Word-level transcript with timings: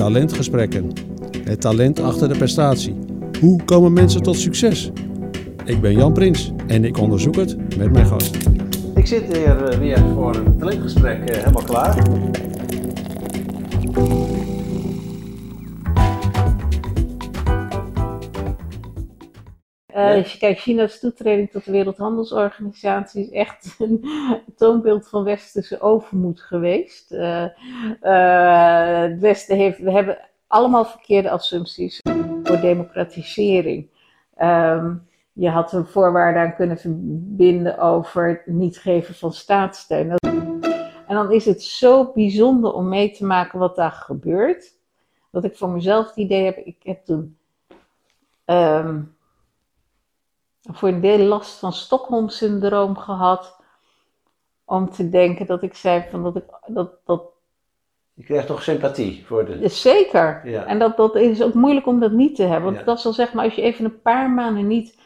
Talentgesprekken. 0.00 0.92
Het 1.44 1.60
talent 1.60 2.00
achter 2.00 2.28
de 2.28 2.36
prestatie. 2.36 2.96
Hoe 3.40 3.64
komen 3.64 3.92
mensen 3.92 4.22
tot 4.22 4.36
succes? 4.36 4.90
Ik 5.64 5.80
ben 5.80 5.92
Jan 5.92 6.12
Prins 6.12 6.52
en 6.66 6.84
ik 6.84 6.98
onderzoek 6.98 7.36
het 7.36 7.76
met 7.76 7.92
mijn 7.92 8.06
gast. 8.06 8.36
Ik 8.94 9.06
zit 9.06 9.36
hier 9.36 9.64
eh, 9.64 9.78
weer 9.78 9.98
voor 10.14 10.34
een 10.34 10.58
talentgesprek 10.58 11.28
eh, 11.28 11.36
helemaal 11.36 11.62
klaar. 11.62 12.08
Uh, 19.96 20.14
als 20.14 20.32
je 20.32 20.38
kijkt, 20.38 20.60
China's 20.60 20.98
toetreding 20.98 21.50
tot 21.50 21.64
de 21.64 21.70
Wereldhandelsorganisatie 21.70 23.22
is 23.22 23.30
echt 23.30 23.74
een 23.78 24.04
toonbeeld 24.56 25.08
van 25.08 25.24
westerse 25.24 25.80
overmoed 25.80 26.40
geweest. 26.40 27.12
Uh, 27.12 27.46
uh, 28.02 29.00
het 29.00 29.18
Westen 29.18 29.56
heeft, 29.56 29.78
we 29.78 29.92
hebben 29.92 30.18
allemaal 30.46 30.84
verkeerde 30.84 31.30
assumpties 31.30 32.00
voor 32.42 32.60
democratisering. 32.60 33.88
Um, 34.42 35.08
je 35.32 35.48
had 35.48 35.72
een 35.72 35.86
voorwaarde 35.86 36.38
aan 36.38 36.54
kunnen 36.54 36.78
verbinden 36.78 37.78
over 37.78 38.28
het 38.28 38.46
niet 38.46 38.78
geven 38.78 39.14
van 39.14 39.32
staatssteun. 39.32 40.14
En 41.06 41.14
dan 41.14 41.32
is 41.32 41.44
het 41.44 41.62
zo 41.62 42.12
bijzonder 42.14 42.72
om 42.72 42.88
mee 42.88 43.10
te 43.10 43.24
maken 43.24 43.58
wat 43.58 43.76
daar 43.76 43.92
gebeurt. 43.92 44.74
Dat 45.30 45.44
ik 45.44 45.56
voor 45.56 45.70
mezelf 45.70 46.06
het 46.06 46.16
idee 46.16 46.44
heb, 46.44 46.56
ik 46.56 46.76
heb 46.82 47.04
toen 47.04 47.36
um, 48.46 49.15
voor 50.66 50.88
een 50.88 51.00
deel 51.00 51.18
last 51.18 51.58
van 51.58 51.72
Stockholm-syndroom 51.72 52.96
gehad. 52.96 53.56
Om 54.64 54.90
te 54.90 55.08
denken 55.08 55.46
dat 55.46 55.62
ik 55.62 55.74
zei 55.74 56.04
van 56.10 56.22
dat 56.22 56.36
ik 56.36 56.44
dat, 56.66 56.90
dat 57.04 57.22
je 58.14 58.24
krijgt 58.24 58.46
toch 58.46 58.62
sympathie 58.62 59.24
voor 59.26 59.44
de. 59.44 59.68
Zeker. 59.68 60.40
Ja. 60.44 60.64
En 60.64 60.78
dat, 60.78 60.96
dat 60.96 61.14
is 61.14 61.42
ook 61.42 61.54
moeilijk 61.54 61.86
om 61.86 62.00
dat 62.00 62.12
niet 62.12 62.36
te 62.36 62.42
hebben. 62.42 62.64
Want 62.64 62.76
Ja. 62.76 62.82
dat 62.84 62.98
is 62.98 63.06
al 63.06 63.12
zeg 63.12 63.32
maar, 63.32 63.44
als 63.44 63.54
je 63.54 63.62
even 63.62 63.84
een 63.84 64.00
paar 64.00 64.30
maanden 64.30 64.66
niet 64.66 64.98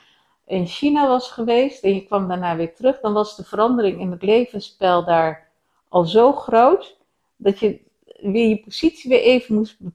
in 0.47 0.67
China 0.67 1.09
was 1.09 1.31
geweest 1.31 1.85
en 1.85 1.95
je 1.95 2.05
kwam 2.05 2.29
daarna 2.29 2.57
weer 2.57 2.75
terug, 2.75 3.01
dan 3.01 3.13
was 3.13 3.37
de 3.37 3.45
verandering 3.45 4.01
in 4.01 4.11
het 4.11 4.23
levensspel 4.23 5.05
daar 5.05 5.49
al 5.89 6.05
zo 6.05 6.33
groot 6.33 6.97
dat 7.37 7.59
je 7.59 7.81
weer 8.21 8.49
je 8.49 8.61
positie 8.61 9.11
weer 9.11 9.23
even 9.23 9.55
moest 9.55 9.77
be- 9.79 9.91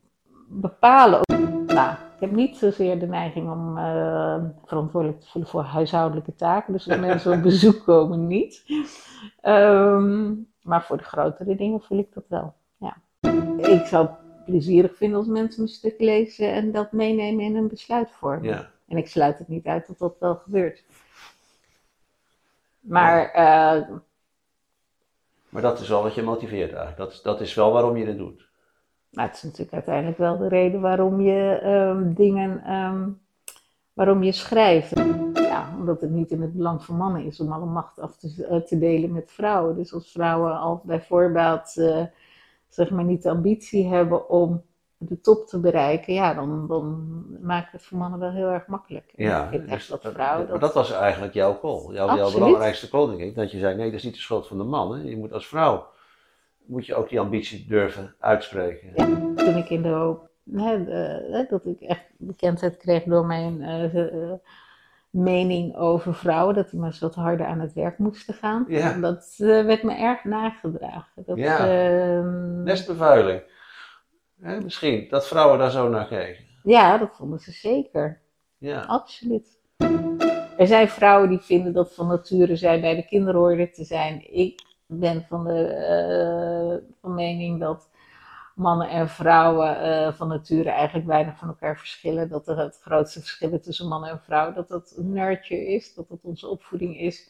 bepalen. 0.47 1.19
Nou, 1.65 1.95
ik 2.15 2.21
heb 2.21 2.31
niet 2.31 2.57
zozeer 2.57 2.99
de 2.99 3.07
neiging 3.07 3.51
om 3.51 3.77
eh, 3.77 4.43
verantwoordelijk 4.65 5.21
te 5.21 5.27
voelen 5.29 5.49
voor 5.51 5.61
huishoudelijke 5.63 6.35
taken. 6.35 6.73
Dus 6.73 6.89
als 6.89 6.99
mensen 6.99 7.33
op 7.33 7.41
bezoek 7.41 7.83
komen, 7.85 8.27
niet. 8.27 8.63
Ehm, 9.41 10.33
maar 10.61 10.83
voor 10.83 10.97
de 10.97 11.03
grotere 11.03 11.55
dingen 11.55 11.81
voel 11.81 11.97
ik 11.97 12.13
dat 12.13 12.23
wel. 12.27 12.53
Ja. 12.77 12.97
Ik 13.57 13.85
zou 13.85 14.07
het 14.07 14.45
plezierig 14.45 14.95
vinden 14.97 15.17
als 15.17 15.27
mensen 15.27 15.61
een 15.61 15.67
stuk 15.69 15.99
lezen 15.99 16.51
en 16.53 16.71
dat 16.71 16.91
meenemen 16.91 17.43
in 17.45 17.55
een 17.55 17.67
besluitvorming. 17.67 18.53
Ja. 18.53 18.69
En 18.87 18.97
ik 18.97 19.07
sluit 19.07 19.37
het 19.39 19.47
niet 19.47 19.65
uit 19.65 19.87
dat 19.87 19.97
dat 19.97 20.15
wel 20.19 20.35
gebeurt. 20.35 20.83
Maar 22.79 23.31
eh, 23.31 23.87
Maar 25.49 25.61
dat 25.61 25.79
is 25.79 25.87
wel 25.89 26.03
wat 26.03 26.15
je 26.15 26.21
motiveert 26.23 26.69
eigenlijk. 26.69 26.97
Dat, 26.97 27.11
is- 27.11 27.21
dat 27.21 27.41
is 27.41 27.53
wel 27.53 27.71
waarom 27.71 27.97
je 27.97 28.05
dit 28.05 28.17
doet. 28.17 28.44
Nou, 29.15 29.27
het 29.27 29.37
is 29.37 29.43
natuurlijk 29.43 29.73
uiteindelijk 29.73 30.17
wel 30.17 30.37
de 30.37 30.47
reden 30.47 30.81
waarom 30.81 31.21
je 31.21 31.59
ehm, 31.63 32.13
dingen, 32.13 32.63
ehm, 32.63 33.09
waarom 33.93 34.23
je 34.23 34.31
schrijft. 34.31 34.99
Ja, 35.33 35.69
omdat 35.79 36.01
het 36.01 36.09
niet 36.09 36.31
in 36.31 36.41
het 36.41 36.53
belang 36.53 36.83
van 36.83 36.95
mannen 36.97 37.25
is 37.25 37.39
om 37.39 37.51
alle 37.51 37.65
macht 37.65 37.99
af 37.99 38.17
te, 38.17 38.45
eh, 38.49 38.57
te 38.61 38.77
delen 38.79 39.11
met 39.11 39.31
vrouwen. 39.31 39.75
Dus 39.75 39.93
als 39.93 40.11
vrouwen 40.11 40.59
al 40.59 40.81
bij 40.83 41.01
voorbaat 41.01 41.75
eh, 41.77 42.03
zeg 42.69 42.89
maar 42.89 43.03
niet 43.03 43.23
de 43.23 43.29
ambitie 43.29 43.87
hebben 43.87 44.29
om 44.29 44.61
de 44.97 45.21
top 45.21 45.47
te 45.47 45.59
bereiken, 45.59 46.13
ja, 46.13 46.33
dan, 46.33 46.67
dan 46.67 47.05
maakt 47.41 47.71
het 47.71 47.83
voor 47.83 47.97
mannen 47.97 48.19
wel 48.19 48.31
heel 48.31 48.47
erg 48.49 48.67
makkelijk. 48.67 49.13
Ja, 49.15 49.43
ik 49.43 49.49
vind 49.49 49.61
dus 49.63 49.71
echt 49.71 49.89
dat 49.89 50.01
dat- 50.01 50.13
vrouwen 50.13 50.49
maar 50.49 50.59
dat 50.59 50.73
was 50.73 50.91
eigenlijk 50.91 51.33
jouw 51.33 51.59
call. 51.59 51.93
Jouw, 51.93 52.15
jouw 52.15 52.31
belangrijkste 52.31 52.89
call, 52.89 53.07
denk 53.07 53.19
ik. 53.19 53.35
Dat 53.35 53.51
je 53.51 53.59
zei: 53.59 53.75
nee, 53.75 53.85
dat 53.85 53.99
is 53.99 54.03
niet 54.03 54.13
de 54.13 54.19
schuld 54.19 54.47
van 54.47 54.57
de 54.57 54.63
man. 54.63 54.95
Hè. 54.95 55.01
Je 55.03 55.17
moet 55.17 55.33
als 55.33 55.47
vrouw 55.47 55.87
moet 56.65 56.85
je 56.85 56.95
ook 56.95 57.09
die 57.09 57.19
ambitie 57.19 57.65
durven 57.67 58.15
uitspreken. 58.19 58.91
Ja. 58.95 59.05
toen 59.35 59.57
ik 59.57 59.69
in 59.69 59.81
de 59.81 59.89
hoop, 59.89 60.29
hè, 60.51 60.83
dat 61.49 61.65
ik 61.65 61.81
echt 61.81 62.03
bekendheid 62.17 62.77
kreeg 62.77 63.03
door 63.03 63.25
mijn 63.25 63.61
eh, 63.61 63.97
eh, 64.05 64.31
mening 65.09 65.75
over 65.75 66.15
vrouwen, 66.15 66.55
dat 66.55 66.69
die 66.69 66.79
maar 66.79 66.89
eens 66.89 66.99
wat 66.99 67.15
harder 67.15 67.45
aan 67.45 67.59
het 67.59 67.73
werk 67.73 67.97
moesten 67.97 68.33
gaan. 68.33 68.65
Ja. 68.67 68.97
Dat 68.97 69.35
eh, 69.37 69.47
werd 69.47 69.83
me 69.83 69.95
erg 69.97 70.23
nagedragen. 70.23 71.23
Dat, 71.25 71.37
Ja. 71.37 71.57
ehm, 71.57 72.63
Nestbevuiling. 72.63 73.41
Hè, 74.41 74.61
misschien 74.61 75.07
dat 75.09 75.27
vrouwen 75.27 75.59
daar 75.59 75.71
zo 75.71 75.89
naar 75.89 76.07
kijken. 76.07 76.43
ja, 76.63 76.97
dat 76.97 77.15
vonden 77.15 77.39
ze 77.39 77.51
zeker. 77.51 78.21
Ja. 78.57 78.81
Absoluut. 78.81 79.59
Er 80.57 80.67
zijn 80.67 80.87
vrouwen 80.89 81.29
die 81.29 81.39
vinden 81.39 81.73
dat 81.73 81.93
van 81.93 82.07
nature 82.07 82.55
zij 82.55 82.81
bij 82.81 82.95
de 82.95 83.05
kinderorde 83.05 83.69
te 83.69 83.83
zijn. 83.83 84.33
Ik 84.33 84.61
ben 84.87 85.25
van 85.27 85.43
de 85.43 85.67
eh, 85.67 86.91
van 87.01 87.13
mening 87.13 87.59
dat 87.59 87.89
mannen 88.55 88.89
en 88.89 89.09
vrouwen 89.09 89.79
eh, 89.79 90.13
van 90.13 90.27
nature 90.27 90.69
eigenlijk 90.69 91.07
weinig 91.07 91.37
van 91.37 91.47
elkaar 91.47 91.77
verschillen. 91.77 92.29
Dat 92.29 92.47
er 92.47 92.57
het 92.57 92.79
grootste 92.81 93.19
verschil 93.19 93.59
tussen 93.59 93.87
mannen 93.87 94.09
en 94.09 94.21
vrouw, 94.21 94.53
dat 94.53 94.67
dat 94.67 94.93
nurture 94.97 95.67
is, 95.67 95.93
dat 95.93 96.09
dat 96.09 96.19
onze 96.23 96.47
opvoeding 96.47 96.99
is. 96.99 97.29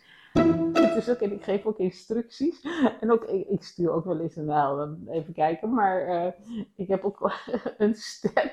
Het 0.74 0.96
is 0.96 1.10
ook, 1.10 1.20
en 1.20 1.32
ik 1.32 1.44
geef 1.44 1.66
ook 1.66 1.78
instructies. 1.78 2.62
En 3.02 3.12
ook, 3.12 3.24
ik, 3.24 3.64
stuur 3.64 3.92
ook 3.92 4.06
wel 4.06 4.20
eens 4.20 4.36
een 4.36 4.46
nou, 4.46 4.78
dan 4.78 5.14
even 5.14 5.34
kijken, 5.34 5.74
maar 5.74 6.08
eh, 6.08 6.32
ik 6.76 6.88
heb 6.88 7.04
ook 7.04 7.32
een 7.78 7.96
stem. 7.96 8.52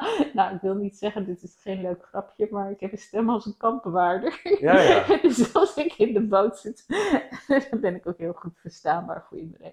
nou, 0.34 0.54
ik 0.54 0.60
wil 0.60 0.74
niet 0.74 0.96
zeggen, 0.96 1.26
dit 1.26 1.42
is 1.42 1.56
geen 1.60 1.80
leuk 1.80 2.06
grapje, 2.10 2.48
maar 2.50 2.70
ik 2.70 2.80
heb 2.80 2.92
een 2.92 2.98
stem 2.98 3.30
als 3.30 3.46
een 3.46 3.56
kampbewaarder. 3.56 4.40
Ja, 4.60 4.80
ja. 4.80 5.04
dus 5.22 5.54
als 5.54 5.76
ik 5.76 5.94
in 5.96 6.12
de 6.12 6.20
boot 6.20 6.58
zit, 6.58 6.84
dan 7.70 7.80
ben 7.80 7.94
ik 7.94 8.06
ook 8.06 8.18
heel 8.18 8.32
goed 8.32 8.58
verstaanbaar 8.58 9.24
voor 9.28 9.38
iedereen. 9.38 9.72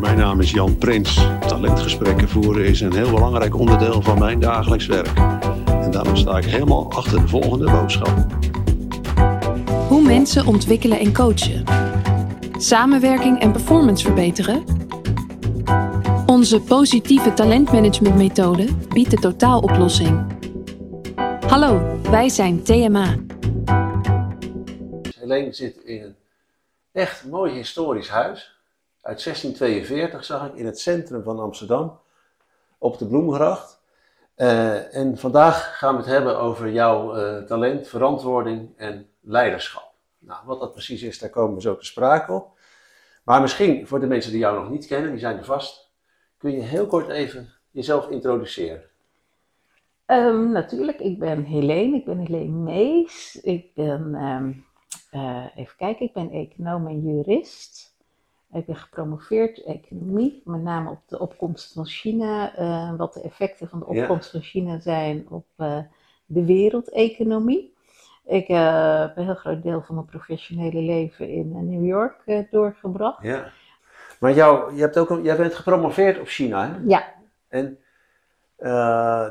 Mijn 0.00 0.16
naam 0.18 0.40
is 0.40 0.50
Jan 0.50 0.78
Prins. 0.78 1.28
Talentgesprekken 1.46 2.28
voeren 2.28 2.64
is 2.64 2.80
een 2.80 2.94
heel 2.94 3.10
belangrijk 3.10 3.56
onderdeel 3.56 4.02
van 4.02 4.18
mijn 4.18 4.40
dagelijks 4.40 4.86
werk. 4.86 5.18
En 5.66 5.90
daarom 5.90 6.16
sta 6.16 6.38
ik 6.38 6.44
helemaal 6.44 6.92
achter 6.92 7.20
de 7.20 7.28
volgende 7.28 7.70
boodschap. 7.70 8.26
Hoe 9.88 10.02
mensen 10.02 10.46
ontwikkelen 10.46 10.98
en 10.98 11.12
coachen. 11.12 11.83
Samenwerking 12.56 13.40
en 13.40 13.52
performance 13.52 14.04
verbeteren. 14.04 14.64
Onze 16.26 16.60
positieve 16.60 17.34
talentmanagementmethode 17.34 18.74
biedt 18.88 19.10
de 19.10 19.16
totaaloplossing. 19.16 20.36
Hallo, 21.46 22.00
wij 22.10 22.28
zijn 22.28 22.62
TMA. 22.62 23.16
Helene 25.18 25.52
zit 25.52 25.76
in 25.76 26.02
een 26.02 26.16
echt 26.92 27.24
mooi 27.24 27.52
historisch 27.52 28.08
huis. 28.08 28.58
Uit 29.00 29.24
1642 29.24 30.24
zag 30.24 30.46
ik 30.46 30.54
in 30.54 30.66
het 30.66 30.80
centrum 30.80 31.22
van 31.22 31.40
Amsterdam. 31.40 31.98
Op 32.78 32.98
de 32.98 33.06
Bloemgracht. 33.06 33.80
Eh, 34.34 34.96
en 34.96 35.18
vandaag 35.18 35.78
gaan 35.78 35.94
we 35.94 36.00
het 36.00 36.10
hebben 36.10 36.38
over 36.38 36.70
jouw 36.70 37.14
eh, 37.14 37.42
talent, 37.42 37.88
verantwoording 37.88 38.68
en 38.76 39.08
leiderschap. 39.20 39.83
Nou, 40.26 40.46
wat 40.46 40.60
dat 40.60 40.72
precies 40.72 41.02
is, 41.02 41.18
daar 41.18 41.30
komen 41.30 41.54
we 41.54 41.60
zo 41.60 41.76
te 41.76 41.84
sprake 41.84 42.32
op. 42.32 42.58
Maar 43.24 43.40
misschien 43.40 43.86
voor 43.86 44.00
de 44.00 44.06
mensen 44.06 44.30
die 44.30 44.40
jou 44.40 44.60
nog 44.60 44.70
niet 44.70 44.86
kennen, 44.86 45.10
die 45.10 45.20
zijn 45.20 45.38
er 45.38 45.44
vast. 45.44 45.92
Kun 46.38 46.50
je 46.50 46.60
heel 46.60 46.86
kort 46.86 47.08
even 47.08 47.48
jezelf 47.70 48.08
introduceren? 48.08 48.84
Ehm, 50.06 50.52
natuurlijk, 50.52 51.00
ik 51.00 51.18
ben 51.18 51.44
Helene, 51.44 51.96
ik 51.96 52.04
ben 52.04 52.18
Helene 52.18 52.56
Mees. 52.56 53.40
Ik 53.42 53.74
ben, 53.74 54.14
ehm, 54.14 54.52
eh, 55.10 55.46
even 55.56 55.76
kijken, 55.76 56.06
ik 56.06 56.12
ben 56.12 56.30
econoom 56.30 56.86
en 56.86 57.00
jurist. 57.00 57.92
Ik 58.52 58.66
ben 58.66 58.76
gepromoveerd 58.76 59.62
economie, 59.62 60.42
met 60.44 60.62
name 60.62 60.90
op 60.90 61.00
de 61.06 61.18
opkomst 61.18 61.72
van 61.72 61.86
China, 61.86 62.54
eh, 62.56 62.96
wat 62.96 63.14
de 63.14 63.20
effecten 63.20 63.68
van 63.68 63.78
de 63.78 63.94
Ja. 63.94 64.00
opkomst 64.00 64.30
van 64.30 64.40
China 64.40 64.80
zijn 64.80 65.26
op 65.28 65.46
eh, 65.56 65.78
de 66.26 66.44
wereldeconomie. 66.44 67.73
Ik 68.26 68.48
eh, 68.48 69.00
heb 69.00 69.16
een 69.16 69.24
heel 69.24 69.34
groot 69.34 69.62
deel 69.62 69.82
van 69.82 69.94
mijn 69.94 70.06
professionele 70.06 70.80
leven 70.80 71.28
in 71.28 71.52
eh, 71.54 71.62
New 71.62 71.86
York 71.86 72.22
eh, 72.24 72.38
doorgebracht. 72.50 73.22
Ja. 73.22 73.44
Maar 74.18 74.32
jou, 74.32 74.74
je 74.74 74.80
hebt 74.80 74.98
ook, 74.98 75.20
jij 75.22 75.36
bent 75.36 75.54
gepromoveerd 75.54 76.20
op 76.20 76.26
China, 76.26 76.66
hè? 76.66 76.72
Ja, 76.86 77.04
En 77.48 77.78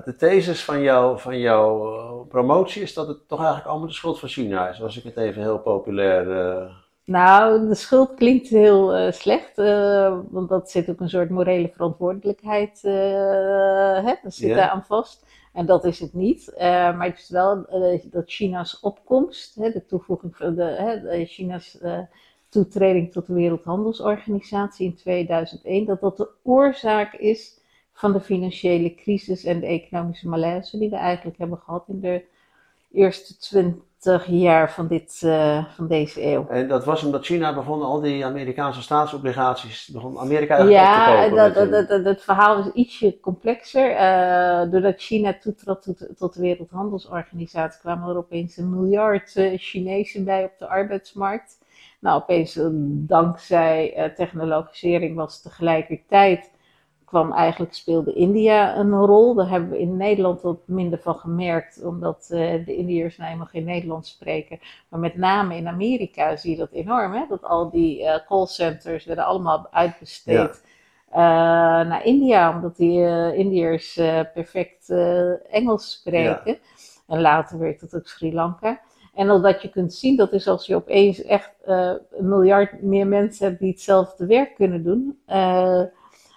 de 0.05 0.15
thesis 0.17 0.63
van, 0.63 0.81
jou, 0.81 1.19
van 1.19 1.39
jouw 1.39 2.25
promotie 2.29 2.81
is 2.81 2.93
dat 2.93 3.07
het 3.07 3.27
toch 3.27 3.39
eigenlijk 3.39 3.69
allemaal 3.69 3.87
de 3.87 3.93
schuld 3.93 4.19
van 4.19 4.29
China 4.29 4.69
is. 4.69 4.81
Als 4.81 4.97
ik 4.97 5.03
het 5.03 5.17
even 5.17 5.41
heel 5.41 5.59
populair. 5.59 6.25
Nou, 7.05 7.67
de 7.67 7.75
schuld 7.75 8.13
klinkt 8.13 8.47
heel 8.47 9.11
slecht, 9.11 9.55
want 10.29 10.49
dat 10.49 10.71
zit 10.71 10.89
ook 10.89 10.99
een 10.99 11.09
soort 11.09 11.29
morele 11.29 11.71
verantwoordelijkheid, 11.73 12.81
eh 12.83 14.03
hè, 14.05 14.13
dat 14.23 14.33
zit 14.33 14.55
daar 14.55 14.69
aan 14.69 14.85
vast. 14.85 15.25
En 15.53 15.65
dat 15.65 15.85
is 15.85 15.99
het 15.99 16.13
niet. 16.13 16.53
Eh, 16.53 16.67
maar 16.67 17.07
het 17.07 17.19
is 17.19 17.29
wel 17.29 17.65
eh, 17.65 17.99
dat 18.03 18.31
China's 18.31 18.79
opkomst, 18.79 19.55
hè, 19.55 19.71
de 19.71 19.85
toevoeging 19.85 20.35
van 20.35 20.55
de, 20.55 20.63
hè, 20.63 21.25
China's 21.25 21.79
uh, 21.81 21.99
toetreding 22.49 23.11
tot 23.11 23.27
de 23.27 23.33
Wereldhandelsorganisatie 23.33 24.85
in 24.85 24.95
2001, 24.95 25.85
dat 25.85 26.01
dat 26.01 26.17
de 26.17 26.29
oorzaak 26.43 27.13
is 27.13 27.61
van 27.93 28.13
de 28.13 28.21
financiële 28.21 28.95
crisis 28.95 29.43
en 29.43 29.59
de 29.59 29.65
economische 29.65 30.27
malaise 30.27 30.77
die 30.77 30.89
we 30.89 30.95
eigenlijk 30.95 31.37
hebben 31.37 31.57
gehad 31.57 31.87
in 31.87 31.99
de 31.99 32.23
eerste 32.91 33.37
20 33.37 33.81
jaar 34.27 34.71
van, 34.71 34.87
dit, 34.87 35.21
uh, 35.25 35.65
van 35.75 35.87
deze 35.87 36.25
eeuw. 36.25 36.47
En 36.49 36.67
dat 36.67 36.85
was 36.85 37.03
omdat 37.03 37.25
China 37.25 37.53
begon 37.53 37.81
al 37.81 38.01
die 38.01 38.25
Amerikaanse 38.25 38.81
staatsobligaties, 38.81 39.87
begon 39.93 40.19
Amerika 40.19 40.55
eigenlijk 40.55 40.85
ja, 40.85 41.05
te 41.05 41.11
kopen. 41.11 41.35
Ja, 41.35 41.49
dat, 41.49 41.87
dat, 41.89 42.03
dat, 42.03 42.21
verhaal 42.21 42.59
is 42.59 42.71
ietsje 42.73 43.19
complexer. 43.19 43.91
Uh, 43.91 44.71
doordat 44.71 45.01
China 45.01 45.37
toetrad 45.41 45.81
tot, 45.81 46.17
tot 46.17 46.33
de 46.33 46.41
Wereldhandelsorganisatie 46.41 47.79
kwamen 47.79 48.09
er 48.09 48.17
opeens 48.17 48.57
een 48.57 48.69
miljard 48.69 49.35
uh, 49.35 49.57
Chinezen 49.57 50.23
bij 50.23 50.43
op 50.43 50.57
de 50.57 50.67
arbeidsmarkt. 50.67 51.57
Nou, 51.99 52.21
opeens 52.21 52.59
dankzij 52.85 54.11
technologisering 54.15 55.15
was 55.15 55.41
tegelijkertijd 55.41 56.51
kwam 57.13 57.31
eigenlijk, 57.31 57.73
speelde 57.73 58.13
India 58.13 58.77
een 58.77 59.05
rol. 59.05 59.33
Daar 59.33 59.49
hebben 59.49 59.69
we 59.69 59.79
in 59.79 59.97
Nederland 59.97 60.41
wat 60.41 60.57
minder 60.65 60.99
van 60.99 61.15
gemerkt, 61.15 61.83
omdat 61.83 62.29
uh, 62.31 62.65
de 62.65 62.75
Indiërs 62.75 63.17
nou 63.17 63.29
helemaal 63.29 63.51
geen 63.51 63.63
Nederlands 63.63 64.09
spreken. 64.09 64.59
Maar 64.89 64.99
met 64.99 65.15
name 65.17 65.55
in 65.55 65.67
Amerika 65.67 66.35
zie 66.35 66.51
je 66.51 66.57
dat 66.57 66.71
enorm, 66.71 67.13
hè? 67.13 67.25
dat 67.29 67.43
al 67.43 67.69
die 67.69 68.01
uh, 68.01 68.15
callcenters 68.27 69.05
werden 69.05 69.25
allemaal 69.25 69.67
uitbesteed. 69.71 70.63
Uh, 71.09 71.17
naar 71.89 72.05
India, 72.05 72.55
omdat 72.55 72.77
die 72.77 72.99
uh, 72.99 73.37
Indiërs 73.37 73.93
perfect 74.33 74.89
Engels 75.49 75.91
spreken. 75.91 76.57
En 77.07 77.21
later 77.21 77.59
werd 77.59 77.81
het 77.81 77.95
ook 77.95 78.07
Sri 78.07 78.33
Lanka. 78.33 78.81
En 79.13 79.31
omdat 79.31 79.61
je 79.61 79.69
kunt 79.69 79.93
zien, 79.93 80.15
dat 80.15 80.31
is 80.31 80.47
als 80.47 80.65
je 80.65 80.75
opeens 80.75 81.23
echt 81.23 81.53
een 81.65 82.29
miljard 82.29 82.81
meer 82.81 83.07
mensen 83.07 83.47
hebt 83.47 83.59
die 83.59 83.71
hetzelfde 83.71 84.25
werk 84.25 84.55
kunnen 84.55 84.83
doen 84.83 85.17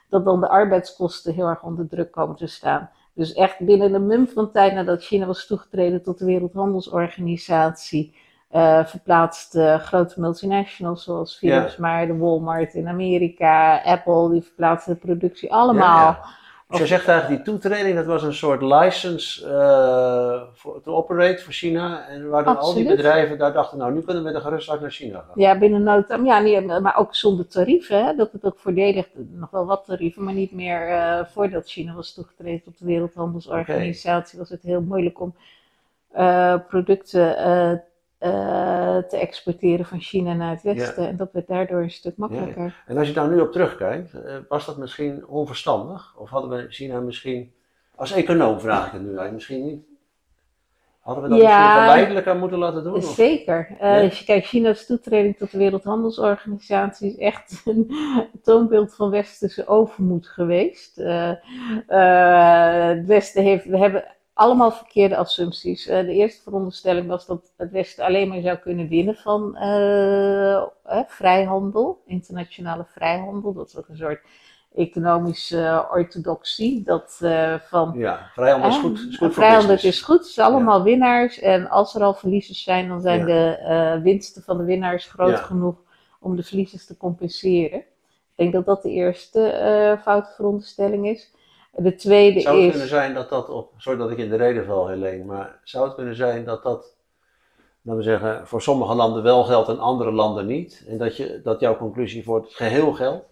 dat 0.09 0.25
dan 0.25 0.41
de 0.41 0.49
arbeidskosten 0.49 1.35
heel 1.35 1.49
erg 1.49 1.63
onder 1.63 1.89
druk 1.89 2.13
komen 2.13 2.37
te 2.37 2.47
staan. 2.47 2.91
Dus 3.15 3.33
echt 3.33 3.59
binnen 3.59 3.95
een 3.95 4.07
mum 4.07 4.29
van 4.29 4.51
tijd 4.51 4.75
nadat 4.75 5.05
China 5.05 5.27
was 5.27 5.47
toegetreden 5.47 6.03
tot 6.03 6.19
de 6.19 6.25
Wereldhandelsorganisatie, 6.25 8.15
uh, 8.55 8.85
verplaatst 8.85 9.59
grote 9.79 10.21
multinationals 10.21 11.05
zoals 11.05 11.37
Philips, 11.37 11.77
maar 11.77 12.07
de 12.07 12.17
Walmart 12.17 12.75
in 12.75 12.89
Amerika, 12.89 13.83
Apple, 13.83 14.31
die 14.31 14.43
verplaatsten 14.43 14.93
de 14.95 14.99
productie 15.01 15.53
allemaal. 15.53 16.25
Dus 16.69 16.79
je 16.79 16.87
zegt 16.87 17.09
eigenlijk 17.09 17.45
die 17.45 17.55
toetreding, 17.55 17.97
dat 17.97 18.07
was 18.07 18.23
een 18.23 18.35
soort 18.35 18.63
license 18.63 19.47
uh, 19.47 20.43
voor, 20.53 20.83
to 20.83 20.95
operate 20.95 21.43
voor 21.43 21.53
China. 21.53 22.09
En 22.09 22.29
waar 22.29 22.45
dan 22.45 22.59
al 22.59 22.75
die 22.75 22.89
bedrijven 22.89 23.39
daar 23.39 23.53
dachten, 23.53 23.79
nou 23.79 23.93
nu 23.93 24.01
kunnen 24.01 24.25
we 24.25 24.33
de 24.33 24.41
gerust 24.41 24.69
naar 24.81 24.91
China 24.91 25.19
gaan. 25.19 25.33
Ja, 25.35 25.59
binnen 25.59 25.83
nood, 25.83 26.09
ja, 26.25 26.39
niet, 26.41 26.81
maar 26.81 26.97
ook 26.97 27.15
zonder 27.15 27.47
tarieven. 27.47 28.05
Hè, 28.05 28.15
dat 28.15 28.33
het 28.33 28.45
ook 28.45 28.59
voordelig, 28.59 29.07
nog 29.15 29.51
wel 29.51 29.67
wat 29.67 29.85
tarieven, 29.85 30.25
maar 30.25 30.35
niet 30.35 30.53
meer 30.53 30.89
uh, 30.89 31.25
voordat 31.25 31.69
China 31.69 31.95
was 31.95 32.15
toegetreden 32.15 32.63
tot 32.63 32.79
de 32.79 32.85
Wereldhandelsorganisatie. 32.85 34.39
Was 34.39 34.51
het 34.51 34.63
heel 34.63 34.83
moeilijk 34.83 35.21
om 35.21 35.35
uh, 36.17 36.55
producten 36.69 37.39
uh, 38.21 38.97
te 38.97 39.17
exporteren 39.17 39.85
van 39.85 40.01
China 40.01 40.33
naar 40.33 40.51
het 40.51 40.63
Westen. 40.63 41.09
En 41.09 41.17
dat 41.17 41.33
werd 41.33 41.47
daardoor 41.47 41.83
een 41.83 41.91
stuk 41.91 42.17
makkelijker. 42.17 42.65
Ja, 42.65 42.73
en 42.87 42.99
als 42.99 43.09
je 43.09 43.15
daar 43.15 43.29
nu 43.29 43.41
op 43.41 43.53
terugkijkt, 43.53 44.15
uh, 44.15 44.37
was 44.49 44.67
dat 44.67 44.77
misschien 44.77 45.27
onverstandig? 45.27 46.15
Of 46.19 46.31
hadden 46.31 46.51
we 46.51 46.67
China 46.69 47.01
misschien, 47.01 47.53
als 47.95 48.13
econoom 48.13 48.61
vraag 48.61 48.87
ik 48.87 48.93
het 48.93 49.01
nu 49.01 49.07
eigenlijk, 49.07 49.35
misschien 49.35 49.65
niet. 49.65 49.85
Hadden 51.01 51.25
we 51.25 51.31
dat 51.31 51.39
misschien 51.39 51.71
geleidelijk 51.71 52.27
aan 52.27 52.39
moeten 52.39 52.59
laten 52.59 52.85
doen? 52.85 53.03
Zeker. 53.03 53.77
Uh, 53.83 54.01
als 54.01 54.19
je 54.19 54.25
kijkt, 54.25 54.47
China's 54.47 54.87
toetreding 54.87 55.37
tot 55.37 55.51
de 55.51 55.59
Wereldhandelsorganisatie 55.59 57.11
is 57.11 57.17
echt 57.19 57.63
een 57.65 57.91
toonbeeld 58.43 58.95
van 58.95 59.11
westerse 59.11 59.67
overmoed 59.67 60.27
geweest. 60.27 60.97
het 61.87 63.07
Westen 63.07 63.43
heeft, 63.43 63.65
we 63.65 63.79
hebben 63.79 64.05
allemaal 64.37 64.73
verkeerde 64.73 65.17
assumpties. 65.17 65.87
Uh, 65.87 66.01
de 66.01 66.13
eerste 66.13 66.43
veronderstelling 66.43 67.07
was 67.07 67.27
dat 67.27 67.53
het 67.57 67.71
Westen 67.71 68.05
alleen 68.05 68.29
maar 68.29 68.41
zou 68.41 68.57
kunnen 68.57 68.89
winnen 68.89 69.15
van 69.15 69.57
uh, 69.61 70.63
vrijhandel, 71.07 72.03
internationale 72.07 72.85
vrijhandel. 72.85 73.53
Dat 73.53 73.69
is 73.69 73.77
ook 73.77 73.89
een 73.89 73.97
soort 73.97 74.21
economische 74.75 75.87
orthodoxie. 75.91 76.83
Dat, 76.83 77.17
van, 77.69 77.93
ja, 77.95 78.31
vrijhandel 78.35 78.71
is 78.71 78.77
goed. 78.77 79.07
Is 79.09 79.17
goed 79.17 79.35
vrijhandel 79.35 79.77
is 79.77 80.03
goed, 80.03 80.19
het 80.19 80.27
zijn 80.27 80.47
allemaal 80.47 80.83
winnaars. 80.83 81.39
En 81.39 81.69
als 81.69 81.95
er 81.95 82.03
al 82.03 82.15
verliezers 82.15 82.63
zijn, 82.63 82.89
dan 82.89 83.01
zijn 83.01 83.25
de 83.25 84.01
winsten 84.03 84.43
van 84.43 84.59
de 84.59 84.65
winnaars 84.65 85.07
groot 85.07 85.41
genoeg 85.41 85.77
om 86.21 86.37
de 86.37 86.43
verliezers 86.43 86.87
te 86.87 86.97
compenseren. 86.97 87.79
Ik 87.79 87.87
denk 88.35 88.53
dat 88.53 88.67
dat 88.67 88.83
de 88.83 88.91
eerste 88.91 89.99
foute 90.03 90.31
veronderstelling 90.35 91.07
is. 91.07 91.35
De 91.79 91.95
tweede 91.95 92.41
zou 92.41 92.57
het 92.57 92.65
is... 92.65 92.71
kunnen 92.71 92.89
zijn 92.89 93.15
dat 93.15 93.29
dat 93.29 93.49
op, 93.49 93.73
sorry 93.77 93.99
dat 93.99 94.11
ik 94.11 94.19
in 94.19 94.29
de 94.29 94.37
reden 94.37 94.65
val 94.65 94.89
Helene, 94.89 95.25
maar 95.25 95.61
zou 95.65 95.85
het 95.85 95.95
kunnen 95.95 96.17
zijn 96.17 96.45
dat 96.45 96.63
dat, 96.63 96.97
laten 97.83 98.03
we 98.03 98.09
zeggen, 98.09 98.47
voor 98.47 98.63
sommige 98.63 98.95
landen 98.95 99.23
wel 99.23 99.45
geldt 99.45 99.69
en 99.69 99.79
andere 99.79 100.13
landen 100.13 100.47
niet? 100.47 100.85
En 100.89 100.99
dat, 100.99 101.17
je, 101.17 101.41
dat 101.43 101.61
jouw 101.61 101.77
conclusie 101.77 102.25
voor 102.25 102.41
het 102.41 102.55
geheel 102.55 102.93
geldt? 102.93 103.25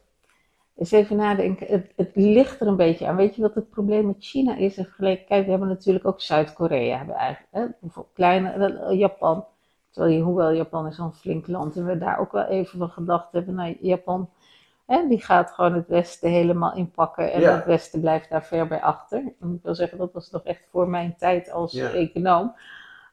Eens 0.77 0.91
even 0.91 1.17
nadenken, 1.17 1.67
het, 1.67 1.93
het 1.97 2.11
ligt 2.15 2.61
er 2.61 2.67
een 2.67 2.77
beetje 2.77 3.07
aan. 3.07 3.17
Weet 3.17 3.35
je 3.35 3.43
wat 3.43 3.55
het 3.55 3.71
probleem 3.71 4.07
met 4.07 4.17
China 4.19 4.57
is? 4.57 4.75
Kijk, 4.99 5.29
we 5.29 5.51
hebben 5.51 5.69
natuurlijk 5.69 6.07
ook 6.07 6.21
Zuid-Korea, 6.21 6.97
hebben 6.97 7.15
eigenlijk, 7.15 7.75
hè, 7.85 8.01
kleine, 8.15 8.51
eh, 8.51 8.99
Japan. 8.99 9.45
Terwijl, 9.91 10.23
hoewel 10.23 10.53
Japan 10.53 10.87
is 10.87 10.99
een 10.99 11.13
flink 11.13 11.47
land 11.47 11.77
en 11.77 11.87
we 11.87 11.99
daar 11.99 12.19
ook 12.19 12.33
wel 12.33 12.45
even 12.45 12.79
van 12.79 12.89
gedacht 12.89 13.33
hebben, 13.33 13.55
nou, 13.55 13.77
Japan 13.81 14.31
en 14.87 15.09
die 15.09 15.23
gaat 15.23 15.51
gewoon 15.51 15.75
het 15.75 15.89
Westen 15.89 16.31
helemaal 16.31 16.75
inpakken 16.75 17.33
en 17.33 17.43
het 17.43 17.65
Westen 17.65 18.01
blijft 18.01 18.31
daar 18.31 18.45
ver 18.45 18.67
bij 18.67 18.83
achter. 18.83 19.19
Ik 19.19 19.35
moet 19.39 19.63
wel 19.63 19.75
zeggen, 19.75 19.99
dat 19.99 20.13
was 20.13 20.31
nog 20.31 20.43
echt 20.43 20.63
voor 20.71 20.89
mijn 20.89 21.15
tijd 21.19 21.51
als 21.51 21.75
econoom. 21.75 22.55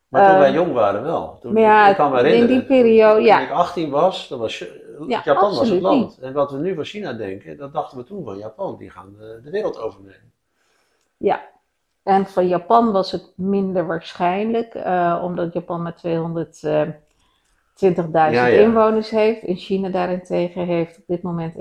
Maar 0.08 0.30
toen 0.30 0.40
wij 0.40 0.48
ehm, 0.48 0.56
jong 0.56 0.74
waren 0.74 1.04
wel. 1.04 1.38
Toen, 1.40 1.56
ja, 1.56 1.90
ik 1.90 1.96
kan 1.96 2.12
me 2.12 2.18
herinneren, 2.18 2.50
in 2.50 2.60
die 2.60 2.68
periode, 2.68 3.22
ja. 3.22 3.38
Toen 3.38 3.46
ik 3.46 3.52
18 3.52 3.90
was, 3.90 4.28
dan 4.28 4.40
was 4.40 4.66
Japan 5.08 5.56
was 5.56 5.70
het 5.70 5.82
land. 5.82 6.20
En 6.20 6.34
wat 6.34 6.52
we 6.52 6.58
nu 6.58 6.76
van 6.76 6.84
China 6.84 7.14
denken, 7.14 7.58
dat 7.58 7.74
dachten 7.74 7.98
we 7.98 8.04
toen 8.04 8.24
van 8.24 8.38
Japan. 8.38 8.78
Die 8.78 8.90
gaan 8.90 9.16
de, 9.20 9.40
de 9.44 9.50
wereld 9.50 9.80
overnemen. 9.80 10.32
Ja, 11.18 11.42
en 12.04 12.26
van 12.26 12.48
Japan 12.48 12.92
was 12.92 13.12
het 13.12 13.32
minder 13.36 13.88
waarschijnlijk, 13.88 14.76
uh, 14.76 15.22
omdat 15.24 15.54
Japan 15.54 15.82
met 15.82 15.98
200 15.98 16.64
20.000 17.86 18.60
inwoners 18.60 19.10
heeft. 19.10 19.44
In 19.44 19.56
China 19.56 19.90
daarentegen 19.90 20.66
heeft 20.66 20.98
op 20.98 21.04
dit 21.08 21.22
moment 21.22 21.54
1,4 21.54 21.60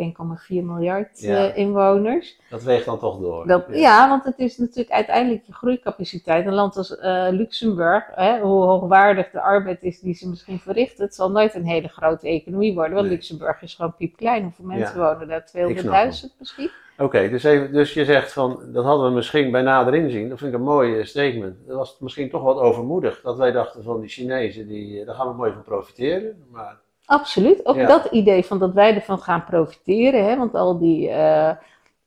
miljard 0.48 1.22
uh, 1.22 1.56
inwoners. 1.56 2.38
Dat 2.50 2.62
weegt 2.62 2.84
dan 2.84 2.98
toch 2.98 3.20
door. 3.20 3.46
Dat, 3.46 3.64
ja. 3.70 4.08
want 4.08 4.24
het 4.24 4.38
is 4.38 4.58
natuurlijk 4.58 4.90
uiteindelijk 4.90 5.46
je 5.46 5.52
groeicapaciteit. 5.52 6.46
Een 6.46 6.54
land 6.54 6.76
als 6.76 6.90
uh, 6.90 7.26
Luxemburg, 7.30 8.04
hè, 8.14 8.40
hoe 8.40 8.64
hoogwaardig 8.64 9.30
de 9.30 9.40
arbeid 9.40 9.82
is 9.82 10.00
die 10.00 10.14
ze 10.14 10.28
misschien 10.28 10.58
verrichten, 10.58 11.04
het 11.04 11.14
zal 11.14 11.30
nooit 11.30 11.54
een 11.54 11.66
hele 11.66 11.88
grote 11.88 12.28
economie 12.28 12.74
worden. 12.74 12.94
Want 12.94 13.08
Luxemburg 13.08 13.62
is 13.62 13.74
gewoon 13.74 13.96
piepklein. 13.96 14.42
Hoeveel 14.42 14.64
mensen 14.64 14.98
wonen 14.98 15.28
daar? 15.28 15.50
200.000 15.56 16.36
misschien? 16.38 16.70
Oké, 17.00 17.28
dus, 17.28 17.42
dus 17.72 17.94
je 17.94 18.04
zegt 18.04 18.32
van, 18.32 18.60
dat 18.72 18.84
hadden 18.84 19.08
we 19.08 19.14
misschien 19.14 19.50
bij 19.50 19.62
nader 19.62 19.94
inzien. 19.94 20.28
Dat 20.28 20.38
vind 20.38 20.52
ik 20.52 20.58
een 20.58 20.64
mooi 20.64 21.04
statement. 21.04 21.56
Dat 21.66 21.76
was 21.76 21.96
misschien 21.98 22.30
toch 22.30 22.42
wat 22.42 22.58
overmoedig. 22.58 23.20
Dat 23.22 23.36
wij 23.36 23.52
dachten 23.52 23.82
van 23.82 24.00
die 24.00 24.08
Chinezen, 24.08 24.68
die, 24.68 25.04
daar 25.04 25.14
gaan 25.14 25.28
we 25.28 25.34
mooi 25.34 25.52
van 25.52 25.62
profiteren. 25.62 26.44
Maar... 26.50 26.78
Absoluut. 27.04 27.66
Ook 27.66 27.86
dat 27.86 28.04
idee 28.04 28.44
van 28.44 28.58
dat 28.58 28.72
wij 28.72 28.94
ervan 28.94 29.18
gaan 29.18 29.44
profiteren. 29.44 30.24
Hè? 30.24 30.36
Want 30.36 30.54
al 30.54 30.78
die, 30.78 31.08
uh, 31.08 31.50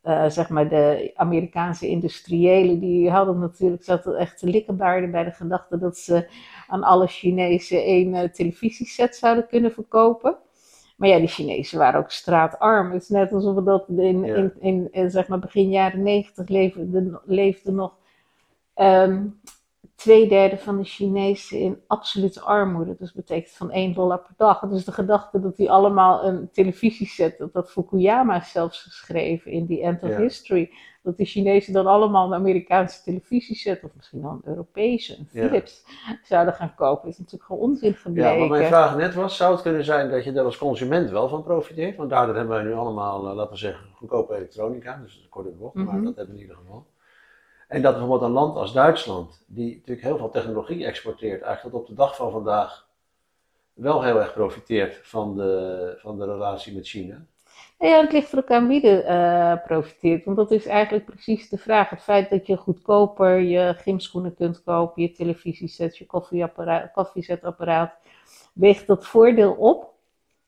uh, 0.03 0.29
zeg 0.29 0.49
maar, 0.49 0.69
de 0.69 1.11
Amerikaanse 1.15 1.87
industriëlen, 1.87 2.79
die 2.79 3.09
hadden 3.09 3.39
natuurlijk, 3.39 3.83
zaten 3.83 4.15
echt 4.15 4.37
te 4.37 4.47
likkenbaarden 4.47 5.11
bij 5.11 5.23
de 5.23 5.31
gedachte 5.31 5.77
dat 5.77 5.97
ze 5.97 6.27
aan 6.67 6.83
alle 6.83 7.07
Chinezen 7.07 7.83
één 7.83 8.13
uh, 8.13 8.23
televisieset 8.23 9.15
zouden 9.15 9.47
kunnen 9.47 9.71
verkopen. 9.71 10.37
Maar 10.95 11.09
ja, 11.09 11.17
die 11.17 11.27
Chinezen 11.27 11.79
waren 11.79 11.99
ook 11.99 12.11
straatarm. 12.11 12.91
Het 12.91 13.01
is 13.01 13.09
net 13.09 13.33
alsof 13.33 13.55
we 13.55 13.63
dat 13.63 13.85
in, 13.89 14.23
in, 14.23 14.51
in, 14.59 14.87
in, 14.91 15.11
zeg 15.11 15.27
maar 15.27 15.39
begin 15.39 15.69
jaren 15.69 16.03
negentig 16.03 16.47
leefde, 16.47 17.21
leefde 17.25 17.71
nog 17.71 17.95
um, 18.75 19.39
twee 20.03 20.27
derde 20.27 20.57
van 20.57 20.77
de 20.77 20.83
Chinezen 20.83 21.59
in 21.59 21.81
absolute 21.87 22.41
armoede. 22.41 22.95
Dus 22.99 23.13
dat 23.13 23.25
betekent 23.25 23.55
van 23.55 23.71
1 23.71 23.93
dollar 23.93 24.19
per 24.19 24.33
dag. 24.37 24.59
Dus 24.59 24.85
de 24.85 24.91
gedachte 24.91 25.39
dat 25.39 25.57
die 25.57 25.71
allemaal 25.71 26.23
een 26.23 26.49
televisieset, 26.51 27.37
dat 27.37 27.53
dat 27.53 27.71
Fukuyama 27.71 28.41
zelfs 28.41 28.83
geschreven 28.83 29.51
in 29.51 29.67
The 29.67 29.81
End 29.81 30.03
of 30.03 30.15
History 30.15 30.71
dat 31.03 31.17
de 31.17 31.25
Chinezen 31.25 31.73
dan 31.73 31.87
allemaal 31.87 32.27
een 32.27 32.33
Amerikaanse 32.33 33.03
televisieset, 33.03 33.83
of 33.83 33.91
misschien 33.95 34.21
wel 34.21 34.31
een 34.31 34.49
Europese, 34.49 35.17
een 35.17 35.27
Philips, 35.27 35.85
zouden 36.23 36.53
gaan 36.53 36.75
kopen. 36.75 37.03
Dat 37.03 37.11
is 37.11 37.17
natuurlijk 37.17 37.43
gewoon 37.45 37.61
onzin 37.61 37.93
gebleken. 37.93 38.31
Ja, 38.31 38.39
wat 38.39 38.49
mijn 38.49 38.67
vraag 38.67 38.95
net 38.95 39.13
was, 39.13 39.37
zou 39.37 39.51
het 39.51 39.61
kunnen 39.61 39.83
zijn 39.83 40.09
dat 40.09 40.23
je 40.23 40.31
daar 40.31 40.45
als 40.45 40.57
consument 40.57 41.09
wel 41.09 41.29
van 41.29 41.43
profiteert? 41.43 41.97
Want 41.97 42.09
daardoor 42.09 42.35
hebben 42.35 42.55
wij 42.55 42.63
nu 42.63 42.73
allemaal, 42.73 43.27
uh, 43.27 43.35
laten 43.35 43.51
we 43.51 43.57
zeggen, 43.57 43.85
goedkope 43.95 44.35
elektronica, 44.35 44.97
dus 44.97 45.27
kort 45.29 45.47
in 45.47 45.57
bocht, 45.57 45.73
maar 45.73 45.85
mhm. 45.85 46.03
dat 46.03 46.15
hebben 46.15 46.35
we 46.35 46.41
in 46.41 46.47
ieder 46.47 46.61
geval. 46.63 46.85
En 47.73 47.81
dat 47.81 47.91
bijvoorbeeld 47.91 48.21
een 48.21 48.35
land 48.35 48.55
als 48.55 48.73
Duitsland, 48.73 49.43
die 49.47 49.75
natuurlijk 49.75 50.07
heel 50.07 50.17
veel 50.17 50.29
technologie 50.29 50.85
exporteert, 50.85 51.41
eigenlijk 51.41 51.75
tot 51.75 51.81
op 51.81 51.87
de 51.87 51.93
dag 51.93 52.15
van 52.15 52.31
vandaag 52.31 52.87
wel 53.73 54.03
heel 54.03 54.19
erg 54.19 54.33
profiteert 54.33 54.99
van 55.03 55.35
de, 55.35 55.93
van 55.97 56.17
de 56.17 56.25
relatie 56.25 56.75
met 56.75 56.87
China. 56.87 57.25
Ja, 57.79 58.01
het 58.01 58.11
ligt 58.11 58.29
voor 58.29 58.37
elkaar 58.37 58.67
wie 58.67 59.01
eh, 59.01 59.65
profiteert. 59.65 60.25
Want 60.25 60.37
dat 60.37 60.51
is 60.51 60.65
eigenlijk 60.65 61.05
precies 61.05 61.49
de 61.49 61.57
vraag. 61.57 61.89
Het 61.89 62.01
feit 62.01 62.29
dat 62.29 62.47
je 62.47 62.57
goedkoper 62.57 63.39
je 63.39 63.73
gymschoenen 63.77 64.35
kunt 64.35 64.63
kopen, 64.63 65.01
je 65.01 65.11
televisieset, 65.11 65.97
je 65.97 66.05
koffiezetapparaat, 66.93 67.93
weegt 68.53 68.87
dat 68.87 69.05
voordeel 69.05 69.53
op. 69.53 69.92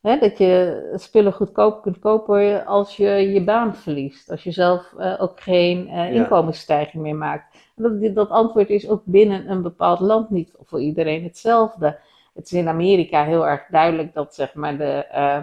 Hè, 0.06 0.18
dat 0.18 0.38
je 0.38 0.92
spullen 0.96 1.34
goedkoop 1.34 1.82
kunt 1.82 2.00
kopen 2.00 2.66
als 2.66 2.98
je 2.98 3.10
je 3.10 3.44
baan 3.44 3.76
verliest. 3.76 4.32
Als 4.32 4.44
je 4.44 4.52
zelf 4.52 4.94
eh, 4.98 5.16
ook 5.18 5.42
geen 5.42 5.90
uh, 5.90 6.14
inkomensstijging 6.14 7.04
meer 7.04 7.16
maakt. 7.16 7.58
Dat, 7.76 8.16
dat 8.16 8.30
antwoord 8.30 8.70
is 8.70 8.90
ook 8.90 9.02
binnen 9.06 9.50
een 9.52 9.62
bepaald 9.62 10.00
land 10.00 10.30
niet 10.30 10.56
voor 10.62 10.82
iedereen 10.82 11.24
hetzelfde. 11.24 12.00
Het 12.34 12.46
is 12.46 12.54
in 12.54 12.68
Amerika 12.68 13.24
heel 13.24 13.48
erg 13.48 13.66
duidelijk 13.70 14.14
dat 14.14 14.36
zeg 14.36 14.54
maar 14.54 14.78
de 14.78 15.06
uh, 15.12 15.42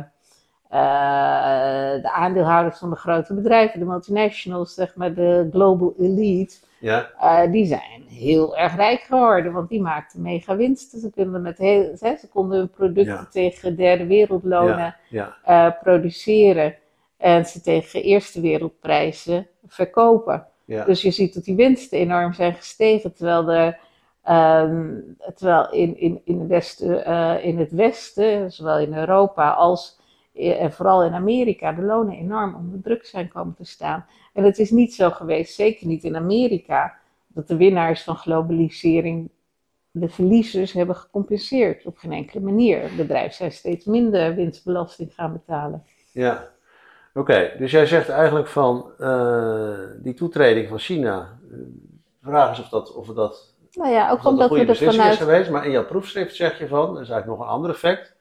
de 2.03 2.11
aandeelhouders 2.13 2.79
van 2.79 2.91
de 2.91 2.97
grote 2.97 3.35
bedrijven, 3.35 3.79
de 3.79 3.87
multinationals, 3.87 4.75
zeg 4.75 4.95
maar 4.95 5.15
de 5.15 5.49
global 5.51 5.95
elite, 5.99 6.57
ja. 6.83 7.11
Uh, 7.23 7.53
die 7.53 7.67
zijn 7.67 8.05
heel 8.09 8.57
erg 8.57 8.77
rijk 8.77 9.01
geworden, 9.01 9.53
want 9.53 9.69
die 9.69 9.81
maakten 9.81 10.23
mega 10.23 10.57
winsten. 10.57 11.01
Ze, 11.01 11.11
konden 11.11 11.43
met 11.43 11.59
heel, 11.59 11.97
ze 11.97 12.29
konden 12.33 12.59
hun 12.59 12.71
producten 12.71 13.29
tegen 13.31 13.77
derde 13.77 14.07
wereldlonen 14.07 14.97
ja. 15.09 15.37
Uh, 15.49 15.71
produceren 15.83 16.75
en 17.17 17.47
ze 17.47 17.61
tegen 17.61 18.03
eerste 18.03 18.41
wereldprijzen 18.41 19.47
verkopen. 19.67 20.47
Dus 20.67 21.03
je 21.03 21.11
ziet 21.11 21.35
dat 21.35 21.45
die 21.45 21.57
winsten 21.57 21.99
enorm 21.99 22.33
zijn 22.33 22.55
gestegen, 22.55 23.15
terwijl 23.15 23.45
de 23.45 23.75
um, 24.33 25.17
terwijl 25.35 25.71
in, 25.73 25.99
in, 25.99 26.21
in, 26.25 26.49
westen, 26.49 27.43
in 27.43 27.59
het 27.59 27.73
Westen, 27.73 28.53
zowel 28.53 28.79
in 28.79 28.95
Europa 28.95 29.51
als 29.51 30.01
en 30.35 30.73
vooral 30.73 31.05
in 31.05 31.15
Amerika, 31.15 31.73
de 31.73 31.83
lonen 31.83 32.15
enorm 32.15 32.55
onder 32.55 32.81
druk 32.83 33.05
zijn 33.05 33.29
komen 33.29 33.55
te 33.55 33.65
staan. 33.65 34.07
En 34.33 34.45
het 34.45 34.59
is 34.59 34.71
niet 34.71 34.95
zo 34.95 35.11
geweest, 35.11 35.55
zeker 35.55 35.87
niet 35.87 36.05
in 36.05 36.17
Amerika, 36.17 36.95
dat 37.27 37.49
de 37.49 37.57
winnaars 37.57 38.03
van 38.03 38.17
globalisering 38.17 39.31
de 39.91 40.09
verliezers 40.09 40.73
hebben 40.73 40.97
gecompenseerd. 40.97 41.87
Op 41.87 41.99
geen 41.99 42.13
enkele 42.13 42.45
manier. 42.45 42.91
Bedrijven 42.97 43.35
zijn 43.35 43.53
steeds 43.53 43.85
minder 43.85 44.35
winstbelasting 44.35 45.15
gaan 45.15 45.33
betalen. 45.33 45.85
Ja, 46.13 46.49
oké. 47.15 47.53
Dus 47.59 47.71
jij 47.71 47.87
zegt 47.87 48.09
eigenlijk 48.09 48.49
van 48.49 48.91
uh, 48.99 49.79
die 49.97 50.15
toetreding 50.15 50.69
van 50.69 50.79
China. 50.79 51.39
De 51.49 52.29
vraag 52.29 52.53
is 52.53 52.61
of 52.61 52.69
dat, 52.69 52.95
of 52.95 53.07
dat, 53.07 53.55
nou 53.73 53.91
ja, 53.91 54.11
ook 54.11 54.25
omdat 54.25 54.51
we 54.51 54.65
er 54.65 54.77
vanuit... 54.77 55.13
is 55.13 55.19
geweest. 55.19 55.51
Maar 55.51 55.65
in 55.65 55.71
jouw 55.71 55.87
proefschrift 55.87 56.35
zeg 56.35 56.59
je 56.59 56.69
van, 56.69 56.95
dat 56.95 57.03
is 57.03 57.11
eigenlijk 57.11 57.27
nog 57.27 57.49
een 57.49 57.55
ander 57.55 57.71
effect 57.71 58.15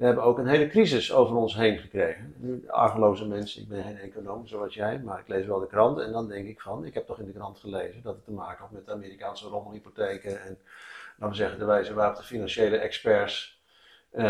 we 0.00 0.06
hebben 0.06 0.24
ook 0.24 0.38
een 0.38 0.46
hele 0.46 0.68
crisis 0.68 1.12
over 1.12 1.36
ons 1.36 1.56
heen 1.56 1.78
gekregen. 1.78 2.34
Argeloze 2.66 3.26
mensen, 3.26 3.62
ik 3.62 3.68
ben 3.68 3.82
geen 3.82 3.98
econoom 3.98 4.46
zoals 4.46 4.74
jij, 4.74 5.00
maar 5.04 5.18
ik 5.18 5.28
lees 5.28 5.46
wel 5.46 5.60
de 5.60 5.66
krant. 5.66 5.98
En 5.98 6.12
dan 6.12 6.28
denk 6.28 6.48
ik 6.48 6.60
van, 6.60 6.84
ik 6.84 6.94
heb 6.94 7.06
toch 7.06 7.18
in 7.18 7.26
de 7.26 7.32
krant 7.32 7.58
gelezen 7.58 8.02
dat 8.02 8.14
het 8.14 8.24
te 8.24 8.30
maken 8.30 8.58
had 8.60 8.70
met 8.70 8.86
de 8.86 8.92
Amerikaanse 8.92 9.48
rommelhypotheken. 9.48 10.42
En 10.42 10.58
laten 11.18 11.28
we 11.28 11.34
zeggen, 11.34 11.58
de 11.58 11.64
wijze 11.64 11.94
waarop 11.94 12.16
de 12.16 12.22
financiële 12.22 12.76
experts, 12.76 13.60
uh, 14.12 14.24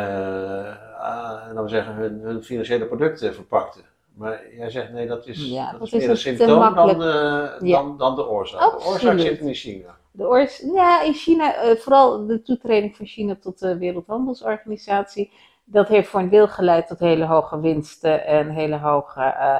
laten 1.02 1.62
we 1.62 1.68
zeggen, 1.68 1.94
hun, 1.94 2.20
hun, 2.20 2.42
financiële 2.42 2.86
producten 2.86 3.34
verpakten. 3.34 3.84
Maar 4.14 4.54
jij 4.56 4.70
zegt 4.70 4.92
nee, 4.92 5.06
dat 5.06 5.26
is, 5.26 5.50
ja, 5.50 5.72
dat, 5.72 5.82
is 5.82 5.92
meer 5.92 6.10
een 6.10 6.16
symptoom 6.16 6.74
dan, 6.74 7.02
uh, 7.02 7.72
dan, 7.72 7.96
dan 7.96 8.14
de 8.16 8.28
oorzaak. 8.28 8.60
Absoluut. 8.60 9.00
De 9.00 9.06
oorzaak 9.06 9.18
zit 9.18 9.40
in 9.40 9.54
China. 9.54 9.96
De 10.10 10.28
oors 10.28 10.58
ja, 10.74 11.02
in 11.02 11.14
China, 11.14 11.64
uh, 11.64 11.76
vooral 11.76 12.26
de 12.26 12.42
toetreding 12.42 12.96
van 12.96 13.06
China 13.06 13.36
tot 13.40 13.58
de 13.58 13.78
Wereldhandelsorganisatie 13.78 15.30
dat 15.70 15.88
heeft 15.88 16.08
voor 16.08 16.20
een 16.20 16.28
deel 16.28 16.48
geleid 16.48 16.86
tot 16.86 16.98
hele 16.98 17.24
hoge 17.24 17.60
winsten 17.60 18.26
en 18.26 18.50
hele 18.50 18.78
hoge 18.78 19.20
uh, 19.20 19.58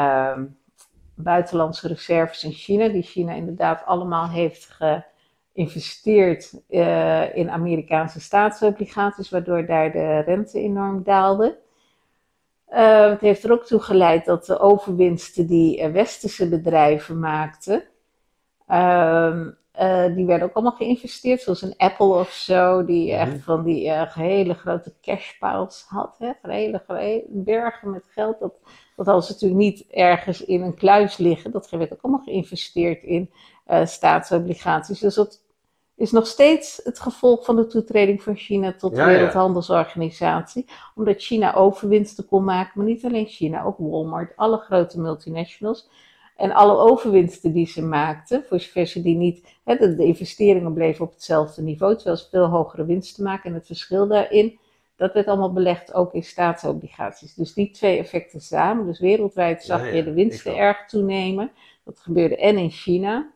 uh, 0.00 0.38
buitenlandse 1.14 1.88
reserves 1.88 2.44
in 2.44 2.52
China, 2.52 2.88
die 2.88 3.02
China 3.02 3.32
inderdaad 3.32 3.84
allemaal 3.84 4.28
heeft 4.28 4.78
geïnvesteerd 5.52 6.60
uh, 6.68 7.36
in 7.36 7.50
Amerikaanse 7.50 8.20
staatsobligaties, 8.20 9.30
waardoor 9.30 9.66
daar 9.66 9.92
de 9.92 10.18
rente 10.18 10.58
enorm 10.58 11.02
daalde. 11.02 11.58
Uh, 12.68 13.08
het 13.08 13.20
heeft 13.20 13.44
er 13.44 13.52
ook 13.52 13.64
toe 13.64 13.80
geleid 13.80 14.24
dat 14.24 14.46
de 14.46 14.58
overwinsten 14.58 15.46
die 15.46 15.88
westerse 15.88 16.48
bedrijven 16.48 17.18
maakten, 17.18 17.84
uh, 19.80 20.02
uh, 20.08 20.14
die 20.16 20.26
werden 20.26 20.48
ook 20.48 20.54
allemaal 20.54 20.76
geïnvesteerd, 20.76 21.40
zoals 21.40 21.62
een 21.62 21.74
Apple 21.76 22.06
of 22.06 22.30
zo, 22.30 22.84
die 22.84 23.12
echt 23.12 23.42
van 23.42 23.64
die 23.64 23.86
uh, 23.86 24.14
hele 24.14 24.54
grote 24.54 24.94
cashpiles 25.00 25.84
had. 25.88 26.16
Hè? 26.18 26.30
Hele, 26.42 26.82
hele 26.86 27.24
bergen 27.28 27.90
met 27.90 28.04
geld. 28.08 28.40
Dat, 28.40 28.54
dat 28.96 29.06
hadden 29.06 29.24
ze 29.24 29.32
natuurlijk 29.32 29.60
niet 29.60 29.86
ergens 29.90 30.44
in 30.44 30.62
een 30.62 30.74
kluis 30.74 31.16
liggen. 31.16 31.50
Dat 31.50 31.70
werd 31.70 31.92
ook 31.92 32.02
allemaal 32.02 32.24
geïnvesteerd 32.24 33.02
in 33.02 33.30
uh, 33.70 33.86
staatsobligaties. 33.86 35.00
Dus 35.00 35.14
dat 35.14 35.42
is 35.96 36.12
nog 36.12 36.26
steeds 36.26 36.80
het 36.84 37.00
gevolg 37.00 37.44
van 37.44 37.56
de 37.56 37.66
toetreding 37.66 38.22
van 38.22 38.36
China 38.36 38.72
tot 38.72 38.90
de 38.90 39.00
ja, 39.00 39.06
Wereldhandelsorganisatie. 39.06 40.66
Omdat 40.94 41.22
China 41.22 41.54
overwinsten 41.54 42.26
kon 42.26 42.44
maken, 42.44 42.72
maar 42.74 42.86
niet 42.86 43.04
alleen 43.04 43.26
China, 43.26 43.64
ook 43.64 43.78
Walmart, 43.78 44.36
alle 44.36 44.58
grote 44.58 45.00
multinationals 45.00 45.88
en 46.42 46.52
alle 46.52 46.76
overwinsten 46.76 47.52
die 47.52 47.66
ze 47.66 47.82
maakten, 47.82 48.44
voor 48.48 48.60
zover 48.60 48.86
ze 48.86 49.02
die 49.02 49.16
niet, 49.16 49.56
hè, 49.64 49.76
de, 49.76 49.96
de, 49.96 50.04
investeringen 50.04 50.72
bleven 50.72 51.04
op 51.04 51.12
hetzelfde 51.12 51.62
niveau, 51.62 51.94
terwijl 51.94 52.16
ze 52.16 52.28
veel 52.30 52.46
hogere 52.46 52.84
winsten 52.84 53.24
maken. 53.24 53.50
En 53.50 53.54
het 53.54 53.66
verschil 53.66 54.06
daarin, 54.06 54.58
dat 54.96 55.12
werd 55.12 55.26
allemaal 55.26 55.52
belegd 55.52 55.94
ook 55.94 56.14
in 56.14 56.22
staatsobligaties. 56.22 57.34
Dus 57.34 57.54
die 57.54 57.70
twee 57.70 57.98
effecten 57.98 58.40
samen, 58.40 58.86
dus 58.86 59.00
wereldwijd 59.00 59.62
zag 59.62 59.92
je 59.92 60.04
de 60.04 60.12
winsten 60.12 60.56
erg 60.56 60.86
toenemen. 60.86 61.50
Dat 61.84 61.98
gebeurde 61.98 62.36
en 62.36 62.58
in 62.58 62.70
China. 62.70 63.30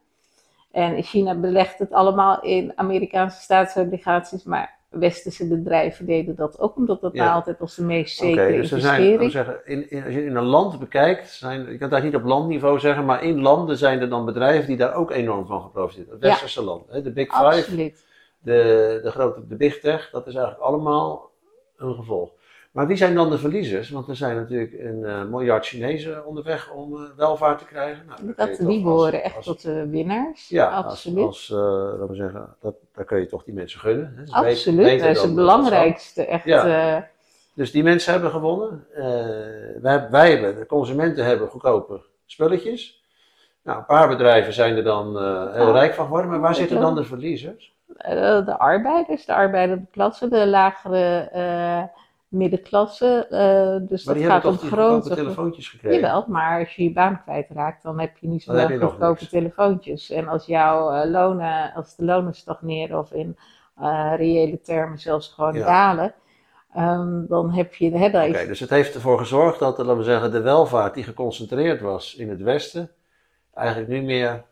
En 0.70 0.96
in 0.96 1.02
China 1.02 1.34
belegt 1.34 1.78
het 1.78 1.92
allemaal 1.92 2.42
in 2.42 2.72
Amerikaanse 2.75 3.40
staatsobligaties, 3.40 4.44
maar 4.44 4.75
westerse 4.88 5.48
bedrijven 5.48 6.06
deden 6.06 6.36
dat 6.36 6.58
ook, 6.58 6.76
omdat 6.76 7.00
dat 7.00 7.12
ja. 7.12 7.32
altijd 7.32 7.60
als 7.60 7.74
de 7.74 7.84
meest 7.84 8.16
zekere 8.16 8.46
okay, 8.46 8.56
dus 8.56 8.72
investering... 8.72 9.18
Zijn, 9.18 9.30
zeggen, 9.30 9.60
in, 9.64 9.90
in, 9.90 10.04
als 10.04 10.14
je 10.14 10.24
in 10.24 10.36
een 10.36 10.44
land 10.44 10.78
bekijkt, 10.78 11.30
zijn, 11.30 11.68
ik 11.68 11.78
kan 11.78 11.94
het 11.94 12.04
niet 12.04 12.14
op 12.14 12.24
landniveau 12.24 12.78
zeggen, 12.78 13.04
maar 13.04 13.22
in 13.22 13.40
landen 13.40 13.78
zijn 13.78 14.00
er 14.00 14.08
dan 14.08 14.24
bedrijven 14.24 14.66
die 14.66 14.76
daar 14.76 14.94
ook 14.94 15.10
enorm 15.10 15.46
van 15.46 15.62
geprofiteerd 15.62 16.08
hebben. 16.08 16.28
Westerse 16.28 16.60
ja. 16.60 16.66
landen, 16.66 17.04
de 17.04 17.12
Big 17.12 17.26
Five, 17.26 17.44
Absoluut. 17.44 18.06
de, 18.38 19.00
de 19.02 19.10
grote, 19.10 19.46
de 19.46 19.56
Big 19.56 19.80
Tech, 19.80 20.10
dat 20.10 20.26
is 20.26 20.34
eigenlijk 20.34 20.64
allemaal 20.64 21.30
een 21.76 21.94
gevolg. 21.94 22.30
Maar 22.76 22.87
wie 22.87 22.97
zijn 22.97 23.14
dan 23.14 23.30
de 23.30 23.38
verliezers? 23.38 23.90
Want 23.90 24.09
er 24.09 24.16
zijn 24.16 24.37
natuurlijk 24.37 24.73
een 24.73 24.99
uh, 24.99 25.25
miljard 25.25 25.66
Chinezen 25.66 26.26
onderweg 26.26 26.71
om 26.71 26.92
uh, 26.92 27.00
welvaart 27.16 27.59
te 27.59 27.64
krijgen. 27.64 28.06
Nou, 28.06 28.35
dat, 28.37 28.68
die 28.68 28.83
behoren 28.83 29.23
echt 29.23 29.42
tot 29.42 29.62
de 29.62 29.88
winnaars. 29.88 30.49
Ja, 30.49 30.68
absoluut. 30.68 31.25
Als, 31.25 31.52
als 31.52 31.61
uh, 31.61 31.90
laten 31.90 32.09
we 32.09 32.14
zeggen, 32.14 32.56
dat, 32.61 32.75
daar 32.95 33.04
kun 33.04 33.21
je 33.21 33.26
toch 33.26 33.45
die 33.45 33.54
mensen 33.54 33.80
gunnen. 33.80 34.12
Hè? 34.16 34.33
absoluut, 34.33 35.00
dat 35.00 35.16
is 35.16 35.23
het 35.23 35.35
belangrijkste. 35.35 36.26
Echt, 36.26 36.45
ja. 36.45 37.09
Dus 37.54 37.71
die 37.71 37.83
mensen 37.83 38.12
hebben 38.12 38.30
gewonnen. 38.30 38.87
wij, 39.83 40.11
wij 40.11 40.30
hebben, 40.30 40.56
de 40.56 40.66
consumenten 40.66 41.25
hebben 41.25 41.49
goedkope 41.49 42.00
spulletjes. 42.26 43.02
Nou, 43.62 43.78
een 43.78 43.87
paar 43.87 44.09
bedrijven 44.09 44.52
zijn 44.52 44.76
er 44.76 44.85
dan 44.85 45.06
heel 45.52 45.73
rijk 45.73 45.95
van 45.95 46.04
geworden. 46.04 46.30
Maar 46.30 46.40
waar 46.40 46.54
zitten 46.54 46.80
dan 46.80 46.95
de 46.95 47.04
verliezers? 47.04 47.75
de 48.45 48.59
arbeiders, 48.59 49.25
de 49.25 49.35
arbeidende 49.35 49.87
klasse, 49.90 50.28
de 50.28 50.47
lagere 50.47 51.30
middenklasse. 52.28 53.26
Uh, 53.30 53.88
dus 53.88 54.04
maar 54.04 54.14
dat 54.14 54.25
gaat 54.25 54.45
om 54.45 54.59
grote 54.59 55.14
telefoontjes 55.14 55.68
gekregen. 55.68 56.00
Jawel, 56.00 56.25
maar 56.28 56.61
als 56.61 56.76
je 56.76 56.83
je 56.83 56.92
baan 56.92 57.23
kwijtraakt, 57.23 57.83
dan 57.83 58.00
heb 58.00 58.16
je 58.16 58.28
niet 58.28 58.42
zo 58.42 58.66
goedkope 58.78 59.28
telefoontjes. 59.28 60.11
En 60.11 60.28
als 60.28 60.47
jouw 60.47 61.04
uh, 61.04 61.11
lonen, 61.11 61.73
als 61.75 61.97
de 61.97 62.04
lonen 62.04 62.35
stagneren 62.35 62.99
of 62.99 63.12
in 63.12 63.37
uh, 63.80 64.12
reële 64.16 64.61
termen 64.61 64.99
zelfs 64.99 65.28
gewoon 65.28 65.54
ja. 65.54 65.66
dalen, 65.66 66.14
um, 66.76 67.26
dan 67.28 67.50
heb 67.50 67.75
je 67.75 67.90
de 67.90 67.97
Oké, 67.97 68.06
okay, 68.06 68.47
dus 68.47 68.61
het 68.61 68.71
heeft 68.71 68.95
ervoor 68.95 69.18
gezorgd 69.18 69.59
dat, 69.59 69.78
laten 69.78 69.97
we 69.97 70.02
zeggen, 70.02 70.33
de 70.33 70.40
welvaart 70.40 70.95
die 70.95 71.04
geconcentreerd 71.04 71.80
was 71.80 72.14
in 72.14 72.28
het 72.28 72.40
Westen, 72.40 72.90
eigenlijk 73.54 73.88
nu 73.88 74.02
meer 74.02 74.45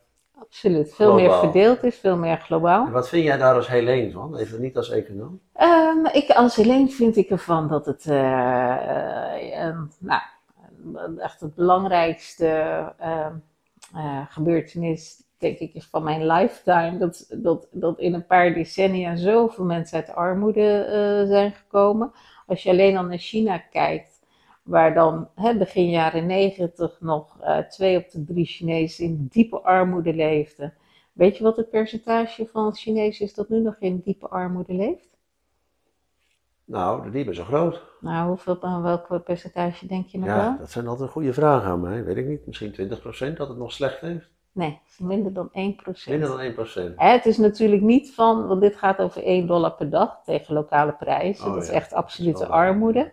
Absoluut, 0.45 0.95
veel 0.95 1.15
meer 1.15 1.33
verdeeld 1.33 1.83
is, 1.83 1.97
veel 1.97 2.17
meer 2.17 2.37
globaal. 2.37 2.87
En 2.87 2.93
wat 2.93 3.09
vind 3.09 3.25
jij 3.25 3.37
daar 3.37 3.55
als 3.55 3.69
Helene 3.69 4.11
van? 4.11 4.37
Even 4.37 4.61
niet 4.61 4.77
als 4.77 4.91
econoom? 4.91 5.41
Um, 5.61 6.07
ik, 6.07 6.31
als 6.31 6.57
Helene 6.57 6.89
vind 6.89 7.17
ik 7.17 7.31
ervan 7.31 7.69
dat 7.69 7.87
het, 7.87 8.05
uh, 8.05 8.15
uh, 8.15 9.79
nou, 9.99 10.21
echt 11.19 11.41
het 11.41 11.55
belangrijkste 11.55 12.47
uh, 13.95 14.27
gebeurtenis, 14.29 15.23
denk 15.39 15.59
ik, 15.59 15.75
is 15.75 15.87
van 15.91 16.03
mijn 16.03 16.27
lifetime. 16.27 16.99
Dat, 16.99 17.27
dat, 17.29 17.69
dat 17.71 17.99
in 17.99 18.15
een 18.15 18.27
paar 18.27 18.55
decennia 18.55 19.17
zoveel 19.17 19.65
mensen 19.65 19.97
uit 19.97 20.15
armoede 20.15 20.85
zijn 21.29 21.53
gekomen. 21.53 22.13
Als 22.47 22.63
je 22.63 22.71
alleen 22.71 22.97
al 22.97 23.05
naar 23.05 23.19
China 23.19 23.59
kijkt, 23.59 24.14
waar 24.65 24.95
dan 24.95 25.29
hè, 25.35 25.57
begin 25.57 25.91
jaren 25.91 26.27
negentig 26.27 27.01
nog 27.01 27.37
uh, 27.41 27.59
twee 27.59 27.97
op 27.97 28.11
de 28.11 28.25
drie 28.25 28.47
Chinezen 28.47 29.05
in 29.05 29.27
diepe 29.31 29.61
armoede 29.61 30.15
leefden. 30.15 30.75
Weet 31.13 31.37
je 31.37 31.43
wat 31.43 31.57
het 31.57 31.71
percentage 31.71 32.47
van 32.47 32.75
Chinezen 32.75 33.25
is 33.25 33.35
dat 33.35 33.49
nu 33.49 33.61
nog 33.61 33.77
in 33.79 34.01
diepe 34.05 34.29
armoede 34.29 34.75
leeft? 34.75 35.13
Nou, 36.65 37.11
die 37.11 37.25
is 37.25 37.37
zo 37.37 37.45
groot. 37.45 37.83
Nou, 38.01 38.29
hoeveel, 38.29 38.83
welk 38.83 39.25
percentage 39.25 39.87
denk 39.87 40.07
je 40.07 40.19
nog 40.19 40.29
ja, 40.29 40.37
wel? 40.37 40.59
dat 40.59 40.71
zijn 40.71 40.87
altijd 40.87 41.11
goede 41.11 41.33
vragen 41.33 41.71
aan 41.71 41.81
mij. 41.81 42.05
Weet 42.05 42.17
ik 42.17 42.27
niet. 42.27 42.47
Misschien 42.47 42.73
20% 43.33 43.37
dat 43.37 43.49
het 43.49 43.57
nog 43.57 43.73
slecht 43.73 44.01
heeft? 44.01 44.29
Nee, 44.53 44.81
minder 44.99 45.33
dan 45.33 45.49
1%. 45.49 45.53
Minder 46.09 46.29
dan 46.29 46.67
1%. 46.93 46.95
Het 46.97 47.27
is 47.27 47.39
natuurlijk 47.39 47.83
niet 47.83 48.15
van, 48.15 48.47
want 48.47 48.61
dit 48.61 48.77
gaat 48.77 48.99
over 48.99 49.23
1 49.25 49.47
dollar 49.47 49.73
per 49.73 49.91
dag 49.91 50.21
tegen 50.25 50.55
lokale 50.55 50.93
prijzen. 50.93 51.47
Oh, 51.47 51.55
dat 51.55 51.63
is 51.63 51.69
echt 51.69 51.93
absolute 51.93 52.33
Dat 52.33 52.43
is 52.43 52.49
wel 52.49 52.57
armoede. 52.57 53.13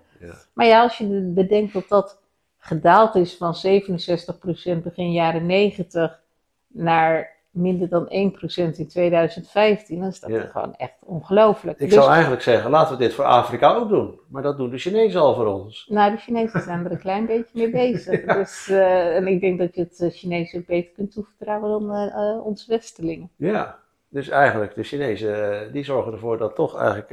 Maar 0.53 0.65
ja, 0.65 0.81
als 0.81 0.97
je 0.97 1.31
bedenkt 1.35 1.73
dat 1.73 1.87
dat 1.87 2.19
gedaald 2.57 3.15
is 3.15 3.37
van 3.37 3.55
67% 3.55 4.83
begin 4.83 5.11
jaren 5.11 5.45
90 5.45 6.19
naar 6.67 7.39
minder 7.51 7.89
dan 7.89 8.05
1% 8.09 8.77
in 8.77 8.87
2015, 8.87 9.99
dan 9.99 10.07
is 10.07 10.19
dat 10.19 10.29
Ja. 10.29 10.41
gewoon 10.41 10.75
echt 10.75 10.93
ongelooflijk. 11.05 11.79
Ik 11.79 11.89
Dus- 11.89 11.97
zou 11.97 12.11
eigenlijk 12.11 12.41
zeggen, 12.41 12.71
laten 12.71 12.97
we 12.97 13.03
dit 13.03 13.13
voor 13.13 13.25
Afrika 13.25 13.73
ook 13.75 13.89
doen. 13.89 14.19
Maar 14.27 14.41
dat 14.41 14.57
doen 14.57 14.69
de 14.69 14.77
Chinezen 14.77 15.21
al 15.21 15.35
voor 15.35 15.45
ons. 15.45 15.87
Nou, 15.89 16.11
de 16.11 16.17
Chinezen 16.17 16.61
zijn 16.61 16.85
er 16.85 16.91
een 16.91 16.99
klein 16.99 17.25
beetje 17.25 17.49
mee 17.53 17.69
bezig. 17.69 18.23
Dus, 18.37 18.67
eh, 18.69 19.15
en 19.15 19.27
ik 19.27 19.41
denk 19.41 19.59
dat 19.59 19.75
je 19.75 19.81
het 19.81 19.99
eh, 19.99 20.09
Chinezen 20.11 20.63
beter 20.67 20.91
kunt 20.91 21.11
toevertrouwen 21.11 21.69
dan 21.69 21.91
eh, 21.95 22.05
eh, 22.35 22.45
ons 22.45 22.65
Westelingen. 22.65 23.29
Ja, 23.35 23.79
dus 24.09 24.29
eigenlijk 24.29 24.75
de 24.75 24.83
Chinezen 24.83 25.71
die 25.71 25.83
zorgen 25.83 26.11
ervoor 26.13 26.37
dat 26.37 26.55
toch 26.55 26.77
eigenlijk 26.77 27.11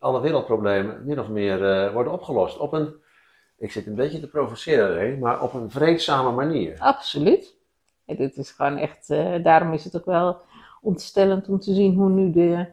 alle 0.00 0.20
wereldproblemen 0.20 1.04
min 1.04 1.20
of 1.20 1.28
meer 1.28 1.64
eh, 1.64 1.92
worden 1.92 2.12
opgelost. 2.12 2.58
Op 2.58 2.72
een, 2.72 2.94
ik 3.58 3.72
zit 3.72 3.86
een 3.86 3.94
beetje 3.94 4.20
te 4.20 4.28
provoceren, 4.28 5.00
hè, 5.00 5.16
maar 5.16 5.42
op 5.42 5.54
een 5.54 5.70
vreedzame 5.70 6.30
manier. 6.30 6.78
Absoluut. 6.78 7.56
En 8.06 8.16
dit 8.16 8.36
is 8.36 8.50
gewoon 8.50 8.76
echt, 8.76 9.10
eh, 9.10 9.42
daarom 9.42 9.72
is 9.72 9.84
het 9.84 9.96
ook 9.96 10.04
wel 10.04 10.40
ontstellend 10.80 11.48
om 11.48 11.60
te 11.60 11.74
zien 11.74 11.94
hoe 11.94 12.08
nu 12.08 12.30
de 12.30 12.66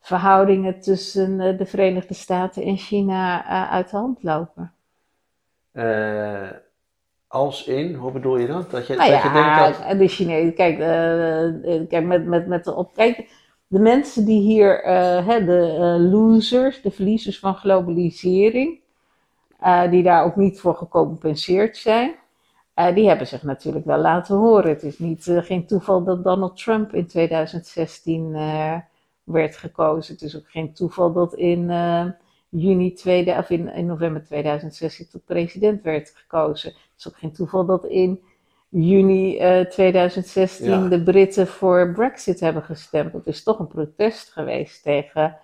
verhoudingen 0.00 0.80
tussen 0.80 1.40
eh, 1.40 1.58
de 1.58 1.66
Verenigde 1.66 2.14
Staten 2.14 2.62
en 2.62 2.76
China 2.76 3.44
uit 3.70 3.90
de 3.90 3.96
hand 3.96 4.22
lopen. 4.22 4.72
Als 7.26 7.66
in, 7.66 7.94
hoe 7.94 8.12
bedoel 8.12 8.36
je 8.36 8.46
dat? 8.46 8.70
Dat 8.70 8.86
je, 8.86 8.94
Nou 8.94 9.10
dat 9.10 9.22
je 9.22 9.30
denkt 9.30 9.48
ja, 9.48 9.88
dat... 9.88 9.98
de 9.98 10.08
Chinezen, 10.08 10.54
kijk, 10.54 10.78
kijk 11.88 12.04
met, 12.04 12.26
met, 12.26 12.46
met 12.46 12.64
de 12.64 12.74
op, 12.74 12.94
kijk, 12.94 13.28
de 13.70 13.78
mensen 13.78 14.24
die 14.24 14.40
hier, 14.40 14.82
eh, 14.82 15.26
hè, 15.26 15.44
de 15.44 15.76
eh, 15.80 16.10
losers, 16.10 16.82
de 16.82 16.90
verliezers 16.90 17.38
van 17.38 17.54
globalisering, 17.54 18.80
eh, 19.58 19.90
die 19.90 20.02
daar 20.02 20.24
ook 20.24 20.36
niet 20.36 20.60
voor 20.60 20.74
gecompenseerd 20.74 21.76
zijn, 21.76 22.14
die 22.94 23.08
hebben 23.08 23.26
zich 23.26 23.42
natuurlijk 23.42 23.84
wel 23.84 23.98
laten 23.98 24.36
horen. 24.36 24.70
Het 24.70 24.82
is 24.82 24.98
niet, 24.98 25.24
geen 25.34 25.66
toeval 25.66 26.04
dat 26.04 26.24
Donald 26.24 26.56
Trump 26.56 26.94
in 26.94 27.06
2016 27.06 28.34
eh, 28.34 28.76
werd 29.24 29.56
gekozen. 29.56 30.14
Het 30.14 30.22
is 30.22 30.36
ook 30.36 30.50
geen 30.50 30.72
toeval 30.72 31.12
dat 31.12 31.34
in 31.34 31.70
juni 32.48 32.92
tweede, 32.92 33.32
of 33.32 33.50
in 33.50 33.86
november 33.86 34.24
2016 34.24 35.08
tot 35.10 35.24
president 35.24 35.82
werd 35.82 36.12
gekozen. 36.14 36.70
Het 36.70 36.98
is 36.98 37.08
ook 37.08 37.18
geen 37.18 37.32
toeval 37.32 37.64
dat 37.64 37.84
in 37.84 38.20
juni 38.70 39.38
eh, 39.38 39.60
2016 39.66 40.66
Ja. 40.82 40.88
de 40.88 41.02
Britten 41.02 41.46
voor 41.46 41.92
Brexit 41.92 42.40
hebben 42.40 42.62
gestemd. 42.62 43.12
Dat 43.12 43.26
is 43.26 43.42
toch 43.42 43.58
een 43.58 43.66
protest 43.66 44.32
geweest 44.32 44.82
tegen 44.82 45.36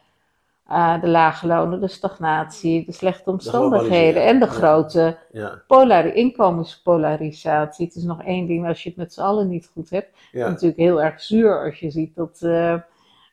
eh, 0.69 1.01
de 1.01 1.09
lage 1.09 1.47
lonen, 1.47 1.81
de 1.81 1.89
stagnatie, 1.89 2.85
de 2.87 2.93
slechte 2.93 3.31
omstandigheden 3.31 4.25
en 4.25 4.41
de 4.41 4.47
grote 4.47 5.17
Ja, 5.33 5.63
polari- 5.67 6.13
inkomenspolarisatie. 6.15 7.87
Het 7.87 7.95
is 7.97 8.03
nog 8.03 8.23
één 8.23 8.47
ding 8.47 8.67
als 8.67 8.83
je 8.83 8.89
het 8.89 8.99
met 8.99 9.13
z'n 9.13 9.21
allen 9.21 9.49
niet 9.49 9.71
goed 9.73 9.91
hebt. 9.91 10.17
ja. 10.33 10.49
Natuurlijk 10.49 10.79
heel 10.79 11.03
erg 11.03 11.21
zuur 11.21 11.65
als 11.65 11.79
je 11.81 11.91
ziet 11.91 12.15
dat 12.15 12.39
eh, 12.43 12.77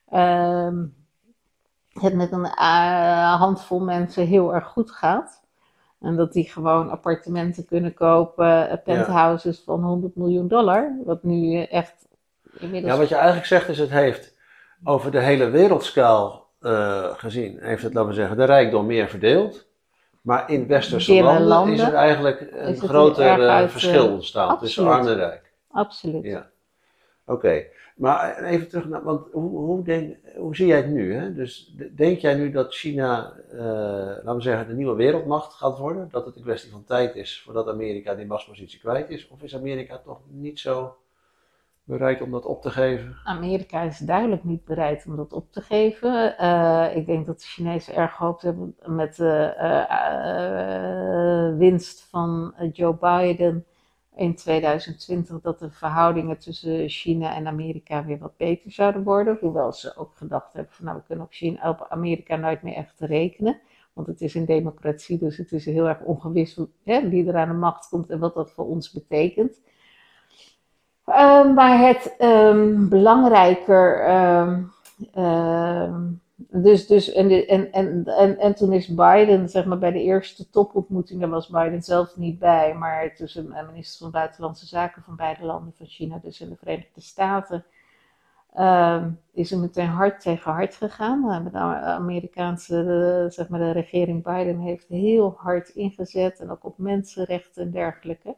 ehm, 0.10 0.84
het 1.94 2.14
met 2.14 2.32
een 2.32 2.46
eh, 2.46 3.34
handvol 3.40 3.80
mensen 3.80 4.28
heel 4.28 4.54
erg 4.54 4.66
goed 4.68 4.92
gaat. 4.92 5.43
En 6.04 6.16
dat 6.16 6.34
die 6.34 6.50
gewoon 6.50 6.90
appartementen 6.90 7.66
kunnen 7.66 7.94
kopen, 7.94 8.70
eh, 8.70 8.78
penthouses 8.84 9.62
van 9.66 9.84
100 9.84 10.16
miljoen 10.16 10.48
dollar. 10.48 10.96
Wat 11.06 11.24
nu 11.24 11.62
echt 11.62 12.08
inmiddels 12.58 12.94
ja, 12.94 13.00
wat 13.00 13.10
je 13.10 13.16
eigenlijk 13.16 13.46
zegt 13.46 13.70
is, 13.70 13.80
het 13.80 13.90
heeft 13.90 14.36
over 14.84 15.12
de 15.12 15.20
hele 15.20 15.50
wereldschaal 15.50 16.48
eh, 16.60 17.10
gezien, 17.14 17.58
heeft 17.60 17.84
het, 17.84 17.94
laten 17.94 18.10
we 18.10 18.16
zeggen, 18.16 18.38
de 18.38 18.44
rijkdom 18.44 18.86
meer 18.86 19.08
verdeeld. 19.08 19.68
Maar 20.22 20.50
in 20.50 20.68
westerse 20.68 21.24
landen, 21.24 21.48
landen 21.48 21.74
is 21.74 21.82
er 21.82 21.94
eigenlijk 21.94 22.48
een 22.52 22.76
groter 22.76 23.48
eh, 23.48 23.68
verschil 23.68 24.12
ontstaan 24.12 24.60
tussen 24.60 24.88
arm 24.88 25.08
en 25.08 25.16
rijk. 25.16 25.52
absoluut. 25.72 26.24
Ja, 26.24 26.50
oké. 27.26 27.64
Maar 27.96 28.44
even 28.44 28.70
terug 28.70 28.88
naar, 28.88 29.04
want 29.04 29.28
hoe, 29.32 29.50
hoe, 29.50 29.84
denk, 29.84 30.16
hoe 30.36 30.56
zie 30.56 30.68
jij 30.68 30.78
het 30.78 30.90
nu? 30.90 31.14
Hè? 31.14 31.34
Dus 31.34 31.74
de- 31.78 31.94
denk 31.94 32.20
jij 32.20 32.36
nu 32.36 32.52
dat 32.52 32.74
China, 32.74 33.34
eh, 33.52 33.58
laten 33.60 34.36
we 34.36 34.42
zeggen, 34.42 34.68
de 34.68 34.74
nieuwe 34.74 34.96
wereldmacht 34.96 35.54
gaat 35.54 35.78
worden? 35.78 36.08
Dat 36.12 36.26
het 36.26 36.36
een 36.36 36.42
kwestie 36.42 36.72
van 36.72 36.84
tijd 36.84 37.16
is 37.16 37.42
voordat 37.42 37.68
Amerika 37.68 38.16
die 38.16 38.26
machtspositie 38.26 38.80
kwijt 38.80 39.10
is? 39.10 39.28
Of 39.28 39.42
is 39.42 39.56
Amerika 39.56 39.98
toch 39.98 40.20
niet 40.28 40.60
zo 40.60 40.96
bereid 41.84 42.22
om 42.22 42.32
dat 42.32 42.46
op 42.46 42.62
te 42.62 42.70
geven? 42.70 43.16
Amerika 43.24 43.82
is 43.82 43.98
duidelijk 43.98 44.44
niet 44.44 44.66
bereid 44.66 45.06
om 45.08 45.16
dat 45.16 45.34
op 45.34 45.52
te 45.52 45.62
geven. 45.62 46.38
Eh, 46.38 46.96
ik 46.96 47.06
denk 47.06 47.26
dat 47.26 47.40
de 47.40 47.46
Chinezen 47.46 47.96
erg 47.96 48.16
gehoopt 48.16 48.42
hebben 48.42 48.76
met 48.86 49.16
de 49.16 49.54
eh, 49.58 51.58
winst 51.58 52.08
van 52.10 52.54
Joe 52.72 52.96
Biden 53.00 53.66
in 54.16 54.36
2020 54.36 55.42
dat 55.42 55.60
de 55.60 55.72
verhoudingen 55.72 56.38
tussen 56.38 56.90
China 56.90 57.36
en 57.36 57.48
Amerika 57.48 58.06
weer 58.06 58.18
wat 58.18 58.38
beter 58.38 58.72
zouden 58.72 59.04
worden. 59.04 59.38
Hoewel 59.40 59.74
ze 59.74 59.98
ook 59.98 60.12
gedacht 60.16 60.54
hebben 60.54 60.74
van 60.74 60.86
nou 60.86 60.98
we 60.98 61.04
kunnen 61.04 61.26
op, 61.26 61.32
China, 61.34 61.70
op 61.70 61.86
Amerika 61.90 62.36
nooit 62.36 62.62
meer 62.62 62.76
echt 62.76 63.00
rekenen. 63.00 63.60
Want 63.94 64.08
het 64.08 64.22
is 64.22 64.34
een 64.34 64.46
democratie, 64.46 65.18
dus 65.18 65.38
het 65.38 65.52
is 65.52 65.66
heel 65.66 65.88
erg 65.88 66.00
ongewis 66.00 66.60
hè, 66.84 67.10
wie 67.10 67.28
er 67.28 67.38
aan 67.38 67.48
de 67.48 67.54
macht 67.54 67.90
komt 67.90 68.10
en 68.10 68.20
wat 68.20 68.34
dat 68.34 68.52
voor 68.52 68.66
ons 68.66 68.92
betekent. 68.92 69.62
Ehm, 71.06 71.54
maar 71.54 71.80
het 71.88 72.16
ehm, 72.18 72.88
belangrijker. 72.88 74.00
ehm, 75.14 76.04
dus, 76.36 76.88
dus, 76.88 77.12
en, 77.12 77.48
en, 77.48 77.72
en, 77.72 78.06
en, 78.06 78.38
en 78.38 78.56
toen 78.56 78.74
is 78.74 78.88
Biden, 78.88 79.50
zeg 79.50 79.66
maar, 79.66 79.78
bij 79.78 79.92
de 79.92 80.02
eerste 80.02 80.50
topontmoeting, 80.50 81.20
daar 81.20 81.30
was 81.30 81.48
Biden 81.48 81.82
zelf 81.82 82.18
niet 82.18 82.40
bij, 82.40 82.74
maar 82.74 83.16
tussen 83.16 83.46
de 83.46 83.66
minister 83.68 84.00
van 84.00 84.12
Buitenlandse 84.12 84.66
Zaken 84.66 85.04
van 85.04 85.16
beide 85.16 85.46
landen, 85.46 85.74
van 85.78 85.86
China 85.86 86.18
dus 86.18 86.42
en 86.42 86.50
de 86.50 86.56
Verenigde 86.56 87.02
Staten, 87.02 87.66
ehm, 88.54 89.12
is 89.34 89.52
er 89.52 89.60
meteen 89.60 89.88
hard 89.88 90.22
tegen 90.22 90.52
hard 90.52 90.76
gegaan. 90.76 91.32
Eh, 91.32 91.52
De 91.52 91.58
Amerikaanse, 91.86 93.26
zeg 93.30 93.50
maar, 93.50 93.60
de 93.60 93.72
regering 93.72 94.24
Biden 94.24 94.60
heeft 94.60 94.88
heel 94.88 95.34
hard 95.38 95.70
ingezet 95.70 96.40
en 96.40 96.52
ook 96.52 96.66
op 96.66 96.78
mensenrechten 96.78 97.64
en 97.64 97.72
dergelijke. 97.72 98.36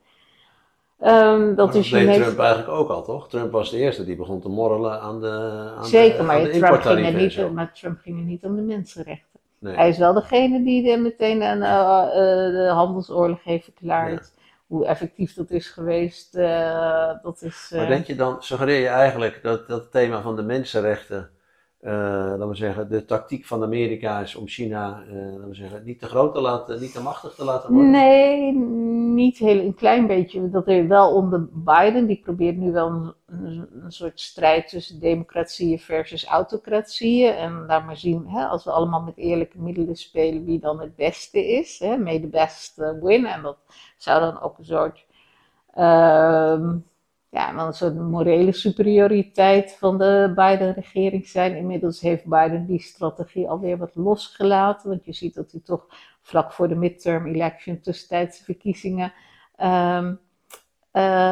Ehm, 1.06 1.56
dat 1.56 1.74
dat 1.74 1.74
deed 1.74 2.14
Trump 2.14 2.40
eigenlijk 2.40 2.70
ook 2.70 2.90
al, 2.90 3.04
toch? 3.04 3.30
Trump 3.30 3.52
was 3.52 3.72
de 3.72 3.78
eerste 3.78 4.06
die 4.06 4.16
begon 4.16 4.42
te 4.42 4.50
morrelen 4.50 5.02
aan 5.02 5.22
de, 5.22 5.72
aan 5.78 5.86
Zeker, 5.86 6.18
de, 6.18 6.24
maar, 6.24 6.36
aan 6.36 6.44
de 6.44 6.50
Trump 6.50 6.82
ging 6.82 7.06
er 7.06 7.14
niet, 7.14 7.54
maar 7.54 7.74
Trump 7.74 8.00
ging 8.00 8.18
er 8.18 8.24
niet 8.24 8.44
om 8.44 8.56
de 8.56 8.62
mensenrechten. 8.62 9.40
Nee. 9.60 9.76
Hij 9.76 9.90
is 9.90 9.98
wel 9.98 10.14
degene 10.14 10.64
die 10.64 10.92
er 10.92 11.02
meteen 11.02 11.42
een, 11.42 11.64
eh, 11.64 12.04
eh, 12.04 12.52
de 12.54 12.70
handelsoorlog 12.74 13.44
heeft 13.44 13.64
verklaard. 13.64 14.32
Hoe 14.68 14.86
effectief 14.86 15.34
dat 15.34 15.52
is 15.52 15.68
geweest, 15.68 16.36
eh, 16.36 17.12
dat 17.22 17.42
is... 17.42 17.72
Maar 17.76 17.88
denk 17.88 18.06
je 18.06 18.16
dan, 18.16 18.44
suggereer 18.44 18.80
je 18.80 18.88
eigenlijk 18.88 19.40
dat 19.44 19.68
dat 19.68 19.92
thema 19.92 20.22
van 20.22 20.36
de 20.36 20.44
mensenrechten, 20.44 21.30
laten 21.92 22.50
we 22.50 22.56
zeggen, 22.56 22.90
de 22.90 23.06
tactiek 23.06 23.46
van 23.46 23.64
Amerika 23.64 24.20
is 24.20 24.36
om 24.36 24.48
China, 24.48 25.04
eh, 25.10 25.16
laten 25.16 25.48
we 25.48 25.56
zeggen, 25.56 25.84
niet 25.84 26.00
te 26.00 26.06
groot 26.06 26.34
te 26.34 26.42
laten, 26.42 26.82
niet 26.82 26.94
te 26.94 27.02
machtig 27.02 27.34
te 27.34 27.44
laten 27.44 27.74
worden? 27.74 27.92
Nee, 27.92 28.54
niet 29.14 29.38
heel 29.38 29.60
een 29.60 29.76
klein 29.76 30.08
beetje. 30.08 30.50
Dat 30.50 30.68
er 30.68 30.88
wel 30.88 31.14
onder 31.14 31.48
Biden, 31.52 32.06
die 32.08 32.22
probeert 32.24 32.58
nu 32.58 32.72
wel 32.72 32.88
een, 32.88 33.14
een, 33.84 33.92
soort 33.92 34.20
strijd 34.20 34.70
tussen 34.70 35.00
democratieën 35.00 35.80
versus 35.80 36.26
autocratieën. 36.26 37.34
En 37.34 37.66
laat 37.66 37.86
maar 37.86 37.98
zien, 37.98 38.28
hè, 38.28 38.46
als 38.46 38.64
we 38.64 38.72
allemaal 38.72 39.02
met 39.02 39.18
eerlijke 39.18 39.60
middelen 39.60 39.96
spelen, 39.96 40.46
wie 40.46 40.60
dan 40.60 40.80
het 40.80 40.96
beste 40.96 41.48
is. 41.48 41.80
Hè, 41.80 41.98
may 41.98 42.20
the 42.20 42.28
best 42.28 42.80
eh, 42.80 42.92
win. 43.02 43.26
En 43.26 43.42
dat 43.42 43.58
zou 43.98 44.20
dan 44.20 44.42
ook 44.42 44.58
een 44.58 44.66
soort, 44.66 45.06
ehm, 45.74 46.78
ja, 47.36 47.54
dan 47.54 47.68
een 47.68 47.74
soort 47.74 47.96
morele 47.96 48.52
superioriteit 48.52 49.76
van 49.80 49.98
de 49.98 50.32
Biden-regering 50.36 51.28
zijn. 51.28 51.56
Inmiddels 51.56 52.02
heeft 52.02 52.26
Biden 52.26 52.66
die 52.66 52.80
strategie 52.82 53.50
alweer 53.50 53.78
wat 53.78 53.96
losgelaten. 53.96 54.90
Want 54.90 55.06
je 55.06 55.14
ziet 55.14 55.34
dat 55.34 55.52
hij 55.52 55.62
toch 55.64 55.88
vlak 56.22 56.54
voor 56.54 56.68
de 56.68 56.76
midterm 56.76 57.26
election, 57.26 57.80
tussentijdse 57.80 58.44
verkiezingen, 58.44 59.14
ehm, 59.56 60.14
eh, 60.92 61.32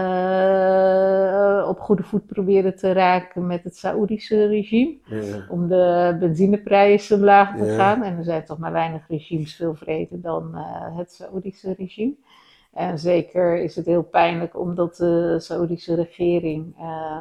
op 1.67 1.79
goede 1.79 2.03
voet 2.03 2.25
proberen 2.25 2.75
te 2.75 2.91
raken 2.91 3.47
met 3.47 3.63
het 3.63 3.77
Saoedische 3.77 4.47
regime. 4.47 4.97
Om 5.49 5.67
de 5.67 6.17
benzineprijzen 6.19 7.17
omlaag 7.17 7.57
te 7.57 7.75
gaan. 7.75 8.03
En 8.03 8.17
er 8.17 8.23
zijn 8.23 8.45
toch 8.45 8.57
maar 8.57 8.71
weinig 8.71 9.07
regimes 9.07 9.55
veel 9.55 9.75
vreder 9.75 10.21
dan 10.21 10.55
eh, 10.55 10.97
het 10.97 11.11
Saoedische 11.11 11.73
regime. 11.77 12.13
En 12.73 12.99
zeker 12.99 13.57
is 13.57 13.75
het 13.75 13.85
heel 13.85 14.03
pijnlijk 14.03 14.59
omdat 14.59 14.95
de 14.95 15.35
Saoedische 15.39 15.95
regering. 15.95 16.75
eh, 16.79 17.19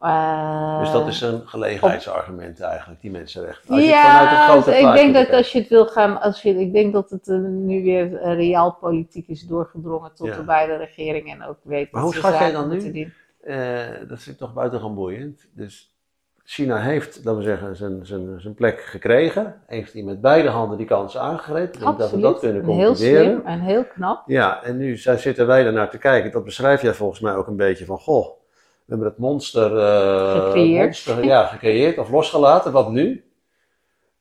eh, 0.00 0.78
Dus 0.78 0.90
dat 0.90 1.08
is 1.08 1.20
een 1.20 1.48
gelegenheidsargument 1.48 2.60
eigenlijk, 2.60 3.00
die 3.00 3.10
mensenrechten. 3.10 3.74
Als 3.74 3.84
je 3.84 3.90
het 3.90 4.00
vanuit 4.00 4.28
het 4.30 4.38
ja, 4.38 4.48
grote 4.48 4.76
ik 4.78 4.92
denk 4.94 5.14
dat 5.14 5.30
als 5.30 5.52
je 5.52 5.58
het 5.58 5.68
wil 5.68 5.86
gaan, 5.86 6.20
als 6.20 6.42
je, 6.42 6.60
ik 6.60 6.72
denk 6.72 6.92
dat 6.92 7.10
het 7.10 7.28
eh, 7.28 7.36
nu 7.38 7.82
weer 7.82 8.22
realpolitiek 8.34 9.28
is 9.28 9.42
doorgedrongen 9.46 10.14
tot 10.14 10.26
Ja. 10.26 10.36
de 10.36 10.44
beide 10.44 10.76
regeringen 10.76 11.40
en 11.40 11.48
ook 11.48 11.58
weet 11.62 11.92
Maar 11.92 12.02
hoe 12.02 12.14
schat 12.14 12.38
jij 12.38 12.52
dan 12.52 12.68
nu? 12.68 13.12
Eh, 13.40 13.88
dat 14.08 14.22
vind 14.22 14.26
ik 14.26 14.36
toch 14.38 14.54
buitengewoon 14.54 14.94
boeiend. 14.94 15.48
Dus 15.54 15.94
China 16.52 16.76
heeft, 16.76 17.16
laten 17.16 17.36
we 17.36 17.42
zeggen, 17.42 17.76
zijn, 17.76 18.06
zijn, 18.06 18.40
zijn 18.40 18.54
plek 18.54 18.80
gekregen. 18.80 19.62
Heeft 19.66 19.92
hij 19.92 20.02
met 20.02 20.20
beide 20.20 20.48
handen 20.48 20.76
die 20.78 20.86
kans 20.86 21.16
aangegrepen. 21.18 21.74
Ik 21.74 21.84
denk 21.84 21.98
dat 21.98 22.10
we 22.10 22.20
dat 22.20 22.38
kunnen 22.38 22.62
en 22.62 22.68
heel 22.68 22.86
concluderen. 22.86 23.24
slim 23.24 23.46
en 23.46 23.60
heel 23.60 23.84
knap. 23.84 24.22
Ja, 24.26 24.62
en 24.62 24.76
nu 24.76 24.96
zitten 24.96 25.46
wij 25.46 25.66
er 25.66 25.72
naar 25.72 25.90
te 25.90 25.98
kijken. 25.98 26.30
Dat 26.30 26.44
beschrijf 26.44 26.82
jij 26.82 26.94
volgens 26.94 27.20
mij 27.20 27.34
ook 27.34 27.46
een 27.46 27.56
beetje 27.56 27.84
van, 27.84 27.98
goh, 27.98 28.26
we 28.26 28.84
hebben 28.86 29.06
het 29.08 29.18
monster, 29.18 29.78
eh, 29.78 30.44
Gecreëerd. 30.44 30.84
monster 30.84 31.24
ja, 31.24 31.44
gecreëerd 31.46 31.98
of 31.98 32.10
losgelaten. 32.10 32.72
Wat 32.72 32.90
nu? 32.90 33.24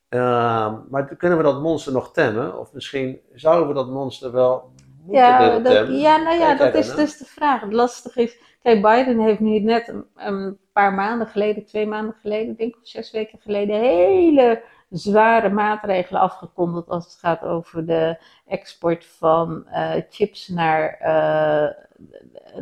Ehm, 0.10 0.74
maar 0.90 1.16
kunnen 1.18 1.38
we 1.38 1.44
dat 1.44 1.62
monster 1.62 1.94
nog 1.94 2.12
temmen? 2.14 2.60
Of 2.60 2.74
misschien 2.74 3.20
zouden 3.34 3.68
we 3.68 3.74
dat 3.74 3.88
monster 3.90 4.32
wel 4.32 4.72
moeten 5.04 5.22
Ja, 5.22 5.60
dat, 5.60 5.74
temmen? 5.74 6.00
ja, 6.00 6.18
nou 6.18 6.38
ja, 6.40 6.56
Kijk 6.56 6.74
dat 6.74 6.84
is 6.84 6.96
dus 6.96 7.18
de 7.18 7.26
vraag. 7.26 7.62
Het 7.62 7.74
lastige 7.74 8.22
is, 8.22 8.38
kijk, 8.62 8.82
Biden 8.82 9.20
heeft 9.20 9.40
nu 9.40 9.60
net 9.60 9.88
een, 9.88 10.06
een 10.16 10.58
paar 10.74 10.94
maanden 10.94 11.28
geleden, 11.28 11.66
twee 11.66 11.88
maanden 11.88 12.16
geleden, 12.22 12.56
denk 12.56 12.74
ik, 12.74 12.82
of 12.82 12.88
zes 12.88 13.12
weken 13.12 13.40
geleden, 13.40 13.80
hele 13.80 14.64
zware 14.90 15.50
maatregelen 15.50 16.22
afgekondigd 16.22 16.90
als 16.90 17.06
het 17.06 17.14
gaat 17.14 17.42
over 17.44 17.86
de 17.86 18.18
export 18.46 19.06
van 19.06 19.68
eh, 19.68 20.02
chips 20.10 20.48
naar, 20.48 20.90
eh, 21.00 21.70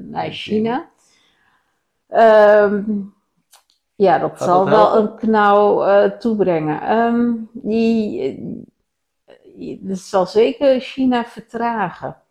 naar 0.01 0.31
China. 0.31 0.89
Ehm, 2.07 2.83
ja, 3.95 4.17
dat 4.17 4.29
Gaat 4.29 4.47
zal 4.47 4.65
dat 4.65 4.73
wel 4.73 4.97
een 4.97 5.15
knauw 5.15 5.83
eh, 5.83 6.11
toebrengen. 6.11 7.49
Die, 7.53 8.21
eh, 9.25 9.77
dat 9.81 9.97
zal 9.97 10.25
zeker 10.25 10.79
China 10.79 11.25
vertragen. 11.25 12.21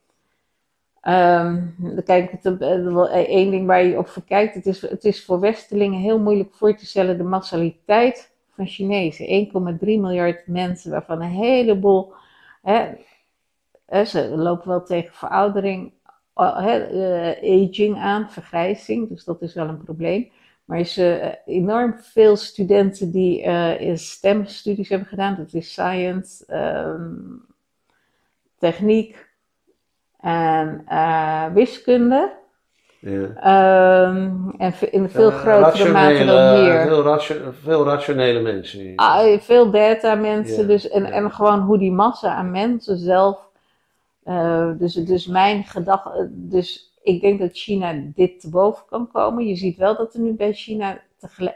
Ehm, 1.06 1.62
kijk, 2.04 2.32
eh, 2.32 2.52
wel 2.82 3.08
één 3.08 3.50
ding 3.50 3.66
waar 3.66 3.84
je 3.84 3.98
op 3.98 4.08
verkijkt, 4.08 4.54
het 4.54 4.66
is, 4.66 4.80
het 4.80 5.04
is 5.04 5.24
voor 5.24 5.40
Westelingen 5.40 6.00
heel 6.00 6.18
moeilijk 6.18 6.54
voor 6.54 6.76
te 6.76 6.86
stellen 6.86 7.18
de 7.18 7.24
massaliteit 7.24 8.34
van 8.50 8.66
Chinezen. 8.66 9.26
1,3 9.26 10.00
miljard 10.00 10.46
mensen, 10.46 10.90
waarvan 10.90 11.22
een 11.22 11.28
heleboel, 11.28 12.12
hè, 12.62 12.94
ze 14.04 14.28
lopen 14.36 14.68
wel 14.68 14.84
tegen 14.84 15.14
veroudering, 15.14 15.92
eh, 16.34 16.56
hè, 16.64 16.78
eh, 16.78 17.68
aging 17.68 17.96
aan, 17.98 18.30
vergrijzing, 18.30 19.08
dus 19.08 19.24
dat 19.24 19.42
is 19.42 19.54
wel 19.54 19.68
een 19.68 19.82
probleem. 19.84 20.30
Maar 20.64 20.78
er 20.78 20.84
is 20.84 20.96
eh, 20.96 21.32
enorm 21.44 21.94
veel 21.98 22.36
studenten 22.36 23.10
die 23.10 23.42
eh 23.42 23.96
STEM-studies 23.96 24.88
hebben 24.88 25.08
gedaan. 25.08 25.36
Dat 25.36 25.54
is 25.54 25.70
science, 25.72 26.46
ehm, 26.46 27.14
techniek 28.58 29.25
en 30.30 30.82
eh, 30.86 31.44
wiskunde. 31.52 32.32
Ja. 32.98 33.26
Ehm, 33.36 34.48
en 34.58 34.72
in 34.90 35.08
veel 35.08 35.30
Eh, 35.30 35.38
grotere 35.38 35.92
mate 35.92 36.24
dan 36.24 36.54
hier. 36.54 36.80
Veel, 36.80 37.02
ratio- 37.02 37.52
veel 37.62 37.84
rationele 37.84 38.40
mensen. 38.40 38.80
hier. 38.80 38.92
Ah, 38.96 39.38
veel 39.40 39.70
data 39.70 40.14
mensen, 40.14 40.60
Ja, 40.62 40.66
dus, 40.66 40.88
en, 40.88 41.02
ja. 41.02 41.08
en 41.10 41.30
gewoon 41.32 41.60
hoe 41.60 41.78
die 41.78 41.92
massa 41.92 42.34
aan 42.34 42.50
mensen 42.50 42.98
zelf. 42.98 43.44
eh, 44.24 44.70
dus, 44.78 44.94
dus 44.94 45.26
mijn 45.26 45.64
gedachte, 45.64 46.28
dus 46.32 46.94
ik 47.02 47.20
denk 47.20 47.40
dat 47.40 47.50
China 47.52 47.94
dit 48.14 48.40
te 48.40 48.50
boven 48.50 48.84
kan 48.88 49.08
komen. 49.12 49.46
Je 49.46 49.54
ziet 49.56 49.76
wel 49.76 49.96
dat 49.96 50.14
er 50.14 50.20
nu 50.20 50.32
bij 50.32 50.52
China 50.52 50.98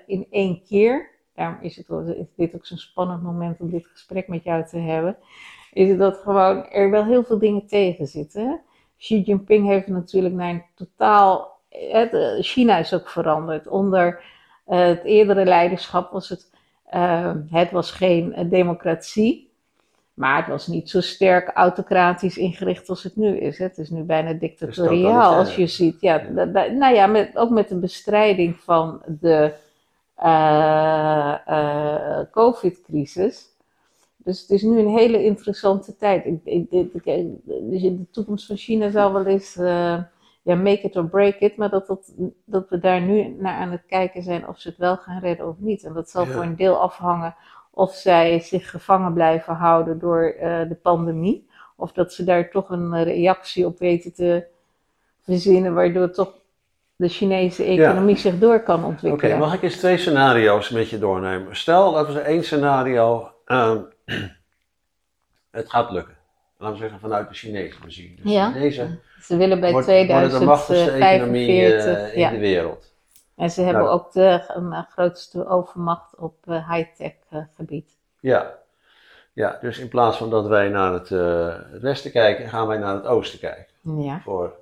in 0.06 0.26
één 0.30 0.62
keer, 0.68 1.10
daarom 1.34 1.56
is, 1.60 1.76
het, 1.76 1.86
is 2.16 2.26
dit 2.36 2.54
ook 2.54 2.66
zo'n 2.66 2.78
spannend 2.78 3.22
moment 3.22 3.60
om 3.60 3.70
dit 3.70 3.86
gesprek 3.92 4.28
met 4.28 4.44
jou 4.44 4.64
te 4.66 4.78
hebben, 4.78 5.16
is 5.72 5.88
het 5.88 5.98
dat 5.98 6.16
gewoon 6.16 6.66
er 6.70 6.90
wel 6.90 7.04
heel 7.04 7.24
veel 7.24 7.38
dingen 7.38 7.66
tegen 7.66 8.06
zitten. 8.06 8.60
Xi 8.98 9.20
Jinping 9.20 9.66
heeft 9.66 9.86
natuurlijk 9.86 10.34
naar 10.34 10.50
een 10.50 10.64
totaal. 10.74 11.58
Het, 11.68 12.12
eh, 12.14 12.20
China 12.40 12.78
is 12.78 12.94
ook 12.94 13.08
veranderd. 13.08 13.68
Onder 13.68 14.22
eh, 14.66 14.78
het 14.86 15.04
eerdere 15.04 15.44
leiderschap 15.44 16.10
was 16.12 16.28
het. 16.28 16.50
eh, 16.84 17.32
het 17.50 17.70
was 17.70 17.90
geen 17.90 18.34
eh, 18.34 18.50
democratie. 18.50 19.48
Maar 20.14 20.36
het 20.36 20.46
was 20.46 20.66
niet 20.66 20.90
zo 20.90 21.00
sterk 21.00 21.50
autocratisch 21.54 22.36
ingericht 22.38 22.88
als 22.88 23.02
het 23.02 23.16
nu 23.16 23.36
is. 23.38 23.58
hè. 23.58 23.64
Het 23.64 23.78
is 23.78 23.90
nu 23.90 24.02
bijna 24.02 24.32
dictatoriaal 24.32 25.34
als 25.34 25.56
je 25.56 25.66
ziet. 25.66 26.00
Ja, 26.00 26.18
da- 26.18 26.44
da- 26.46 26.66
nou 26.66 26.94
ja, 26.94 27.06
met, 27.06 27.36
ook 27.38 27.50
met 27.50 27.68
de 27.68 27.76
bestrijding 27.78 28.56
van 28.56 29.02
de 29.06 29.52
COVID-crisis. 32.30 33.48
Dus 34.24 34.40
het 34.40 34.50
is 34.50 34.62
nu 34.62 34.78
een 34.78 34.88
hele 34.88 35.24
interessante 35.24 35.96
tijd. 35.96 36.24
Ik, 36.26 36.40
ik, 36.44 36.70
ik- 36.70 37.04
ik- 37.04 37.26
dus 37.70 37.82
de 37.82 38.04
toekomst 38.10 38.46
van 38.46 38.56
China 38.56 38.90
zal 38.90 39.12
wel 39.12 39.26
eens 39.26 39.56
eh, 39.56 39.98
ja, 40.42 40.54
make 40.54 40.80
it 40.80 40.96
or 40.96 41.04
break 41.08 41.34
it, 41.38 41.56
maar 41.56 41.70
dat, 41.70 41.86
dat, 41.86 42.12
dat 42.44 42.68
we 42.68 42.78
daar 42.78 43.00
nu 43.00 43.36
naar 43.38 43.54
aan 43.54 43.70
het 43.70 43.82
kijken 43.86 44.22
zijn 44.22 44.48
of 44.48 44.58
ze 44.58 44.68
het 44.68 44.76
wel 44.78 44.96
gaan 44.96 45.20
redden 45.20 45.48
of 45.48 45.54
niet. 45.58 45.84
En 45.84 45.92
dat 45.92 46.10
zal 46.10 46.24
Ja. 46.24 46.30
voor 46.32 46.42
een 46.42 46.56
deel 46.56 46.76
afhangen 46.76 47.34
of 47.70 47.92
zij 47.94 48.40
zich 48.40 48.70
gevangen 48.70 49.12
blijven 49.12 49.54
houden 49.54 49.98
door 49.98 50.22
eh, 50.22 50.68
de 50.68 50.74
pandemie, 50.82 51.48
of 51.76 51.92
dat 51.92 52.12
ze 52.12 52.24
daar 52.24 52.50
toch 52.50 52.70
een 52.70 53.02
reactie 53.04 53.66
op 53.66 53.78
weten 53.78 54.12
te 54.14 54.44
verzinnen, 55.22 55.74
waardoor 55.74 56.10
toch 56.10 56.32
de 56.96 57.08
Chinese 57.08 57.64
economie 57.64 58.16
zich 58.16 58.38
door 58.38 58.60
kan 58.62 58.78
Oké, 58.78 58.86
ontwikkelen. 58.88 59.38
mag 59.38 59.54
ik 59.54 59.62
eens 59.62 59.76
twee 59.76 59.96
scenario's 59.98 60.70
met 60.70 60.88
je 60.88 60.98
doornemen? 60.98 61.56
Stel, 61.56 61.92
laten 61.92 62.14
we 62.14 62.20
één 62.20 62.44
scenario. 62.44 63.30
ehm, 63.44 63.78
het 65.50 65.70
gaat 65.70 65.90
lukken. 65.90 66.16
Laten 66.56 66.74
we 66.76 66.82
zeggen 66.82 67.00
vanuit 67.00 67.28
de 67.28 67.34
Chinese 67.34 67.78
bezien. 67.84 68.18
De 68.22 68.30
Ja. 68.30 68.50
Chinezen 68.52 69.00
Ze 69.20 69.36
willen 69.36 69.60
bij 69.60 69.72
worden 69.72 70.06
de 70.06 70.12
economie 70.12 70.50
eh, 70.54 70.62
2045. 70.64 72.12
in 72.12 72.20
ja. 72.20 72.30
de 72.30 72.38
wereld. 72.38 72.92
En 73.36 73.50
ze 73.50 73.62
hebben 73.62 73.82
Nou. 73.82 73.94
ook 73.94 74.12
de 74.12 74.44
eh, 74.72 74.82
grootste 74.90 75.46
overmacht 75.48 76.16
op 76.16 76.34
eh, 76.44 76.70
high-tech 76.72 77.12
gebied. 77.56 77.96
Ja. 78.20 78.58
ja, 79.32 79.58
dus 79.60 79.78
in 79.78 79.88
plaats 79.88 80.16
van 80.16 80.30
dat 80.30 80.46
wij 80.46 80.68
naar 80.68 80.92
het, 80.92 81.08
het 81.72 81.82
westen 81.82 82.10
kijken, 82.10 82.48
gaan 82.48 82.66
wij 82.66 82.78
naar 82.78 82.94
het 82.94 83.06
oosten 83.06 83.38
kijken. 83.38 83.74
Ja. 83.80 84.20
Voor, 84.20 84.52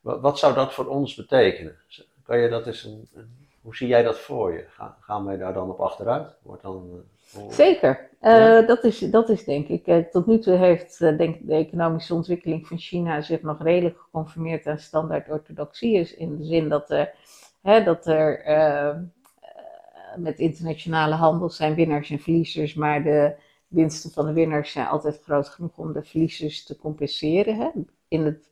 wat, 0.00 0.20
wat 0.20 0.38
zou 0.38 0.54
dat 0.54 0.74
voor 0.74 0.86
ons 0.86 1.14
betekenen? 1.14 1.76
Kan 2.22 2.38
je 2.38 2.48
dat 2.48 2.66
eens 2.66 2.84
een, 2.84 3.08
een- 3.14 3.46
hoe 3.60 3.76
zie 3.76 3.88
jij 3.88 4.02
dat 4.02 4.18
voor 4.18 4.52
je? 4.52 4.64
Gaan, 4.70 4.94
gaan 5.00 5.24
wij 5.24 5.36
daar 5.36 5.52
dan 5.52 5.70
op 5.70 5.80
achteruit? 5.80 6.28
Wordt 6.42 6.62
dan, 6.62 7.02
Zeker. 7.50 8.08
Eh, 8.20 8.66
dat, 8.66 8.84
is, 8.84 8.98
dat 8.98 9.28
is 9.28 9.44
denk 9.44 9.68
ik. 9.68 9.86
eh, 9.86 9.98
tot 9.98 10.26
nu 10.26 10.38
toe 10.38 10.54
heeft 10.54 11.00
eh, 11.00 11.16
denk 11.16 11.46
de 11.46 11.54
economische 11.54 12.14
ontwikkeling 12.14 12.66
van 12.66 12.78
China 12.78 13.20
zich 13.20 13.42
nog 13.42 13.62
redelijk 13.62 13.98
geconformeerd 13.98 14.66
aan 14.66 14.78
standaard 14.78 15.30
orthodoxie. 15.30 15.98
Is 15.98 16.14
in 16.14 16.36
de 16.36 16.44
zin 16.44 16.68
dat 16.68 16.90
er, 16.90 17.14
hè, 17.62 17.84
dat 17.84 18.06
er 18.06 18.42
met 20.16 20.38
internationale 20.38 21.14
handel 21.14 21.50
zijn 21.50 21.74
winnaars 21.74 22.10
en 22.10 22.18
verliezers, 22.18 22.74
maar 22.74 23.02
de 23.02 23.34
winsten 23.68 24.10
van 24.10 24.26
de 24.26 24.32
winnaars 24.32 24.72
zijn 24.72 24.86
altijd 24.86 25.20
groot 25.22 25.48
genoeg 25.48 25.76
om 25.76 25.92
de 25.92 26.02
verliezers 26.02 26.64
te 26.64 26.76
compenseren. 26.76 27.56
Hè, 27.56 27.68
in 28.08 28.24
het 28.24 28.47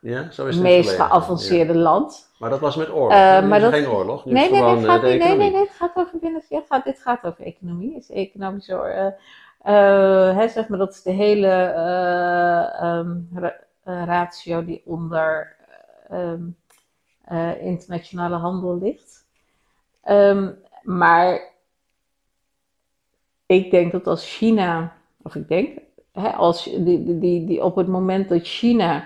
ja, 0.00 0.30
zo 0.30 0.46
is 0.46 0.54
het 0.54 0.64
meest 0.64 0.90
geavanceerde 0.90 1.74
land. 1.74 2.30
Maar 2.38 2.50
dat 2.50 2.60
was 2.60 2.76
met 2.76 2.90
oorlog. 2.90 3.12
Eh? 3.12 3.40
Nu 3.42 3.48
maar 3.48 3.58
is 3.58 3.64
dat- 3.64 3.72
geen 3.74 3.88
oorlog. 3.88 4.24
Nu 4.24 4.32
Nee, 4.32 4.44
is 4.44 4.50
nee, 4.50 4.58
gewoon 4.58 4.74
nee, 4.76 4.84
eh, 4.86 4.92
gaat, 4.92 5.02
nee, 5.02 5.18
nee, 5.18 5.36
nee, 5.50 5.54
het 5.60 5.70
gaat 5.70 5.96
over 5.96 6.18
binnen, 6.18 6.42
ja, 6.48 6.62
gaat, 6.68 6.84
dit 6.84 6.98
gaat 7.00 7.24
over 7.24 7.44
economie. 7.44 7.96
Is 7.96 8.10
economische, 8.10 8.74
eh, 8.74 9.06
eh, 10.28 10.36
hè, 10.36 10.48
zeg 10.48 10.68
maar, 10.68 10.78
dat 10.78 10.90
is 10.92 11.02
de 11.02 11.10
hele 11.10 11.46
eh, 11.48 13.06
ra- 13.34 13.60
eh, 13.84 14.04
ratio 14.04 14.64
die 14.64 14.82
onder 14.84 15.56
eh, 16.08 16.32
eh, 17.24 17.62
internationale 17.62 18.36
handel 18.36 18.78
ligt. 18.78 19.26
Ehm, 20.02 20.50
maar 20.82 21.40
ik 23.46 23.70
denk 23.70 23.92
dat 23.92 24.06
als 24.06 24.36
China, 24.36 24.92
of 25.22 25.34
ik 25.34 25.48
denk, 25.48 25.78
hè, 26.12 26.28
als 26.32 26.64
die, 26.64 26.82
die, 27.04 27.18
die, 27.18 27.44
die 27.46 27.64
op 27.64 27.76
het 27.76 27.86
moment 27.86 28.28
dat 28.28 28.42
China 28.46 28.96
eh, 28.96 29.02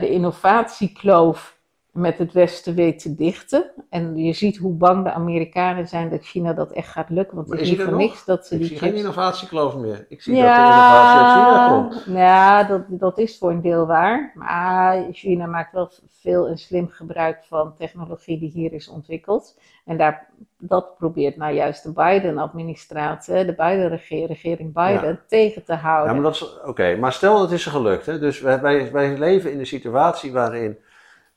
de 0.00 0.08
innovatiekloof 0.08 1.59
met 2.00 2.18
het 2.18 2.32
Westen 2.32 2.74
weet 2.74 2.98
te 2.98 3.14
dichten. 3.14 3.70
En 3.88 4.16
je 4.16 4.32
ziet 4.32 4.56
hoe 4.56 4.72
bang 4.72 5.04
de 5.04 5.12
Amerikanen 5.12 5.88
zijn 5.88 6.10
dat 6.10 6.22
China 6.22 6.52
dat 6.52 6.72
echt 6.72 6.88
gaat 6.88 7.10
lukken. 7.10 7.36
Want 7.36 7.50
het 7.50 7.60
is 7.60 7.70
niet 7.70 7.82
voor 7.82 7.96
niks 7.96 8.24
dat 8.24 8.46
ze 8.46 8.54
Ik 8.54 8.60
die 8.60 8.68
zie 8.68 8.78
geen 8.78 8.94
innovatiekloof 8.94 9.76
meer. 9.76 10.06
Ik 10.08 10.22
zie 10.22 10.34
dat 10.34 10.42
de 10.42 10.48
innovatie 10.48 11.20
uit 11.20 11.32
China 11.32 11.68
komt. 11.68 12.16
ja 12.16 12.64
dat, 12.64 12.82
dat 12.88 13.18
is 13.18 13.38
voor 13.38 13.50
een 13.50 13.60
deel 13.60 13.86
waar. 13.86 14.32
Maar 14.34 15.06
China 15.12 15.46
maakt 15.46 15.72
wel 15.72 15.90
veel 16.20 16.48
en 16.48 16.58
slim 16.58 16.88
gebruik 16.88 17.38
van 17.48 17.74
technologie 17.76 18.38
die 18.38 18.50
hier 18.50 18.72
is 18.72 18.88
ontwikkeld. 18.88 19.58
En 19.84 19.96
daar, 19.96 20.28
dat 20.58 20.96
probeert 20.96 21.36
nou 21.36 21.54
juist 21.54 21.82
de 21.82 21.92
Biden-administratie, 21.92 23.44
de 23.44 23.54
Biden-regering, 23.54 24.28
regering 24.28 24.72
Biden, 24.72 25.20
tegen 25.28 25.64
te 25.64 25.74
houden. 25.74 26.14
Ja, 26.14 26.20
maar 26.20 26.30
dat 26.30 26.34
is 26.34 26.60
oké. 26.64 26.96
Maar 26.96 27.12
stel 27.12 27.38
dat 27.38 27.52
is 27.52 27.64
er 27.64 27.70
gelukt. 27.70 28.06
Hè? 28.06 28.18
Dus 28.18 28.40
wij, 28.40 28.60
wij, 28.60 28.92
wij 28.92 29.18
leven 29.18 29.52
in 29.52 29.58
een 29.58 29.66
situatie 29.66 30.32
waarin 30.32 30.78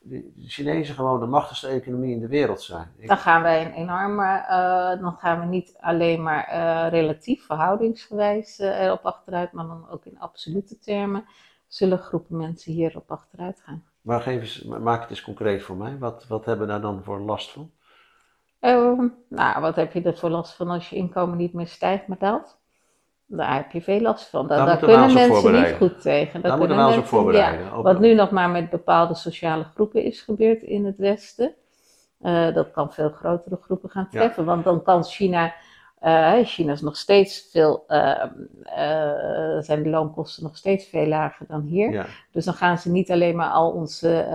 de 0.04 0.32
Chinezen 0.46 0.94
gewoon 0.94 1.20
de 1.20 1.26
machtigste 1.26 1.68
economie 1.68 2.14
in 2.14 2.20
de 2.20 2.28
wereld 2.28 2.62
zijn. 2.62 2.92
Ik- 2.96 3.08
Dan 3.08 3.16
gaan 3.16 3.42
wij 3.42 3.66
een 3.66 3.72
enorme, 3.72 4.26
eh, 4.48 5.00
dan 5.02 5.12
gaan 5.12 5.40
we 5.40 5.46
niet 5.46 5.76
alleen 5.80 6.22
maar 6.22 6.44
eh, 6.44 6.90
relatief, 6.90 7.46
verhoudingsgewijs 7.46 8.58
eh, 8.58 8.80
erop 8.84 9.04
achteruit, 9.06 9.52
maar 9.52 9.66
dan 9.66 9.88
ook 9.90 10.04
in 10.04 10.18
absolute 10.20 10.78
termen 10.78 11.24
zullen 11.66 11.98
groepen 11.98 12.36
mensen 12.36 12.72
hierop 12.72 13.10
achteruit 13.10 13.60
gaan. 13.64 13.84
maar 14.00 14.20
geef 14.20 14.40
eens, 14.40 14.62
ma- 14.62 14.78
maak 14.78 15.00
het 15.00 15.10
eens 15.10 15.22
concreet 15.22 15.62
voor 15.62 15.76
mij. 15.76 15.98
Wat, 15.98 16.26
wat 16.26 16.44
hebben 16.44 16.66
we 16.66 16.72
daar 16.72 16.80
dan 16.80 17.04
voor 17.04 17.20
last 17.20 17.50
van? 17.50 17.70
Eh, 18.58 18.98
nou, 19.28 19.60
wat 19.60 19.76
heb 19.76 19.92
je 19.92 20.02
er 20.02 20.16
voor 20.18 20.30
last 20.30 20.52
van 20.54 20.68
als 20.70 20.90
je 20.90 20.96
inkomen 20.96 21.36
niet 21.36 21.52
meer 21.52 21.66
stijgt, 21.66 22.06
maar 22.06 22.18
daalt? 22.18 22.58
Daar 23.36 23.54
heb 23.54 23.72
je 23.72 23.82
veel 23.82 24.00
last 24.00 24.28
van. 24.28 24.46
Daar, 24.46 24.56
Daar 24.56 24.66
daar 24.66 24.74
moeten 24.88 24.98
kunnen 24.98 25.28
mensen 25.28 25.52
niet 25.62 25.76
goed 25.76 26.00
tegen. 26.02 26.40
Daar 26.42 26.50
moeten 26.58 26.76
kunnen 26.76 26.84
we 26.86 26.90
ons 26.92 26.96
op 26.96 27.02
ja. 27.02 27.08
voorbereiden. 27.08 27.82
Wat 27.82 28.00
nu 28.00 28.14
nog 28.14 28.30
maar 28.30 28.50
met 28.50 28.70
bepaalde 28.70 29.14
sociale 29.14 29.64
groepen 29.64 30.02
is 30.02 30.20
gebeurd 30.20 30.62
in 30.62 30.84
het 30.84 30.96
Westen, 30.98 31.54
eh, 32.20 32.54
dat 32.54 32.70
kan 32.70 32.92
veel 32.92 33.10
grotere 33.10 33.58
groepen 33.62 33.90
gaan 33.90 34.08
Ja. 34.10 34.18
treffen. 34.20 34.44
Want 34.44 34.64
dan 34.64 34.82
kan 34.82 35.04
China, 35.04 35.54
eh, 35.98 36.32
China 36.42 36.72
is 36.72 36.80
nog 36.80 36.96
steeds 36.96 37.48
veel, 37.52 37.84
eh, 37.86 38.24
zijn 39.60 39.82
de 39.82 39.88
loonkosten 39.88 40.42
nog 40.42 40.56
steeds 40.56 40.86
veel 40.86 41.06
lager 41.06 41.46
dan 41.48 41.60
hier. 41.60 41.90
Ja, 41.92 42.06
Dus 42.32 42.44
dan 42.44 42.54
gaan 42.54 42.78
ze 42.78 42.90
niet 42.90 43.10
alleen 43.10 43.36
maar 43.36 43.50
al 43.50 43.70
onze 43.70 44.26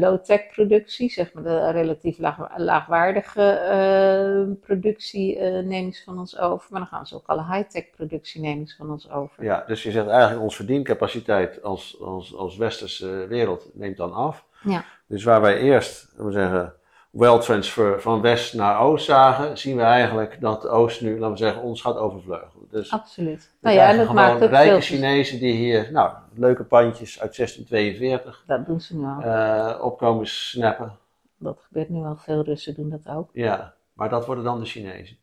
low-tech 0.00 0.48
productie, 0.48 1.10
zeg 1.10 1.32
maar 1.32 1.42
de 1.42 1.70
relatief 1.70 2.18
laag, 2.18 2.38
laagwaardige 2.56 3.42
eh, 3.42 4.66
productie 4.66 5.38
eh, 5.38 5.64
nemen 5.64 5.92
ze 5.92 6.02
van 6.04 6.18
ons 6.18 6.38
over, 6.38 6.68
maar 6.70 6.80
dan 6.80 6.88
gaan 6.88 7.06
ze 7.06 7.14
ook 7.14 7.26
alle 7.26 7.44
high-tech 7.44 7.90
productie 7.90 8.40
nemen 8.40 8.66
ze 8.66 8.76
van 8.76 8.90
ons 8.90 9.10
over. 9.10 9.44
ja, 9.44 9.64
dus 9.66 9.82
je 9.82 9.90
zegt 9.90 10.08
eigenlijk 10.08 10.42
onze 10.42 10.56
verdiencapaciteit 10.56 11.62
als, 11.62 12.00
als, 12.00 12.34
als 12.34 12.56
westerse 12.56 13.26
wereld 13.28 13.70
neemt 13.74 13.96
dan 13.96 14.12
af. 14.12 14.44
Ja. 14.62 14.84
Dus 15.06 15.24
waar 15.24 15.40
wij 15.40 15.58
eerst, 15.58 16.12
we 16.16 16.32
zeggen, 16.32 16.74
wealth 17.10 17.42
transfer 17.42 18.00
van 18.00 18.20
west 18.20 18.54
naar 18.54 18.80
oost 18.80 19.04
zagen, 19.04 19.58
zien 19.58 19.76
we 19.76 19.82
eigenlijk 19.82 20.40
dat 20.40 20.68
oost 20.68 21.00
nu, 21.00 21.12
laten 21.12 21.30
we 21.30 21.36
zeggen, 21.36 21.62
ons 21.62 21.80
gaat 21.82 21.96
overvleugelen. 21.96 22.66
Dus 22.70 22.90
Absoluut. 22.92 23.52
Nou 23.60 23.76
ja, 23.76 23.88
en 23.88 23.96
dat 23.96 24.12
maakt 24.12 24.42
ook 24.42 24.50
rijke 24.50 24.70
veel. 24.70 24.80
Chinezen 24.80 25.38
die 25.38 25.52
hier, 25.54 25.88
nou, 25.92 26.12
leuke 26.34 26.64
pandjes 26.64 27.20
uit 27.20 27.36
1642 27.36 28.42
Dat 28.46 28.66
doen 28.66 28.80
ze 28.80 28.96
nu 28.96 29.04
al. 29.04 29.20
eh 29.22 29.84
opkomen 29.84 30.26
snappen. 30.26 30.96
Dat 31.38 31.60
gebeurt 31.66 31.88
nu 31.88 32.04
al. 32.04 32.16
Veel 32.16 32.42
Russen 32.42 32.74
doen 32.74 32.90
dat 32.90 33.08
ook. 33.16 33.30
Ja, 33.32 33.74
maar 33.92 34.08
dat 34.08 34.26
worden 34.26 34.44
dan 34.44 34.58
de 34.60 34.64
Chinezen. 34.66 35.16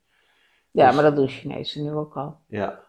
Ja, 0.72 0.86
Dus- 0.86 0.96
maar 0.96 1.04
dat 1.04 1.16
doen 1.16 1.28
Chinezen 1.28 1.84
nu 1.84 1.92
ook 1.92 2.16
al. 2.18 2.38
Ja. 2.48 2.80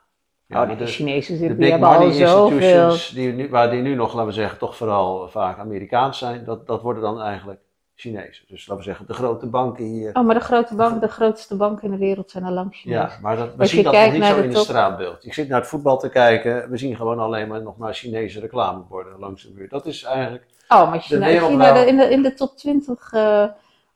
oh, 0.49 0.69
de 0.69 0.77
de, 0.77 0.87
Chinezen 0.87 1.33
de 1.33 1.39
zitten, 1.39 1.59
big 1.59 1.73
al 1.73 1.79
money 1.79 2.13
zoveel. 2.13 2.47
institutions, 2.59 3.09
die 3.11 3.33
nu, 3.33 3.49
waar 3.51 3.71
die 3.71 3.83
nu 3.83 3.95
nog, 3.95 4.13
laten 4.13 4.27
we 4.27 4.33
zeggen, 4.33 4.59
toch 4.59 4.77
vooral 4.77 5.29
vaak 5.29 5.59
Amerikaans 5.59 6.19
zijn, 6.19 6.45
dat, 6.45 6.67
dat 6.67 6.83
worden 6.83 7.03
dan 7.03 7.21
eigenlijk 7.21 7.61
Chinezen. 7.99 8.45
Dus 8.49 8.61
laten 8.67 8.77
we 8.77 8.83
zeggen, 8.83 9.07
de 9.07 9.13
grote 9.15 9.47
banken 9.47 9.85
hier. 9.85 10.11
Oh, 10.15 10.25
maar 10.27 10.35
de, 10.35 10.41
grote 10.41 10.75
bank, 10.75 11.01
de 11.01 11.09
grootste 11.09 11.57
banken 11.57 11.85
in 11.85 11.91
de 11.91 11.97
wereld 11.97 12.31
zijn 12.31 12.45
al 12.45 12.53
lang 12.53 12.75
Chinees. 12.75 12.97
Ja, 12.99 13.19
maar 13.23 13.37
dat, 13.37 13.55
we 13.55 13.61
Als 13.61 13.71
zien 13.71 13.83
dat 13.85 13.93
nog 13.93 14.13
niet 14.13 14.25
zo 14.25 14.37
de 14.37 14.43
in 14.43 14.49
het 14.49 14.59
straatbeeld. 14.59 15.25
Ik 15.27 15.35
zit 15.35 15.49
naar 15.49 15.61
het 15.61 15.69
voetbal 15.69 15.99
te 15.99 16.09
kijken, 16.09 16.71
we 16.71 16.77
zien 16.77 16.97
gewoon 16.97 17.19
alleen 17.19 17.49
maar 17.49 17.63
nog 17.63 17.77
maar 17.77 17.95
Chinese 17.95 18.41
reclameborden 18.41 19.19
langs 19.19 19.43
de 19.43 19.53
muur. 19.55 19.69
Dat 19.69 19.87
is 19.87 20.03
eigenlijk, 20.03 20.45
Oh, 20.69 20.91
maar 20.91 21.01
China, 21.01 21.27
wereld 21.27 21.51
China 21.51 21.73
de- 21.73 21.87
in, 21.87 21.97
de, 21.97 22.11
in 22.11 22.23
de 22.23 22.35
top 22.35 22.57
20 22.57 23.13
eh, 23.13 23.45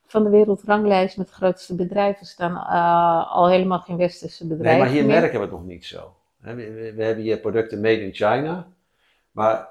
van 0.05 0.23
de 0.23 0.29
wereldranglijst 0.29 1.17
met 1.17 1.27
de 1.27 1.33
grootste 1.33 1.75
bedrijven 1.75 2.25
staan 2.25 2.55
eh, 2.57 3.31
al 3.35 3.49
helemaal 3.49 3.79
geen 3.79 3.97
westerse 3.97 4.45
nee, 4.45 4.57
bedrijven 4.57 4.83
maar 4.83 4.91
hier 4.93 5.05
meer. 5.05 5.19
merken 5.19 5.37
we 5.39 5.45
het 5.45 5.51
nog 5.53 5.65
niet 5.65 5.85
zo. 5.85 6.13
We, 6.37 6.53
we- 6.55 6.93
we 6.95 7.03
hebben 7.03 7.23
hier 7.23 7.37
producten 7.37 7.81
made 7.81 8.01
in 8.05 8.13
China, 8.13 8.67
maar 9.31 9.67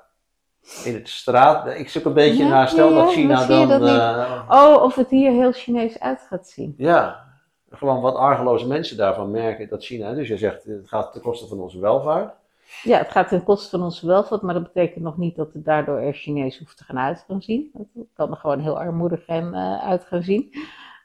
in 0.84 0.94
het 0.94 1.08
straat, 1.08 1.66
ik 1.66 1.88
zoek 1.88 2.04
een 2.04 2.12
beetje 2.12 2.42
Ja, 2.42 2.48
naar, 2.48 2.68
stel 2.68 2.88
ja, 2.88 2.94
dat 2.94 3.12
China 3.12 3.46
dan... 3.46 3.68
dat 3.68 3.88
eh, 3.88 4.42
Oh, 4.48 4.82
of 4.82 4.94
het 4.94 5.10
hier 5.10 5.30
heel 5.30 5.52
Chinees 5.52 6.00
uit 6.00 6.26
gaat 6.28 6.48
zien. 6.48 6.74
Ja, 6.76 7.24
gewoon 7.70 8.00
wat 8.00 8.14
argeloze 8.14 8.66
mensen 8.66 8.96
daarvan 8.96 9.30
merken 9.30 9.68
dat 9.68 9.84
China, 9.84 10.14
dus 10.14 10.28
je 10.28 10.36
zegt 10.36 10.64
het 10.64 10.88
gaat 10.88 11.12
ten 11.12 11.20
koste 11.20 11.46
van 11.46 11.60
onze 11.60 11.80
welvaart. 11.80 12.34
Ja, 12.82 12.98
het 12.98 13.10
gaat 13.10 13.28
ten 13.28 13.44
koste 13.44 13.68
van 13.70 13.82
onze 13.82 14.06
welvaart, 14.06 14.42
maar 14.42 14.54
dat 14.54 14.72
betekent 14.72 15.04
nog 15.04 15.16
niet 15.16 15.36
dat 15.36 15.52
het 15.52 15.64
daardoor 15.64 15.98
er 15.98 16.14
Chinees 16.14 16.58
hoeft 16.58 16.76
te 16.76 16.84
gaan 16.84 16.98
uit 16.98 17.24
gaan 17.28 17.42
zien. 17.42 17.70
Het 17.94 18.06
kan 18.14 18.30
er 18.30 18.36
gewoon 18.36 18.60
heel 18.60 18.78
armoedig 18.78 19.26
en, 19.26 19.54
eh, 19.54 19.88
uit 19.88 20.04
gaan 20.04 20.22
zien. 20.22 20.54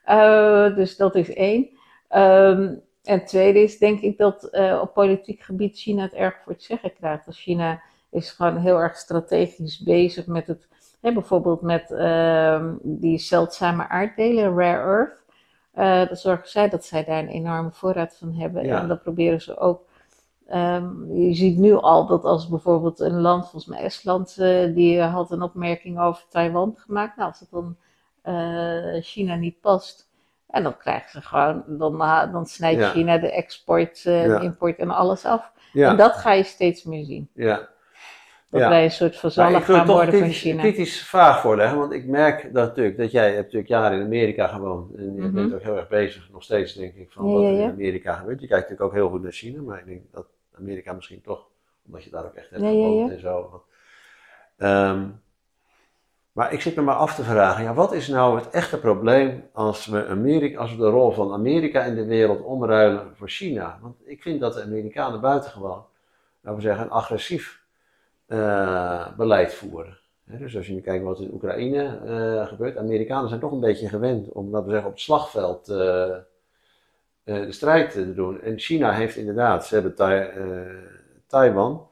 Eh, 0.04 0.74
dus 0.74 0.96
dat 0.96 1.14
is 1.14 1.34
één. 1.34 1.68
Ehm, 2.08 2.74
en 3.02 3.24
tweede 3.24 3.62
is 3.62 3.78
denk 3.78 4.00
ik 4.00 4.18
dat 4.18 4.50
op 4.82 4.94
politiek 4.94 5.40
gebied 5.42 5.78
China 5.78 6.02
het 6.02 6.12
erg 6.12 6.34
voor 6.44 6.52
het 6.52 6.62
zeggen 6.62 6.92
krijgt. 6.92 7.26
Als 7.26 7.40
China 7.40 7.80
is 8.16 8.30
gewoon 8.30 8.56
heel 8.56 8.78
erg 8.78 8.96
strategisch 8.96 9.78
bezig 9.78 10.26
met 10.26 10.46
het, 10.46 10.68
hè, 11.00 11.12
bijvoorbeeld 11.12 11.60
met 11.62 11.90
ehm, 11.90 12.74
die 12.82 13.18
zeldzame 13.18 13.88
aarddelen, 13.88 14.58
rare 14.58 14.82
earth. 14.82 15.24
Eh 15.72 16.06
dan 16.06 16.16
zorgen 16.16 16.48
zij 16.48 16.68
dat 16.68 16.84
zij 16.84 17.04
daar 17.04 17.18
een 17.18 17.28
enorme 17.28 17.70
voorraad 17.72 18.16
van 18.18 18.32
hebben. 18.34 18.64
Ja. 18.64 18.80
En 18.80 18.88
dan 18.88 19.00
proberen 19.00 19.40
ze 19.40 19.58
ook 19.58 19.84
Ehm, 20.46 21.12
je 21.14 21.34
ziet 21.34 21.58
nu 21.58 21.74
al 21.74 22.06
dat 22.06 22.24
als 22.24 22.48
bijvoorbeeld 22.48 23.00
een 23.00 23.20
land, 23.20 23.42
volgens 23.42 23.66
mij 23.66 23.78
Estland, 23.82 24.36
eh, 24.38 24.74
die 24.74 25.00
had 25.00 25.30
een 25.30 25.42
opmerking 25.42 26.00
over 26.00 26.24
Taiwan 26.28 26.74
gemaakt. 26.76 27.16
Nou, 27.16 27.28
als 27.28 27.40
het 27.40 27.50
dan 27.50 27.76
eh, 28.22 29.02
China 29.02 29.34
niet 29.34 29.60
past, 29.60 30.08
en 30.48 30.62
dan 30.62 30.76
krijgen 30.76 31.10
ze 31.10 31.20
gewoon, 31.28 31.62
dan, 31.66 31.98
dan 32.32 32.46
snijdt 32.46 32.80
Ja. 32.80 32.90
China 32.90 33.18
de 33.18 33.32
export, 33.32 34.02
eh, 34.04 34.26
Ja. 34.26 34.38
de 34.38 34.44
import 34.44 34.78
en 34.78 34.90
alles 34.90 35.24
af. 35.24 35.52
Ja, 35.72 35.90
En 35.90 35.96
dat 35.96 36.12
ga 36.12 36.32
je 36.32 36.42
steeds 36.42 36.84
meer 36.84 37.04
zien. 37.04 37.28
ja. 37.34 37.68
Dat 38.56 38.64
Ja. 38.64 38.74
wij 38.74 38.84
een 38.84 38.90
soort 38.90 39.16
vazallen 39.16 39.58
ik 39.60 39.64
wil 39.66 39.76
gaan 39.76 39.86
toch 39.86 39.94
worden 39.94 40.12
van 40.14 40.22
kritisch, 40.22 40.40
China. 40.42 40.60
kritisch 40.62 41.02
vraag 41.02 41.40
voorleggen, 41.40 41.78
want 41.78 41.92
ik 41.92 42.06
merk 42.06 42.42
dat 42.54 42.66
natuurlijk, 42.68 42.96
dat 42.96 43.10
jij 43.10 43.26
hebt 43.28 43.36
natuurlijk 43.36 43.68
jaren 43.68 43.98
in 43.98 44.04
Amerika 44.04 44.46
gewoond. 44.46 44.94
En 44.96 45.14
je 45.14 45.20
Mhm. 45.20 45.32
bent 45.34 45.54
ook 45.54 45.62
heel 45.62 45.76
erg 45.76 45.88
bezig, 45.88 46.28
nog 46.32 46.42
steeds 46.42 46.74
denk 46.74 46.94
ik, 46.94 47.10
van 47.12 47.26
Ja, 47.28 47.32
wat 47.32 47.42
ja, 47.42 47.48
er 47.48 47.54
in. 47.58 47.70
Amerika 47.70 48.14
gebeurt. 48.14 48.40
Je 48.40 48.46
kijkt 48.46 48.62
natuurlijk 48.68 48.88
ook 48.90 49.00
heel 49.00 49.08
goed 49.10 49.22
naar 49.22 49.32
China, 49.32 49.62
maar 49.62 49.78
ik 49.78 49.86
denk 49.86 50.00
dat 50.12 50.26
Amerika 50.58 50.92
misschien 50.92 51.20
toch, 51.22 51.46
omdat 51.86 52.04
je 52.04 52.10
daar 52.10 52.24
ook 52.24 52.34
echt 52.34 52.50
hebt 52.50 52.62
gewoond 52.62 53.10
en 53.10 53.20
zo. 53.20 53.62
Ehm, 54.58 55.04
maar 56.32 56.52
ik 56.52 56.60
zit 56.60 56.76
me 56.76 56.82
maar 56.82 56.94
af 56.94 57.14
te 57.14 57.22
vragen, 57.24 57.64
ja, 57.64 57.74
wat 57.74 57.92
is 57.92 58.08
nou 58.08 58.36
het 58.38 58.50
echte 58.50 58.78
probleem 58.78 59.44
als 59.52 59.86
we, 59.86 60.06
Amerika, 60.06 60.58
als 60.58 60.70
we 60.70 60.76
de 60.76 60.88
rol 60.88 61.10
van 61.10 61.32
Amerika 61.32 61.82
in 61.84 61.94
de 61.94 62.04
wereld 62.04 62.42
omruilen 62.42 63.12
voor 63.14 63.28
China? 63.28 63.78
Want 63.82 63.96
ik 64.04 64.22
vind 64.22 64.40
dat 64.40 64.54
de 64.54 64.62
Amerikanen 64.62 65.20
buitengewoon, 65.20 65.84
laten 66.40 66.60
we 66.60 66.66
zeggen, 66.66 66.90
agressief 66.90 67.64
eh, 68.26 69.06
beleid 69.16 69.54
voeren. 69.54 69.98
Dus 70.24 70.56
als 70.56 70.66
je 70.66 70.72
nu 70.72 70.80
kijkt 70.80 71.04
wat 71.04 71.20
in 71.20 71.32
Oekraïne 71.32 71.98
eh, 72.06 72.46
gebeurt, 72.46 72.76
Amerikanen 72.76 73.28
zijn 73.28 73.40
toch 73.40 73.52
een 73.52 73.60
beetje 73.60 73.88
gewend 73.88 74.28
om, 74.28 74.50
laten 74.50 74.64
we 74.66 74.70
zeggen, 74.70 74.88
op 74.88 74.94
het 74.94 75.02
slagveld 75.04 75.68
eh, 75.68 76.16
de 77.24 77.52
strijd 77.52 77.90
te 77.90 78.14
doen. 78.14 78.40
En 78.40 78.58
China 78.58 78.92
heeft 78.92 79.16
inderdaad, 79.16 79.66
ze 79.66 79.74
hebben 79.74 79.94
Tai- 79.94 80.30
Taiwan, 81.26 81.88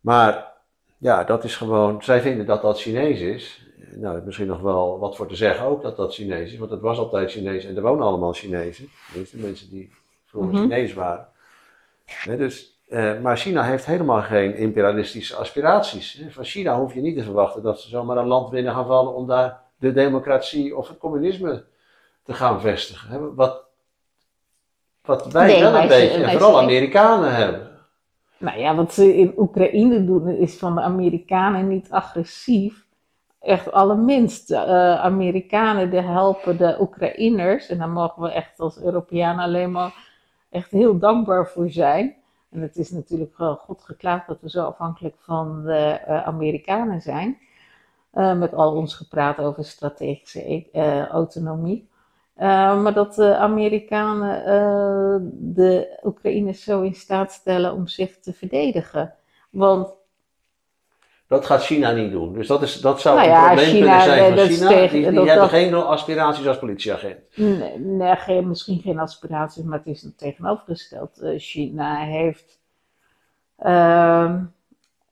maar 0.00 0.52
ja, 0.98 1.24
dat 1.24 1.44
is 1.44 1.56
gewoon, 1.56 2.02
zij 2.02 2.20
vinden 2.20 2.46
dat 2.46 2.62
dat 2.62 2.80
Chinees 2.80 3.20
is. 3.20 3.68
Nou, 3.94 4.22
misschien 4.24 4.46
nog 4.46 4.60
wel 4.60 4.98
wat 4.98 5.16
voor 5.16 5.26
te 5.28 5.34
zeggen 5.34 5.64
ook 5.66 5.82
dat 5.82 5.96
dat 5.96 6.14
Chinees 6.14 6.52
is, 6.52 6.58
want 6.58 6.70
het 6.70 6.80
was 6.80 6.98
altijd 6.98 7.30
Chinees 7.30 7.64
en 7.64 7.76
er 7.76 7.82
wonen 7.82 8.06
allemaal 8.06 8.32
Chinezen. 8.32 8.88
Tenminste, 9.10 9.36
mensen 9.36 9.70
die 9.70 9.92
vroeger 10.24 10.52
Mhm. 10.52 10.62
Chinees 10.62 10.94
waren. 10.94 11.26
Dus, 12.36 12.79
eh, 12.90 13.20
maar 13.20 13.36
China 13.36 13.62
heeft 13.62 13.86
helemaal 13.86 14.22
geen 14.22 14.56
imperialistische 14.56 15.36
aspiraties. 15.36 16.24
Van 16.28 16.44
China 16.44 16.78
hoef 16.78 16.94
je 16.94 17.00
niet 17.00 17.16
te 17.16 17.22
verwachten 17.22 17.62
dat 17.62 17.80
ze 17.80 17.88
zomaar 17.88 18.16
een 18.16 18.26
land 18.26 18.50
binnen 18.50 18.72
gaan 18.72 18.86
vallen 18.86 19.14
om 19.14 19.26
daar 19.26 19.60
de 19.78 19.92
democratie 19.92 20.76
of 20.76 20.88
het 20.88 20.98
communisme 20.98 21.64
te 22.22 22.32
gaan 22.32 22.60
vestigen. 22.60 23.34
Wat, 23.34 23.64
wat 25.02 25.32
wij 25.32 25.46
Nee, 25.46 25.60
wel 25.60 25.74
een 25.74 25.88
beetje, 25.88 26.24
en 26.24 26.30
vooral 26.30 26.60
Amerikanen 26.60 27.34
hebben. 27.34 27.70
Nou 28.38 28.58
ja, 28.58 28.74
wat 28.74 28.94
ze 28.94 29.16
in 29.16 29.32
Oekraïne 29.36 30.04
doen 30.04 30.28
is 30.28 30.58
van 30.58 30.74
de 30.74 30.80
Amerikanen 30.80 31.68
niet 31.68 31.90
agressief. 31.90 32.86
Echt 33.40 33.72
allerminst. 33.72 34.50
Eh 34.50 35.00
Amerikanen 35.00 35.90
die 35.90 36.00
helpen 36.00 36.56
de 36.56 36.76
Oekraïners. 36.80 37.68
En 37.68 37.78
daar 37.78 37.88
mogen 37.88 38.22
we 38.22 38.30
echt 38.30 38.60
als 38.60 38.82
Europeanen 38.82 39.44
alleen 39.44 39.70
maar 39.70 39.94
echt 40.50 40.70
heel 40.70 40.98
dankbaar 40.98 41.46
voor 41.46 41.70
zijn. 41.70 42.19
En 42.50 42.60
het 42.60 42.76
is 42.76 42.90
natuurlijk 42.90 43.36
wel 43.38 43.56
God 43.56 43.82
geklaagd 43.82 44.26
dat 44.26 44.40
we 44.40 44.50
zo 44.50 44.64
afhankelijk 44.64 45.16
van 45.18 45.62
de 45.62 46.00
eh, 46.06 46.26
Amerikanen 46.26 47.00
zijn. 47.00 47.38
Uh, 48.14 48.38
met 48.38 48.54
al 48.54 48.74
ons 48.76 48.94
gepraat 48.94 49.38
over 49.38 49.64
strategische 49.64 50.66
uh, 50.72 51.06
autonomie. 51.06 51.88
Maar 52.34 52.94
dat 52.94 53.14
de 53.14 53.36
Amerikanen 53.36 54.44
de 55.54 56.00
Oekraïners 56.04 56.62
zo 56.64 56.82
in 56.82 56.94
staat 56.94 57.32
stellen 57.32 57.72
om 57.72 57.86
zich 57.86 58.18
te 58.18 58.32
verdedigen. 58.32 59.14
Want 59.50 59.99
dat 61.30 61.46
gaat 61.46 61.64
China 61.64 61.90
niet 61.90 62.12
doen. 62.12 62.32
Dus 62.32 62.46
dat, 62.46 62.62
is, 62.62 62.80
dat 62.80 63.00
zou 63.00 63.16
nou 63.16 63.28
ja, 63.28 63.40
een 63.40 63.46
probleem 63.46 63.74
China, 63.74 63.96
kunnen 63.96 64.18
zijn 64.18 64.36
van 64.36 64.46
China. 64.46 64.68
Tegen, 64.68 65.02
die, 65.02 65.10
die 65.10 65.30
hebben 65.30 65.48
geen 65.48 65.74
aspiraties 65.74 66.46
als 66.46 66.58
politieagent. 66.58 67.18
Nee, 67.34 67.78
nee 67.78 68.16
geen, 68.16 68.48
misschien 68.48 68.80
geen 68.80 68.98
aspiraties, 68.98 69.64
maar 69.64 69.78
het 69.78 69.86
is 69.86 70.06
tegenovergesteld. 70.16 71.20
Uh, 71.22 71.38
China 71.38 71.96
heeft 71.96 72.60
uh, 73.58 74.34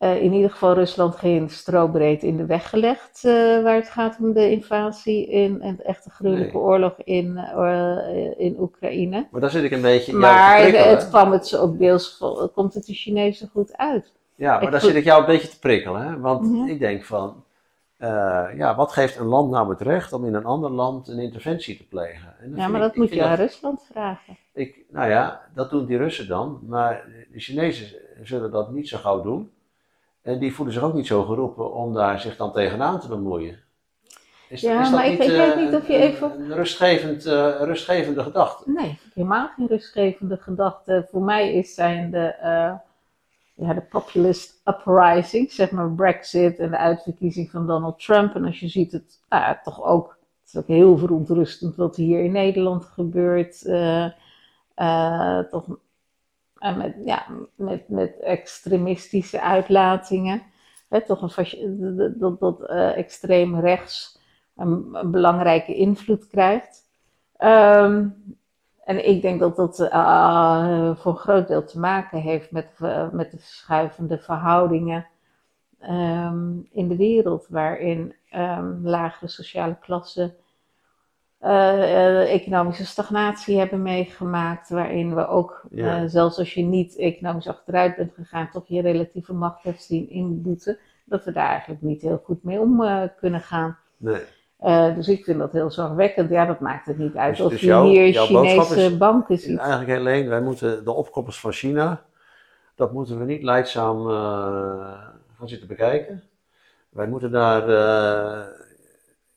uh, 0.01 0.23
in 0.23 0.33
ieder 0.33 0.51
geval 0.51 0.75
Rusland 0.75 1.17
geen 1.17 1.51
strobreed 1.51 2.23
in 2.23 2.37
de 2.37 2.47
weg 2.47 2.71
gelegd 2.71 3.23
uh, 3.25 3.33
waar 3.63 3.75
het 3.75 3.91
gaat 3.91 4.17
om 4.21 4.33
de 4.33 4.51
invasie 4.51 5.27
in, 5.27 5.63
en 5.63 5.77
de 5.77 5.83
echte 5.83 6.11
gruwelijke 6.11 6.57
nee. 6.57 6.63
oorlog 6.63 6.95
in, 7.05 7.37
in 8.37 8.57
Oekraïne. 8.59 9.27
Maar 9.31 9.41
daar 9.41 9.51
zit 9.51 9.65
ik 9.65 9.71
een 9.71 9.83
beetje 9.83 10.13
in 10.13 10.19
Maar 10.19 10.63
het 10.63 11.09
kwam 11.09 11.33
het 11.33 11.57
ook 11.57 11.79
deels, 11.79 12.25
komt 12.55 12.75
het 12.75 12.87
de 12.87 12.95
Chinezen 12.95 13.49
goed 13.53 13.77
uit. 13.77 14.17
Ja, 14.39 14.61
maar 14.61 14.71
daar 14.71 14.81
zit 14.81 14.95
ik 14.95 15.05
jou 15.05 15.21
een 15.21 15.27
beetje 15.27 15.49
te 15.49 15.59
prikkelen. 15.59 16.03
Hè? 16.03 16.19
Want 16.19 16.69
ik 16.69 16.79
denk 16.79 17.05
van, 17.05 17.45
uh, 17.99 18.47
ja, 18.57 18.75
wat 18.75 18.93
geeft 18.93 19.17
een 19.17 19.27
land 19.27 19.51
nou 19.51 19.71
het 19.71 19.81
recht 19.81 20.13
om 20.13 20.27
in 20.27 20.35
een 20.35 20.45
ander 20.45 20.71
land 20.71 21.09
een 21.09 21.19
interventie 21.19 21.77
te 21.77 21.89
plegen? 21.89 22.35
ja, 22.55 22.69
maar 22.69 22.81
dat 22.81 22.97
moet 22.97 23.15
je 23.15 23.25
aan 23.25 23.37
Rusland 23.37 23.89
vragen. 23.93 24.37
Ik, 24.53 24.85
nou 24.91 25.11
ja, 25.11 25.41
dat 25.55 25.71
doen 25.71 25.87
die 25.87 25.97
Russen 25.97 26.29
dan. 26.29 26.61
Maar 26.67 27.05
de 27.33 27.41
Chinezen 27.41 27.87
zullen 28.23 28.51
dat 28.51 28.71
niet 28.71 28.89
zo 28.89 28.99
gauw 28.99 29.23
doen. 29.23 29.51
En 30.23 30.39
die 30.39 30.55
voelen 30.55 30.75
zich 30.75 30.83
ook 30.83 30.95
niet 30.95 31.07
zo 31.07 31.23
geroepen 31.23 31.75
om 31.75 31.95
daar 31.95 32.21
zich 32.21 32.37
dan 32.37 32.53
tegenaan 32.53 33.01
te 33.01 33.09
bemoeien. 33.09 33.59
Is, 34.49 34.61
ja, 34.61 34.81
is 34.81 34.91
dat 34.91 35.01
maar 35.01 35.11
niet, 35.11 35.21
ik 35.21 35.29
weet 35.29 35.57
uh, 35.57 35.57
niet 35.57 35.75
of 35.75 35.89
je 35.89 35.97
even... 35.97 36.41
Een 36.41 36.55
rustgevend, 36.55 37.27
uh, 37.27 37.61
rustgevende 37.61 38.23
gedachte? 38.23 38.71
Nee, 38.71 38.99
helemaal 39.15 39.49
geen 39.57 39.67
rustgevende 39.67 40.37
gedachte. 40.37 41.07
Voor 41.11 41.23
mij 41.23 41.55
is 41.55 41.75
zijn 41.75 42.11
de 42.11 42.35
ja, 43.59 43.75
de 43.75 43.81
populist 43.81 44.61
uprising, 44.65 45.53
zeg 45.53 45.71
maar 45.71 45.93
Brexit 45.93 46.59
en 46.59 46.71
de 46.71 46.79
uitverkiezing 46.79 47.51
van 47.51 47.67
Donald 47.67 48.05
Trump. 48.05 48.35
En 48.35 48.45
als 48.45 48.61
je 48.61 48.69
ziet 48.69 48.93
het, 48.93 49.21
nou 49.29 49.43
ja, 49.43 49.61
toch 49.63 49.85
ook, 49.85 50.19
het 50.41 50.49
is 50.49 50.57
ook 50.57 50.67
heel 50.67 50.99
verontrustend 50.99 51.77
wat 51.77 51.97
hier 51.97 52.25
in 52.25 52.33
Nederland 52.33 52.85
gebeurt. 52.85 53.65
Uh, 53.65 54.11
uh, 54.77 55.39
toch 55.39 55.67
en 56.59 56.79
met, 56.79 56.97
ja, 57.05 57.27
met, 57.55 57.89
met 57.89 58.21
extremistische 58.21 59.41
uitlatingen. 59.41 60.43
Toch 61.07 61.37
een 61.37 62.19
dat, 62.19 62.41
dat 62.41 62.63
extreem 62.95 63.61
rechts 63.61 64.21
een, 64.57 64.99
belangrijke 65.11 65.75
invloed 65.75 66.27
krijgt. 66.27 66.87
Um, 67.39 68.38
en 68.89 69.09
ik 69.09 69.23
denk 69.23 69.41
dat 69.41 69.57
dat 69.57 69.79
uh, 69.81 70.97
voor 70.97 71.13
een 71.13 71.19
groot 71.19 71.49
deel 71.49 71.65
te 71.65 71.79
maken 71.79 72.21
heeft 72.21 72.51
met, 72.51 72.69
uh, 72.83 73.11
met 73.11 73.31
de 73.31 73.39
verschuivende 73.39 74.19
verhoudingen 74.19 75.07
um, 75.83 76.69
in 76.71 76.89
de 76.89 76.97
wereld, 76.97 77.47
waarin 77.49 78.15
um, 78.35 78.81
lagere 78.83 79.29
sociale 79.29 79.77
klassen 79.81 80.35
uh, 81.43 82.33
economische 82.33 82.87
stagnatie 82.87 83.59
hebben 83.59 83.83
meegemaakt, 83.83 84.69
waarin 84.69 85.15
we 85.15 85.27
ook, 85.27 85.63
ja. 85.71 86.07
zelfs 86.07 86.39
als 86.39 86.55
je 86.55 86.63
niet 86.63 86.97
economisch 86.97 87.49
achteruit 87.49 87.97
bent 87.97 88.15
gegaan, 88.15 88.51
toch 88.51 88.65
je 88.67 88.81
relatieve 88.81 89.33
macht 89.33 89.63
hebt 89.63 89.83
zien 89.83 90.11
inboeten, 90.11 90.79
dat 91.05 91.25
we 91.25 91.33
daar 91.33 91.49
eigenlijk 91.49 91.83
niet 91.83 92.03
heel 92.03 92.23
goed 92.25 92.43
mee 92.43 92.61
om 92.61 92.83
kunnen 93.17 93.41
gaan. 93.41 93.79
Nee. 93.97 94.23
Uh, 94.65 94.95
dus 94.95 95.09
ik 95.09 95.25
vind 95.25 95.39
dat 95.39 95.53
heel 95.53 95.71
zorgwekkend. 95.71 96.31
Ja, 96.31 96.47
dat 96.47 96.61
maakt 96.61 96.87
het 96.87 96.99
niet 96.99 97.17
uit 97.17 97.37
dus, 97.37 97.45
of 97.45 97.51
dus 97.51 97.61
je 97.61 97.81
hier 97.81 98.15
Chinese 98.15 98.85
is, 98.85 98.97
banken 98.97 99.39
ziet. 99.39 99.59
Eigenlijk 99.59 99.91
heel 99.91 99.99
alleen, 99.99 100.29
wij 100.29 100.41
moeten 100.41 100.85
de 100.85 100.93
opkoppers 100.93 101.41
van 101.41 101.53
China, 101.53 102.03
dat 102.75 102.93
moeten 102.93 103.19
we 103.19 103.25
niet 103.25 103.43
leidzaam 103.43 104.09
uh, 104.09 104.15
gaan 105.39 105.49
zitten 105.49 105.69
bekijken. 105.69 106.23
Wij 106.89 107.07
moeten 107.07 107.31
daar 107.31 107.69
uh, 107.69 108.47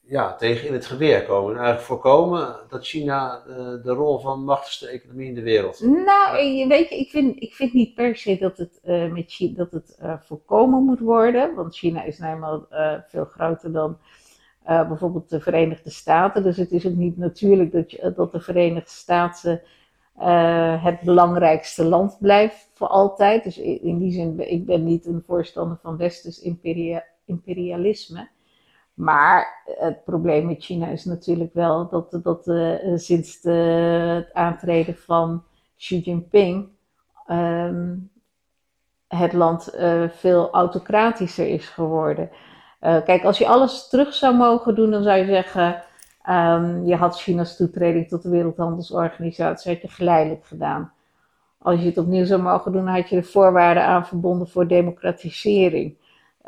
ja, 0.00 0.34
tegen 0.34 0.66
in 0.66 0.72
het 0.72 0.86
geweer 0.86 1.24
komen. 1.24 1.50
En 1.50 1.56
eigenlijk 1.56 1.86
voorkomen 1.86 2.56
dat 2.68 2.86
China 2.86 3.42
de 3.82 3.92
rol 3.92 4.18
van 4.18 4.44
machtigste 4.44 4.88
economie 4.88 5.28
in 5.28 5.34
de 5.34 5.42
wereld. 5.42 5.80
Nou, 5.80 6.32
weet 6.68 6.88
je, 6.88 6.98
ik 6.98 7.10
vind, 7.10 7.42
ik 7.42 7.54
vind 7.54 7.72
niet 7.72 7.94
per 7.94 8.16
se 8.16 8.36
dat 8.38 8.56
het, 8.56 8.80
met 9.12 9.24
China, 9.26 9.56
dat 9.56 9.70
het 9.72 9.98
voorkomen 10.24 10.82
moet 10.82 11.00
worden. 11.00 11.54
Want 11.54 11.76
China 11.76 12.02
is 12.02 12.18
nou 12.18 12.62
veel 13.08 13.24
groter 13.24 13.72
dan 13.72 13.98
uh, 14.68 14.88
bijvoorbeeld 14.88 15.30
de 15.30 15.40
Verenigde 15.40 15.90
Staten. 15.90 16.42
Dus 16.42 16.56
het 16.56 16.70
is 16.70 16.86
ook 16.86 16.94
niet 16.94 17.16
natuurlijk 17.16 17.72
dat, 17.72 17.90
je, 17.90 18.12
dat 18.16 18.32
de 18.32 18.40
Verenigde 18.40 18.90
Staten 18.90 19.62
uh, 20.20 20.84
het 20.84 21.00
belangrijkste 21.00 21.84
land 21.84 22.16
blijft 22.20 22.70
voor 22.72 22.86
altijd. 22.86 23.44
Dus 23.44 23.58
in 23.58 23.98
die 23.98 24.12
zin, 24.12 24.50
ik 24.50 24.66
ben 24.66 24.84
niet 24.84 25.06
een 25.06 25.22
voorstander 25.26 25.78
van 25.82 25.96
westers 25.96 26.40
imperia, 26.40 27.04
imperialisme. 27.24 28.28
Maar 28.94 29.62
het 29.64 30.04
probleem 30.04 30.46
met 30.46 30.64
China 30.64 30.86
is 30.86 31.04
natuurlijk 31.04 31.54
wel 31.54 31.88
dat, 31.88 32.18
dat 32.22 32.46
uh, 32.46 32.74
sinds 32.96 33.38
het 33.42 34.30
aantreden 34.32 34.96
van 34.96 35.44
Xi 35.76 35.98
Jinping 35.98 36.68
um, 37.30 38.10
het 39.08 39.32
land 39.32 39.74
veel 40.08 40.50
autocratischer 40.50 41.48
is 41.48 41.68
geworden. 41.68 42.30
Uh, 42.82 43.02
kijk, 43.04 43.24
als 43.24 43.38
je 43.38 43.46
alles 43.46 43.88
terug 43.88 44.14
zou 44.14 44.36
mogen 44.36 44.74
doen, 44.74 44.90
dan 44.90 45.02
zou 45.02 45.18
je 45.18 45.24
zeggen, 45.24 45.82
um, 46.28 46.86
je 46.86 46.96
had 46.96 47.20
China's 47.20 47.56
toetreding 47.56 48.08
tot 48.08 48.22
de 48.22 48.28
Wereldhandelsorganisatie, 48.28 49.72
had 49.72 49.82
je 49.82 49.88
geleidelijk 49.88 50.44
gedaan. 50.44 50.92
Als 51.58 51.80
je 51.80 51.86
het 51.86 51.98
opnieuw 51.98 52.24
zou 52.24 52.42
mogen 52.42 52.72
doen, 52.72 52.86
had 52.86 53.08
je 53.08 53.16
de 53.16 53.22
voorwaarden 53.22 53.84
aan 53.84 54.06
verbonden 54.06 54.48
voor 54.48 54.66
democratisering. 54.66 55.96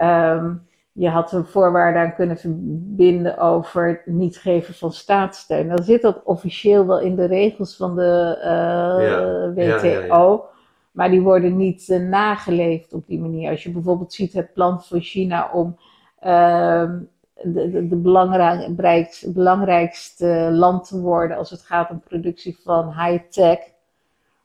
Um, 0.01 0.67
je 0.93 1.09
had 1.09 1.33
er 1.33 1.47
voorwaarden 1.47 2.03
aan 2.03 2.15
kunnen 2.15 2.37
verbinden 2.37 3.39
over 3.39 3.89
het 3.89 4.07
niet 4.07 4.37
geven 4.37 4.75
van 4.75 4.93
staatssteun. 4.93 5.69
Dan 5.69 5.83
zit 5.83 6.03
dat 6.03 6.23
officieel 6.25 6.87
wel 6.87 7.01
in 7.01 7.17
de 7.17 7.25
regels 7.25 7.77
van 7.77 7.97
de 7.97 8.39
uh, 8.39 9.09
ja, 9.09 9.53
WTO. 9.53 9.89
Ja, 9.89 10.07
ja, 10.07 10.41
maar 10.91 11.11
die 11.11 11.21
worden 11.21 11.57
niet 11.57 11.89
uh, 11.89 12.09
nageleefd 12.09 12.93
op 12.93 13.07
die 13.07 13.21
manier. 13.21 13.51
Als 13.51 13.63
je 13.63 13.71
bijvoorbeeld 13.71 14.13
ziet 14.13 14.33
het 14.33 14.53
plan 14.53 14.83
van 14.83 15.01
China 15.01 15.51
om 15.53 15.77
Ehm, 15.77 15.94
de, 16.25 17.71
de, 17.71 17.89
de 17.89 17.97
belangrijkste, 17.97 19.33
belangrijkste 19.33 20.49
land 20.51 20.89
te 20.89 21.01
worden 21.01 21.37
als 21.37 21.51
het 21.51 21.63
gaat 21.63 21.91
om 21.91 22.01
productie 22.01 22.59
van 22.63 22.93
high-tech. 22.93 23.59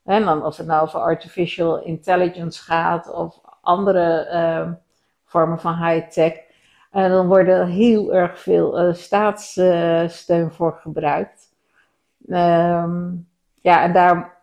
En 0.04 0.26
dan 0.26 0.46
of 0.46 0.58
het 0.58 0.68
nou 0.68 0.82
over 0.82 1.00
artificial 1.00 1.84
intelligence 1.84 2.64
gaat 2.64 3.14
of 3.14 3.42
andere 3.62 4.30
uh, 4.32 4.72
vormen 5.26 5.60
van 5.60 5.76
high-tech. 5.86 6.34
En 6.92 7.12
dan 7.12 7.28
wordt 7.28 7.50
er 7.50 7.66
heel 7.66 8.14
erg 8.14 8.40
veel 8.40 8.88
uh, 8.88 8.94
staatssteun 8.94 10.52
voor 10.52 10.74
gebruikt. 10.82 11.54
Um, 12.28 13.28
ja, 13.62 13.84
en 13.84 13.94
daar 13.94 14.39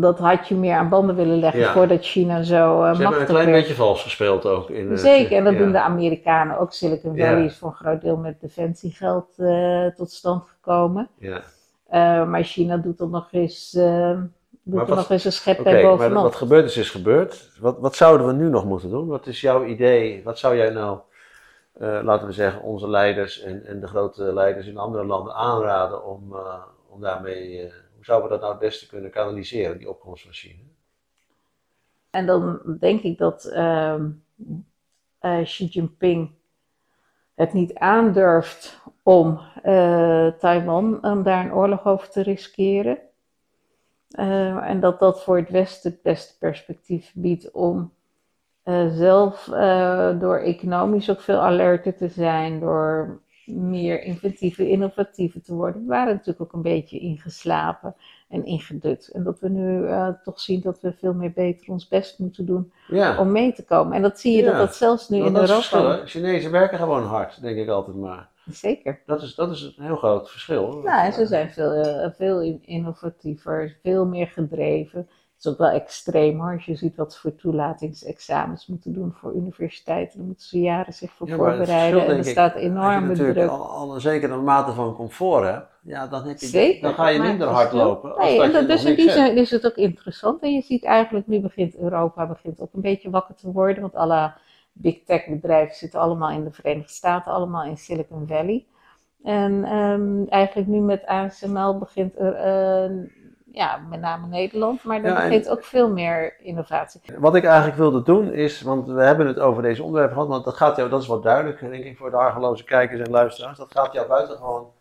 dat 0.00 0.18
had 0.18 0.48
je 0.48 0.54
meer 0.54 0.76
aan 0.76 0.88
banden 0.88 1.16
willen 1.16 1.38
leggen 1.38 1.64
voordat 1.64 2.04
China 2.04 2.42
zo 2.42 2.82
uh, 2.82 2.94
Ze 2.94 3.02
hebben 3.02 3.20
een 3.20 3.26
klein 3.26 3.50
beetje 3.50 3.74
vals 3.74 4.02
gespeeld 4.02 4.46
ook. 4.46 4.70
In 4.70 4.98
Zeker, 4.98 5.36
en 5.36 5.44
dat 5.44 5.56
doen 5.56 5.72
de 5.72 5.80
Amerikanen 5.80 6.58
ook. 6.58 6.72
Silicon 6.72 7.16
Valley 7.16 7.44
is 7.44 7.56
voor 7.56 7.68
een 7.68 7.74
groot 7.74 8.00
deel 8.00 8.16
met 8.16 8.40
defensiegeld 8.40 9.28
uh, 9.36 9.86
tot 9.86 10.10
stand 10.10 10.44
gekomen. 10.44 11.08
Ja. 11.18 11.42
Uh, 11.92 12.28
maar 12.28 12.42
China 12.42 12.76
doet 12.76 13.00
er 13.00 13.08
nog 13.08 13.28
eens, 13.30 13.70
doet 14.62 14.88
er 14.88 14.96
nog 14.96 15.10
eens 15.10 15.24
een 15.24 15.32
schep 15.32 15.60
okay, 15.60 15.82
bovenop. 15.82 16.12
Maar 16.12 16.22
wat 16.22 16.34
gebeurd 16.34 16.64
is, 16.64 16.76
is 16.76 16.90
gebeurd. 16.90 17.50
Wat, 17.60 17.78
wat 17.78 17.96
zouden 17.96 18.26
we 18.26 18.32
nu 18.32 18.48
nog 18.48 18.64
moeten 18.64 18.90
doen? 18.90 19.06
Wat 19.06 19.26
is 19.26 19.40
jouw 19.40 19.64
idee? 19.64 20.22
Wat 20.24 20.38
zou 20.38 20.56
jij 20.56 20.70
nou, 20.70 20.98
laten 21.78 22.26
we 22.26 22.32
zeggen, 22.32 22.62
onze 22.62 22.88
leiders 22.88 23.42
en, 23.42 23.66
en 23.66 23.80
de 23.80 23.86
grote 23.86 24.22
leiders 24.22 24.66
in 24.66 24.78
andere 24.78 25.04
landen 25.04 25.34
aanraden 25.34 26.04
om, 26.04 26.36
om 26.88 27.00
daarmee 27.00 27.72
zouden 28.04 28.28
we 28.28 28.34
dat 28.34 28.42
nou 28.42 28.52
het 28.52 28.62
beste 28.62 28.86
kunnen 28.86 29.10
kanaliseren, 29.10 29.78
die 29.78 29.88
opkomst 29.88 30.22
van 30.22 30.32
China? 30.32 30.62
En 32.10 32.26
dan 32.26 32.60
denk 32.80 33.02
ik 33.02 33.18
dat 33.18 33.50
uh, 33.52 34.04
uh, 35.20 35.42
Xi 35.42 35.64
Jinping 35.64 36.30
het 37.34 37.52
niet 37.52 37.74
aandurft 37.74 38.82
om 39.02 39.40
uh, 39.64 40.26
Taiwan, 40.26 41.04
om 41.04 41.22
daar 41.22 41.44
een 41.44 41.52
oorlog 41.52 41.84
over 41.84 42.08
te 42.08 42.22
riskeren. 42.22 42.98
Uh, 44.18 44.68
en 44.68 44.80
dat 44.80 44.98
dat 44.98 45.22
voor 45.22 45.36
het 45.36 45.50
Westen 45.50 45.90
het 45.90 46.02
beste 46.02 46.38
perspectief 46.38 47.12
biedt 47.14 47.50
om 47.50 47.92
zelf 48.88 49.44
door 50.18 50.38
economisch 50.38 51.10
ook 51.10 51.20
veel 51.20 51.40
alerter 51.40 51.96
te 51.96 52.08
zijn, 52.08 52.60
door 52.60 53.20
meer 53.46 54.02
inventieve, 54.02 54.68
innovatieve 54.68 55.40
te 55.40 55.54
worden. 55.54 55.80
We 55.82 55.88
waren 55.88 56.12
natuurlijk 56.14 56.40
ook 56.42 56.52
een 56.52 56.62
beetje 56.62 56.98
ingeslapen. 56.98 57.94
en 58.28 58.44
ingedut. 58.44 59.08
En 59.12 59.22
dat 59.24 59.40
we 59.40 59.48
nu 59.48 59.86
eh, 59.86 60.08
toch 60.24 60.40
zien 60.40 60.60
dat 60.60 60.80
we 60.80 60.92
veel 60.92 61.14
meer 61.14 61.32
beter 61.32 61.70
ons 61.70 61.88
best 61.88 62.18
moeten 62.18 62.46
doen 62.46 62.72
Ja. 62.88 63.18
om 63.18 63.32
mee 63.32 63.52
te 63.52 63.64
komen. 63.64 63.96
En 63.96 64.02
dat 64.02 64.20
zie 64.20 64.36
je 64.36 64.42
Ja. 64.42 64.50
dat 64.50 64.56
dat 64.58 64.74
zelfs 64.76 65.08
nu 65.08 65.16
in 65.24 65.32
dat 65.32 65.48
het 65.48 65.72
Europa... 65.72 66.06
Chinezen 66.06 66.50
werken 66.50 66.78
gewoon 66.78 67.02
hard, 67.04 67.42
denk 67.42 67.56
ik 67.56 67.68
altijd 67.68 67.96
maar. 67.96 68.28
Zeker. 68.50 69.00
Dat 69.06 69.22
is, 69.22 69.34
dat 69.34 69.50
is 69.50 69.74
een 69.76 69.84
heel 69.84 69.96
groot 69.96 70.30
verschil. 70.30 70.80
Nou, 70.84 71.06
en 71.06 71.12
ze 71.12 71.26
zijn 71.26 71.50
veel, 71.50 71.72
eh, 71.72 72.10
veel 72.16 72.40
in- 72.42 72.62
innovatiever, 72.64 73.76
veel 73.82 74.06
meer 74.06 74.26
gedreven. 74.26 75.08
Is 75.44 75.50
ook 75.50 75.58
wel 75.58 75.68
extreem 75.68 76.40
hoor, 76.40 76.52
als 76.52 76.64
je 76.64 76.74
ziet 76.74 76.96
wat 76.96 77.12
ze 77.12 77.20
voor 77.20 77.34
toelatingsexamens 77.34 78.66
moeten 78.66 78.92
doen 78.92 79.12
voor 79.12 79.34
universiteiten. 79.34 80.18
Daar 80.18 80.26
moeten 80.26 80.46
ze 80.46 80.60
jaren 80.60 80.92
zich 80.92 81.10
voor 81.12 81.28
Ja, 81.28 81.36
voorbereiden 81.36 82.00
verschil, 82.00 82.00
en 82.00 82.20
er 82.20 82.26
ik, 82.26 82.32
staat 82.32 82.54
enorme 82.54 83.14
druk. 83.14 83.48
al, 83.48 83.68
al 83.68 83.94
een 83.94 84.00
zekere 84.00 84.36
mate 84.36 84.72
van 84.72 84.94
comfort 84.94 85.44
hebt, 85.44 85.66
ja, 85.82 86.06
dan, 86.06 86.26
heb 86.26 86.38
je, 86.38 86.46
Zeker. 86.46 86.82
dan 86.82 86.94
ga 86.94 87.08
je 87.08 87.18
minder 87.18 87.48
hard 87.48 87.72
lopen. 87.72 88.14
Nee, 88.18 88.38
dat 88.38 88.54
en 88.54 88.66
dus 88.66 88.84
in 88.84 88.94
die 88.94 89.10
zin 89.10 89.36
is 89.36 89.50
het 89.50 89.66
ook 89.66 89.76
interessant. 89.76 90.42
En 90.42 90.52
je 90.52 90.62
ziet 90.62 90.84
eigenlijk, 90.84 91.26
nu 91.26 91.40
begint 91.40 91.76
Europa 91.76 92.26
begint 92.26 92.60
ook 92.60 92.72
een 92.72 92.80
beetje 92.80 93.10
wakker 93.10 93.34
te 93.34 93.52
worden. 93.52 93.82
Want 93.82 93.94
alle 93.94 94.32
big 94.72 95.04
tech 95.04 95.26
bedrijven 95.26 95.76
zitten 95.76 96.00
allemaal 96.00 96.30
in 96.30 96.44
de 96.44 96.52
Verenigde 96.52 96.92
Staten, 96.92 97.32
allemaal 97.32 97.64
in 97.64 97.76
Silicon 97.76 98.26
Valley. 98.26 98.64
En 99.22 99.64
ehm, 99.64 100.24
eigenlijk 100.28 100.68
nu 100.68 100.80
met 100.80 101.06
ASML 101.06 101.78
begint 101.78 102.18
er, 102.18 102.34
eh, 102.34 102.90
ja, 103.54 103.76
met 103.76 104.00
name 104.00 104.26
Nederland, 104.26 104.84
maar 104.84 105.02
er 105.02 105.06
Ja, 105.06 105.22
begint 105.22 105.48
ook 105.48 105.64
veel 105.64 105.90
meer 105.90 106.40
innovatie. 106.40 107.00
Wat 107.18 107.34
ik 107.34 107.44
eigenlijk 107.44 107.76
wilde 107.76 108.02
doen 108.02 108.32
is, 108.32 108.60
want 108.62 108.86
we 108.86 109.02
hebben 109.02 109.26
het 109.26 109.38
over 109.38 109.62
deze 109.62 109.82
onderwerpen 109.82 110.14
gehad, 110.14 110.30
want 110.30 110.44
dat 110.44 110.54
gaat 110.54 110.76
jou, 110.76 110.88
dat 110.88 111.02
is 111.02 111.06
wat 111.06 111.22
duidelijk, 111.22 111.60
denk 111.60 111.84
ik, 111.84 111.96
voor 111.96 112.10
de 112.10 112.16
argeloze 112.16 112.64
kijkers 112.64 113.00
en 113.00 113.10
luisteraars, 113.10 113.58
dat 113.58 113.72
gaat 113.72 113.92
jou 113.92 114.08
buitengewoon 114.08 114.72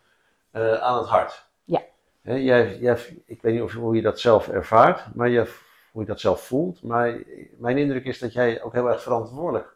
eh 0.52 0.74
aan 0.74 0.98
het 0.98 1.08
hart. 1.08 1.46
Ja. 1.64 1.82
Jij, 2.22 2.78
jij, 2.78 2.98
ik 3.26 3.42
weet 3.42 3.54
niet 3.54 3.62
of, 3.62 3.74
hoe 3.74 3.96
je 3.96 4.02
dat 4.02 4.20
zelf 4.20 4.48
ervaart, 4.48 5.16
maar 5.16 5.30
je, 5.30 5.54
hoe 5.92 6.02
je 6.02 6.08
dat 6.08 6.20
zelf 6.20 6.42
voelt, 6.42 6.84
maar 6.84 7.18
mijn 7.58 7.78
indruk 7.78 8.06
is 8.06 8.20
dat 8.20 8.34
jij 8.34 8.62
ook 8.62 8.74
heel 8.74 8.90
erg 8.90 9.02
verantwoordelijk 9.02 9.76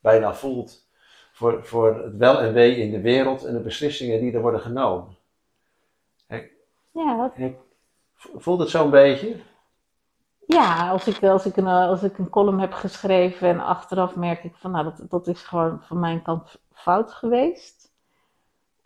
bijna 0.00 0.34
voelt 0.34 0.86
voor, 1.32 1.64
voor 1.64 2.02
het 2.02 2.16
wel 2.16 2.40
en 2.40 2.52
wee 2.52 2.76
in 2.76 2.90
de 2.90 3.00
wereld 3.00 3.44
en 3.44 3.52
de 3.52 3.60
beslissingen 3.60 4.20
die 4.20 4.32
er 4.32 4.40
worden 4.40 4.60
genomen. 4.60 5.16
Ja, 6.92 7.32
Voelt 8.18 8.60
het 8.60 8.68
zo'n 8.68 8.90
beetje? 8.90 9.36
Ja, 10.46 10.90
als 10.90 11.06
ik, 11.06 11.22
als, 11.22 11.46
ik 11.46 11.56
een, 11.56 11.66
eh, 11.66 11.88
als 11.88 12.02
ik 12.02 12.18
een 12.18 12.30
column 12.30 12.60
heb 12.60 12.72
geschreven 12.72 13.48
en 13.48 13.60
achteraf 13.60 14.16
merk 14.16 14.44
ik 14.44 14.54
van, 14.56 14.70
nou, 14.70 14.84
dat, 14.84 15.10
dat 15.10 15.26
is 15.26 15.42
gewoon 15.42 15.82
van 15.82 15.98
mijn 15.98 16.22
kant 16.22 16.60
fout 16.72 17.12
geweest. 17.12 17.92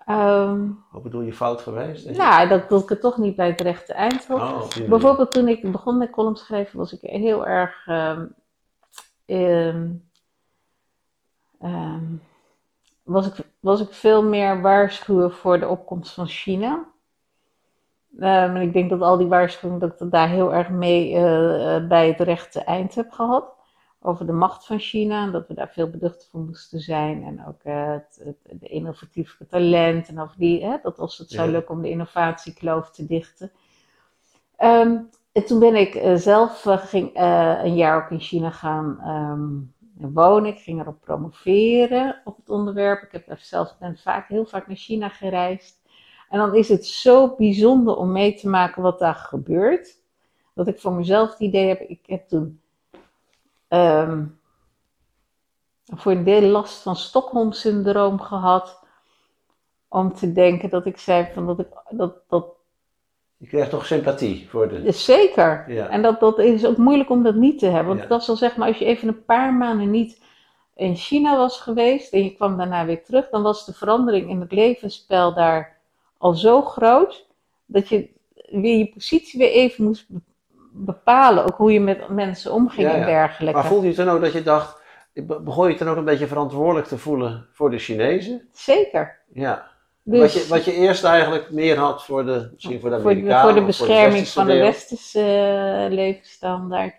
Ehm, 0.06 0.68
Wat 0.90 1.02
bedoel 1.02 1.20
je 1.20 1.32
fout 1.32 1.60
geweest? 1.60 2.10
Nou, 2.10 2.48
dat, 2.48 2.68
dat 2.68 2.82
ik 2.82 2.88
het 2.88 3.00
toch 3.00 3.16
niet 3.16 3.36
bij 3.36 3.46
het 3.48 3.60
rechte 3.60 3.92
eind 3.92 4.26
had. 4.26 4.40
Oh. 4.40 4.88
Bijvoorbeeld 4.88 5.30
toen 5.30 5.48
ik 5.48 5.72
begon 5.72 5.98
met 5.98 6.10
columns 6.10 6.40
schrijven, 6.40 6.78
was 6.78 6.92
ik 6.92 7.00
heel 7.00 7.46
erg 7.46 7.86
ehm, 7.86 8.26
ehm, 9.26 9.90
was, 13.02 13.26
ik, 13.26 13.46
was 13.60 13.80
ik 13.80 13.92
veel 13.92 14.22
meer 14.22 14.60
waarschuwen 14.60 15.32
voor 15.32 15.58
de 15.58 15.68
opkomst 15.68 16.12
van 16.12 16.26
China. 16.26 16.91
Ehm, 18.18 18.56
en 18.56 18.62
ik 18.62 18.72
denk 18.72 18.90
dat 18.90 19.00
al 19.00 19.16
die 19.16 19.26
waarschuwingen, 19.26 19.80
dat 19.80 20.00
ik 20.00 20.10
daar 20.10 20.28
heel 20.28 20.54
erg 20.54 20.68
mee 20.68 21.14
eh, 21.14 21.76
eh, 21.76 21.88
bij 21.88 22.08
het 22.08 22.20
rechte 22.20 22.60
eind 22.64 22.94
heb 22.94 23.10
gehad. 23.10 23.54
Over 24.00 24.26
de 24.26 24.32
macht 24.32 24.66
van 24.66 24.78
China 24.78 25.24
en 25.24 25.32
dat 25.32 25.48
we 25.48 25.54
daar 25.54 25.70
veel 25.72 25.90
beducht 25.90 26.28
voor 26.30 26.40
moesten 26.40 26.80
zijn. 26.80 27.22
En 27.24 27.46
ook 27.46 27.62
eh, 27.62 27.90
het, 27.90 28.20
het, 28.24 28.60
de 28.60 28.68
innovatieve 28.68 29.46
talent 29.46 30.08
en 30.08 30.20
over 30.20 30.36
die, 30.38 30.64
hè, 30.64 30.76
dat 30.82 30.98
als 30.98 31.18
het 31.18 31.30
zou 31.30 31.50
lukken 31.50 31.74
om 31.74 31.82
de 31.82 31.90
innovatiekloof 31.90 32.90
te 32.90 33.06
dichten. 33.06 33.50
Ehm, 34.56 34.98
en 35.32 35.44
toen 35.46 35.58
ben 35.58 35.74
ik 35.74 36.00
zelf 36.14 36.62
ging, 36.66 37.10
een 37.14 37.74
jaar 37.74 38.04
ook 38.04 38.10
in 38.10 38.20
China 38.20 38.50
gaan 38.50 38.98
ehm, 39.00 40.12
wonen. 40.12 40.50
Ik 40.50 40.58
ging 40.58 40.80
erop 40.80 41.00
promoveren 41.00 42.20
op 42.24 42.36
het 42.36 42.50
onderwerp. 42.50 43.02
Ik 43.02 43.22
heb 43.26 43.38
zelf, 43.38 43.78
ben 43.78 43.96
vaak, 43.96 44.28
heel 44.28 44.44
vaak 44.44 44.66
naar 44.66 44.76
China 44.76 45.08
gereisd. 45.08 45.81
En 46.32 46.38
dan 46.38 46.54
is 46.54 46.68
het 46.68 46.86
zo 46.86 47.34
bijzonder 47.36 47.96
om 47.96 48.12
mee 48.12 48.34
te 48.34 48.48
maken 48.48 48.82
wat 48.82 48.98
daar 48.98 49.14
gebeurt. 49.14 49.96
Dat 50.54 50.66
ik 50.66 50.80
voor 50.80 50.92
mezelf 50.92 51.30
het 51.30 51.40
idee 51.40 51.68
heb, 51.68 51.80
ik 51.80 52.00
heb 52.06 52.28
toen 52.28 52.60
ehm, 53.68 54.24
voor 55.84 56.12
een 56.12 56.24
deel 56.24 56.40
last 56.42 56.82
van 56.82 56.96
Stockholm-syndroom 56.96 58.20
gehad. 58.20 58.80
Om 59.88 60.14
te 60.14 60.32
denken 60.32 60.70
dat 60.70 60.86
ik 60.86 60.98
zei 60.98 61.28
van 61.32 61.46
dat 61.46 61.58
ik 61.58 61.66
dat, 61.90 62.14
dat 62.28 62.46
Je 63.36 63.46
krijgt 63.46 63.70
toch 63.70 63.86
sympathie 63.86 64.48
voor 64.48 64.68
de... 64.68 64.92
zeker. 64.92 65.64
Ja. 65.72 65.88
En 65.88 66.02
dat, 66.02 66.20
dat 66.20 66.38
is 66.38 66.66
ook 66.66 66.76
moeilijk 66.76 67.10
om 67.10 67.22
dat 67.22 67.34
niet 67.34 67.58
te 67.58 67.66
hebben. 67.66 67.86
Want 67.86 68.00
Ja. 68.00 68.06
dat 68.06 68.20
is 68.20 68.28
al 68.28 68.36
zeg 68.36 68.56
maar, 68.56 68.68
als 68.68 68.78
je 68.78 68.84
even 68.84 69.08
een 69.08 69.24
paar 69.24 69.54
maanden 69.54 69.90
niet 69.90 70.22
in 70.74 70.96
China 70.96 71.36
was 71.36 71.60
geweest 71.60 72.12
en 72.12 72.24
je 72.24 72.34
kwam 72.34 72.56
daarna 72.56 72.84
weer 72.84 73.04
terug, 73.04 73.28
dan 73.28 73.42
was 73.42 73.66
de 73.66 73.74
verandering 73.74 74.30
in 74.30 74.40
het 74.40 74.52
levensspel 74.52 75.34
daar 75.34 75.80
al 76.22 76.34
zo 76.34 76.62
groot 76.62 77.26
dat 77.66 77.88
je 77.88 78.08
weer 78.50 78.78
je 78.78 78.88
positie 78.88 79.38
weer 79.38 79.50
even 79.50 79.84
moest 79.84 80.04
be- 80.08 80.20
bepalen. 80.72 81.44
Ook 81.44 81.56
hoe 81.56 81.72
je 81.72 81.80
met 81.80 82.08
mensen 82.08 82.52
omging 82.52 82.88
Ja, 82.88 82.94
en 82.94 83.00
ja. 83.00 83.06
dergelijke. 83.06 83.58
Maar 83.60 83.68
voelde 83.68 83.86
je 83.86 83.94
dan 83.94 84.08
ook 84.08 84.20
dat 84.20 84.32
je 84.32 84.42
dacht, 84.42 84.80
be- 85.12 85.40
begon 85.40 85.68
je 85.70 85.76
dan 85.76 85.88
ook 85.88 85.96
een 85.96 86.04
beetje 86.04 86.26
verantwoordelijk 86.26 86.86
te 86.86 86.98
voelen 86.98 87.46
voor 87.52 87.70
de 87.70 87.78
Chinezen? 87.78 88.48
Zeker. 88.52 89.18
Ja. 89.32 89.70
Dus 90.02 90.20
wat, 90.20 90.32
je, 90.32 90.48
wat 90.48 90.64
je 90.64 90.72
eerst 90.72 91.04
eigenlijk 91.04 91.50
meer 91.50 91.78
had 91.78 92.04
voor 92.04 92.24
de, 92.24 92.48
misschien 92.52 92.80
voor 92.80 92.90
de 92.90 93.00
voor, 93.00 93.10
de, 93.10 93.16
Amerikanen. 93.16 93.50
voor 93.50 93.60
de 93.60 93.66
bescherming 93.66 94.28
van 94.28 94.46
de 94.46 94.56
westerse 94.58 95.20
eh, 95.20 95.92
levensstandaard. 95.94 96.94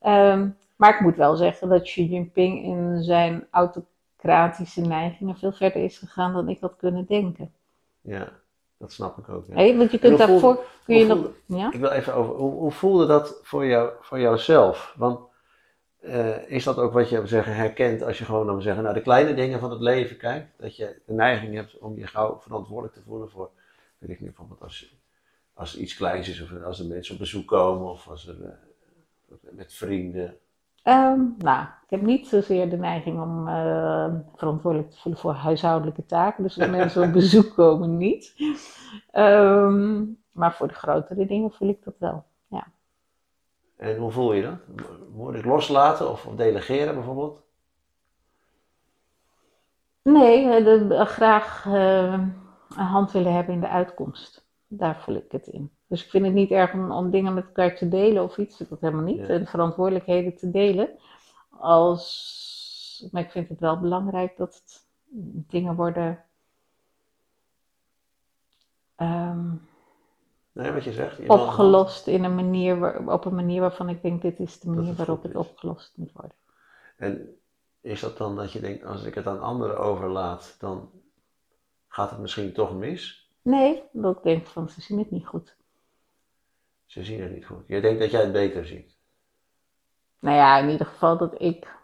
Ehm, 0.00 0.48
maar 0.76 0.94
ik 0.94 1.00
moet 1.00 1.16
wel 1.16 1.36
zeggen 1.36 1.68
dat 1.68 1.82
Xi 1.82 2.04
Jinping 2.04 2.64
in 2.64 3.02
zijn 3.02 3.46
autocratische 3.50 4.80
neigingen 4.80 5.36
veel 5.36 5.52
verder 5.52 5.84
is 5.84 5.98
gegaan 5.98 6.32
dan 6.32 6.48
ik 6.48 6.60
had 6.60 6.76
kunnen 6.76 7.04
denken. 7.08 7.52
Ja, 8.00 8.32
dat 8.78 8.92
snap 8.92 9.18
ik 9.18 9.28
ook. 9.28 9.46
ja. 9.48 9.54
Hé, 9.54 9.76
want 9.76 9.90
je 9.90 9.98
kunt 9.98 10.16
voelde- 10.16 10.32
daarvoor, 10.32 10.64
kun 10.84 10.96
je 10.96 11.06
nog, 11.06 11.30
ja? 11.46 11.72
Ik 11.72 11.80
wil 11.80 11.90
even 11.90 12.14
over, 12.14 12.34
hoe, 12.34 12.52
hoe 12.52 12.70
voelde 12.72 13.06
dat 13.06 13.38
voor, 13.42 13.66
jou, 13.66 13.90
voor 14.00 14.18
jouzelf? 14.20 14.94
Want 14.96 15.20
eh, 16.00 16.50
is 16.50 16.64
dat 16.64 16.76
ook 16.78 16.92
wat 16.92 17.08
je 17.08 17.26
zeggen, 17.26 17.54
herkent 17.54 18.02
als 18.02 18.18
je 18.18 18.24
gewoon 18.24 18.46
dan 18.46 18.62
zeggen, 18.62 18.82
naar 18.84 18.94
de 18.94 19.02
kleine 19.02 19.34
dingen 19.34 19.60
van 19.60 19.70
het 19.70 19.80
leven 19.80 20.16
kijkt? 20.16 20.52
Dat 20.58 20.76
je 20.76 21.00
de 21.06 21.12
neiging 21.12 21.54
hebt 21.54 21.78
om 21.78 21.96
je 21.98 22.06
gauw 22.06 22.40
verantwoordelijk 22.40 22.94
te 22.94 23.02
voelen 23.06 23.30
voor, 23.30 23.50
weet 23.98 24.10
ik 24.10 24.20
niet, 24.20 24.28
bijvoorbeeld 24.28 24.62
als, 24.62 24.94
als 25.54 25.74
er 25.74 25.80
iets 25.80 25.96
kleins 25.96 26.28
is 26.28 26.40
of 26.42 26.62
als 26.64 26.80
er 26.80 26.86
mensen 26.86 27.12
op 27.14 27.20
bezoek 27.20 27.46
komen 27.48 27.90
of 27.90 28.08
als 28.08 28.26
er 28.28 28.44
eh, 28.44 28.50
met 29.50 29.74
vrienden. 29.74 30.38
Ehm, 30.82 31.20
nou, 31.38 31.62
ik 31.62 31.90
heb 31.90 32.02
niet 32.02 32.26
zozeer 32.26 32.70
de 32.70 32.76
neiging 32.76 33.20
om 33.22 33.48
eh, 33.48 34.14
verantwoordelijk 34.34 34.90
te 34.90 34.98
voelen 35.00 35.20
voor 35.20 35.32
huishoudelijke 35.32 36.06
taken. 36.06 36.42
Dus 36.42 36.58
als 36.58 36.68
mensen 36.78 37.02
op 37.02 37.12
bezoek 37.12 37.54
komen, 37.54 37.96
niet. 37.96 38.34
Ehm, 39.10 40.04
maar 40.32 40.54
voor 40.54 40.68
de 40.68 40.74
grotere 40.74 41.26
dingen 41.26 41.50
voel 41.52 41.68
ik 41.68 41.84
dat 41.84 41.94
wel. 41.98 42.24
En 43.76 43.96
hoe 43.96 44.10
voel 44.10 44.32
je 44.32 44.42
dat? 44.42 44.86
Moet 45.12 45.34
ik 45.34 45.44
loslaten 45.44 46.10
of, 46.10 46.26
of 46.26 46.34
delegeren 46.34 46.94
bijvoorbeeld? 46.94 47.42
Nee, 50.02 50.62
de- 50.64 50.94
eh, 50.94 51.06
graag 51.06 51.66
eh, 51.66 52.12
een 52.12 52.84
hand 52.84 53.12
willen 53.12 53.32
hebben 53.34 53.54
in 53.54 53.60
de 53.60 53.68
uitkomst. 53.68 54.46
Daar 54.66 55.00
voel 55.00 55.14
ik 55.14 55.32
het 55.32 55.46
in. 55.46 55.70
Dus 55.90 56.04
ik 56.04 56.10
vind 56.10 56.24
het 56.24 56.34
niet 56.34 56.50
erg 56.50 56.72
om, 56.72 56.90
om 56.92 57.10
dingen 57.10 57.34
met 57.34 57.44
elkaar 57.46 57.76
te 57.76 57.88
delen 57.88 58.22
of 58.22 58.36
iets. 58.38 58.58
Dat 58.58 58.80
helemaal 58.80 59.04
niet. 59.04 59.18
Ja. 59.18 59.26
En 59.26 59.46
verantwoordelijkheden 59.46 60.36
te 60.36 60.50
delen. 60.50 60.88
Als, 61.58 63.08
maar 63.12 63.22
ik 63.22 63.30
vind 63.30 63.48
het 63.48 63.60
wel 63.60 63.80
belangrijk 63.80 64.36
dat 64.36 64.54
het 64.54 64.86
dingen 65.48 65.74
worden. 65.74 66.24
ehm, 68.96 69.48
Nee, 70.52 70.72
wat 70.72 70.84
je 70.84 70.92
zegt. 70.92 71.16
je 71.16 71.28
opgelost 71.28 72.06
in 72.06 72.24
een 72.24 72.34
manier 72.34 72.78
waar- 72.78 73.06
op 73.08 73.24
een 73.24 73.34
manier 73.34 73.60
waarvan 73.60 73.88
ik 73.88 74.02
denk 74.02 74.22
dit 74.22 74.38
is 74.40 74.60
de 74.60 74.68
manier 74.70 74.88
het 74.88 74.96
waarop 74.96 75.22
het 75.22 75.36
opgelost 75.36 75.92
moet 75.96 76.12
worden. 76.12 76.36
En 76.96 77.36
is 77.80 78.00
dat 78.00 78.16
dan 78.16 78.36
dat 78.36 78.52
je 78.52 78.60
denkt, 78.60 78.84
als 78.84 79.04
ik 79.04 79.14
het 79.14 79.26
aan 79.26 79.40
anderen 79.40 79.78
overlaat, 79.78 80.56
dan 80.58 80.90
gaat 81.88 82.10
het 82.10 82.18
misschien 82.18 82.52
toch 82.52 82.74
mis? 82.76 83.30
Nee, 83.42 83.82
dat 83.92 84.16
ik 84.16 84.22
denk 84.22 84.46
van 84.46 84.68
ze 84.68 84.80
zien 84.80 84.98
het 84.98 85.10
niet 85.10 85.26
goed. 85.26 85.56
Ze 86.90 87.04
zien 87.04 87.22
het 87.22 87.32
niet 87.34 87.46
goed. 87.46 87.64
Je 87.66 87.80
denkt 87.80 88.00
dat 88.00 88.10
jij 88.10 88.20
het 88.20 88.32
beter 88.32 88.66
ziet. 88.66 88.96
Nou 90.18 90.36
ja, 90.36 90.58
in 90.58 90.68
ieder 90.68 90.86
geval 90.86 91.16
dat 91.16 91.34
ik. 91.40 91.78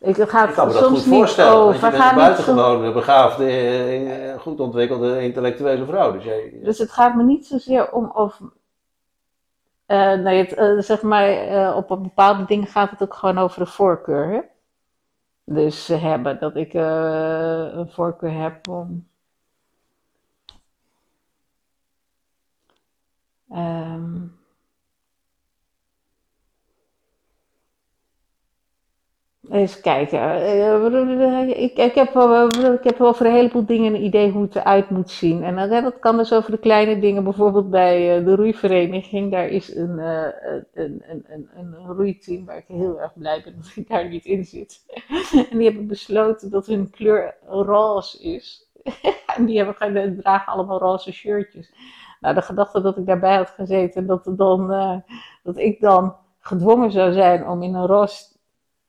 Ik 0.00 0.16
ga 0.16 0.48
Ik 0.48 0.54
kan 0.54 0.66
me 0.66 0.72
dat 0.72 0.82
soms 0.82 0.98
goed 0.98 1.06
niet 1.06 1.14
voorstellen, 1.18 1.52
over. 1.52 1.64
want 1.64 1.74
je 1.74 1.80
bent 1.90 1.94
ga 2.02 2.04
een 2.04 2.14
zo- 2.18 2.24
buitengewoon 2.24 2.92
begaafde, 2.92 3.44
eh, 3.50 4.38
goed 4.40 4.60
ontwikkelde 4.60 5.22
intellectuele 5.22 5.84
vrouw. 5.86 6.12
Dus 6.12 6.24
jij, 6.24 6.60
Dus 6.62 6.78
het 6.78 6.90
gaat 6.90 7.14
me 7.14 7.22
niet 7.22 7.46
zozeer 7.46 7.92
om 7.92 8.10
of. 8.10 8.40
eh, 9.86 10.12
nee, 10.14 10.38
het, 10.38 10.52
eh, 10.54 10.78
zeg 10.78 11.02
maar, 11.02 11.28
eh, 11.28 11.76
op 11.76 11.90
een 11.90 12.02
bepaalde 12.02 12.44
dingen 12.44 12.66
gaat 12.66 12.90
het 12.90 13.02
ook 13.02 13.14
gewoon 13.14 13.38
over 13.38 13.58
de 13.64 13.70
voorkeur. 13.70 14.28
Hè? 14.28 14.40
Dus 15.44 15.88
eh, 15.88 16.02
hebben 16.02 16.40
dat 16.40 16.56
ik 16.56 16.74
eh, 16.74 17.68
een 17.72 17.90
voorkeur 17.90 18.32
heb 18.42 18.58
om. 18.66 18.66
nee, 18.66 18.66
wat 18.66 18.66
je 18.66 18.66
zegt. 18.66 18.66
je 18.66 18.66
wil 18.66 18.66
een 18.66 18.66
hand- 18.66 18.66
op 18.66 18.66
een 18.66 18.66
bepaalde 18.66 18.66
dingen 18.66 18.66
gaat 18.66 18.66
het 18.66 18.66
ook 18.66 18.66
gewoon 18.66 18.66
over 18.66 18.66
de 18.66 18.66
voorkeur. 18.66 18.66
Hè? 18.66 18.66
Dus 18.66 18.66
hebben 18.66 18.66
dat 18.66 18.66
ik 18.66 18.66
eh, 18.68 18.68
een 18.68 18.68
voorkeur 18.68 18.68
heb 18.68 18.68
om. 18.68 19.06
Ja, 23.26 23.37
Ehm, 23.50 24.28
Eens 29.50 29.80
kijken. 29.80 30.20
Eh, 30.20 31.48
Ik, 31.62 31.72
ik, 31.76 31.94
heb, 31.94 32.12
wel- 32.12 32.48
ik 32.74 32.84
heb 32.84 32.98
een 33.26 33.32
heleboel 33.32 33.66
dingen 33.66 33.94
een 33.94 34.04
idee 34.04 34.30
hoe 34.30 34.42
het 34.42 34.56
eruit 34.56 34.90
moet 34.90 35.10
zien. 35.10 35.42
En 35.44 35.82
dat 35.82 35.98
kan 35.98 36.16
dus 36.16 36.32
over 36.32 36.50
de 36.50 36.58
kleine 36.58 36.98
dingen. 37.00 37.24
Bijvoorbeeld 37.24 37.70
bij 37.70 38.18
eh, 38.18 38.24
de 38.24 38.34
roeivereniging. 38.34 39.30
Daar 39.30 39.46
is 39.48 39.74
een, 39.76 39.98
eh, 39.98 40.26
een, 40.74 41.02
een, 41.08 41.24
een, 41.28 41.48
een 41.56 41.74
roeiteam 41.86 42.44
waar 42.44 42.56
ik 42.56 42.64
heel 42.66 43.00
erg 43.00 43.12
blij 43.14 43.40
ben 43.44 43.54
dat 43.56 43.72
ik 43.74 43.88
daar 43.88 44.08
niet 44.08 44.24
in 44.24 44.44
zit. 44.44 44.82
En 45.50 45.58
die 45.58 45.66
hebben 45.66 45.86
besloten 45.86 46.50
dat 46.50 46.66
hun 46.66 46.90
kleur 46.90 47.34
roze 47.48 48.22
is. 48.22 48.66
En 49.36 49.44
die 49.44 49.56
hebben, 49.64 50.16
dragen 50.20 50.52
allemaal 50.52 50.78
roze 50.78 51.12
shirtjes. 51.12 51.72
Nou, 52.20 52.34
de 52.34 52.42
gedachte 52.42 52.80
dat 52.80 52.96
ik 52.96 53.06
daarbij 53.06 53.36
had 53.36 53.50
gezeten 53.50 54.00
en 54.00 54.06
dat, 54.06 54.24
dan, 54.36 54.72
eh, 54.72 54.96
dat 55.42 55.56
ik 55.56 55.80
dan 55.80 56.14
gedwongen 56.40 56.90
zou 56.92 57.12
zijn 57.12 57.48
om 57.48 57.62
in 57.62 57.74
een 57.74 57.86
roze 57.86 58.24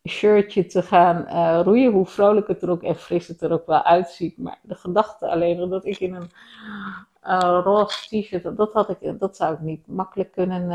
shirtje 0.08 0.66
te 0.66 0.82
gaan 0.82 1.26
eh, 1.28 1.60
roeien, 1.64 1.92
hoe 1.92 2.06
vrolijk 2.06 2.48
het 2.48 2.62
er 2.62 2.70
ook 2.70 2.84
en 2.84 2.96
fris 2.96 3.28
het 3.28 3.42
er 3.42 3.52
ook 3.52 3.66
wel 3.66 3.84
uitziet. 3.84 4.38
Maar 4.38 4.60
de 4.62 4.76
gedachte 4.76 5.28
alleen 5.30 5.60
al 5.60 5.68
dat 5.70 5.86
ik 5.86 6.00
in 6.00 6.14
een 6.14 6.30
eh, 7.22 7.60
roze 7.64 8.08
t-shirt, 8.22 8.44
dat, 8.44 8.58
dat, 8.58 8.74
had 8.74 8.90
ik, 8.90 9.20
dat 9.20 9.36
zou 9.36 9.54
ik 9.54 9.60
niet 9.60 9.88
makkelijk 9.88 10.32
kunnen, 10.32 10.68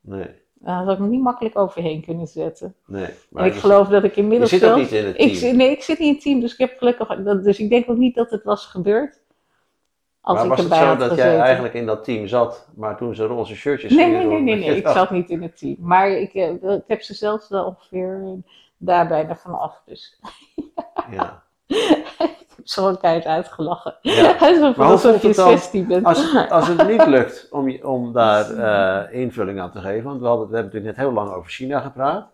Nee, 0.00 0.28
daar 0.54 0.82
zou 0.82 0.92
ik 0.92 0.98
me 0.98 1.06
niet 1.06 1.22
makkelijk 1.22 1.58
overheen 1.58 2.04
kunnen 2.04 2.26
zetten. 2.26 2.74
nee. 2.86 3.08
En 3.32 3.44
ik 3.44 3.52
je, 3.54 3.60
geloof 3.60 3.88
dat 3.88 4.04
ik 4.04 4.14
je 4.14 4.20
inmiddels 4.20 4.50
zit 4.50 4.64
ook 4.64 4.76
niet 4.76 4.92
in 4.92 5.04
het 5.04 5.16
team. 5.16 5.28
ik, 5.28 5.36
zit- 5.36 5.56
nee, 5.56 5.70
ik 5.70 5.82
zit 5.82 5.98
niet 5.98 6.08
in 6.08 6.14
het 6.14 6.22
team, 6.22 6.40
dus 6.40 6.52
ik 6.52 6.58
heb 6.58 6.78
gelukkig. 6.78 7.22
dat- 7.24 7.44
Dus 7.44 7.58
ik 7.58 7.68
denk 7.68 7.90
ook 7.90 7.96
niet 7.96 8.14
dat 8.14 8.30
het 8.30 8.42
was 8.44 8.66
gebeurd. 8.66 9.20
Als 10.26 10.36
maar 10.36 10.44
ik 10.44 10.50
was 10.50 10.78
het 10.78 10.88
zo 10.88 11.08
dat 11.08 11.16
jij 11.16 11.38
eigenlijk 11.38 11.74
in 11.74 11.86
dat 11.86 12.04
team 12.04 12.26
zat, 12.26 12.68
maar 12.74 12.96
toen 12.96 13.14
ze 13.14 13.26
roze 13.26 13.54
shirtjes 13.54 13.92
Nee, 13.92 14.10
nee, 14.10 14.26
nee, 14.26 14.40
nee, 14.40 14.56
nee. 14.66 14.76
Ik 14.76 14.88
zat 14.88 15.10
niet 15.10 15.30
in 15.30 15.42
het 15.42 15.58
team. 15.58 15.76
Maar 15.78 16.10
ik, 16.10 16.34
eh, 16.34 16.52
ik 16.62 16.84
heb 16.86 17.02
ze 17.02 17.14
zelfs 17.14 17.48
wel 17.48 17.64
ongeveer 17.64 18.20
eh, 18.22 18.50
daar 18.76 19.06
bijna 19.06 19.36
vanaf. 19.36 19.82
Dus 19.84 20.20
Ja. 21.10 21.42
ik 21.66 22.46
heb 22.56 22.64
ze 22.64 22.78
gewoon 22.80 22.98
keihard 22.98 23.26
uitgelachen. 23.26 23.96
Ja. 24.00 24.36
Maar 24.60 24.74
hoe 24.74 24.84
alsof 24.84 25.10
voelt 25.10 25.22
je 25.22 25.28
het 25.28 25.36
dan 25.36 25.48
16 25.48 25.86
bent. 25.86 26.06
Als, 26.06 26.48
als 26.48 26.68
het 26.68 26.88
niet 26.88 27.06
lukt 27.06 27.48
om, 27.50 27.82
om 27.82 28.12
daar 28.12 28.50
eh, 28.50 29.20
invulling 29.20 29.60
aan 29.60 29.70
te 29.70 29.80
geven, 29.80 30.04
want 30.04 30.20
we, 30.20 30.26
hadden, 30.26 30.48
we 30.48 30.54
hebben 30.54 30.72
natuurlijk 30.72 30.96
net 30.96 31.06
heel 31.06 31.14
lang 31.14 31.34
over 31.34 31.50
China 31.50 31.80
gepraat. 31.80 32.28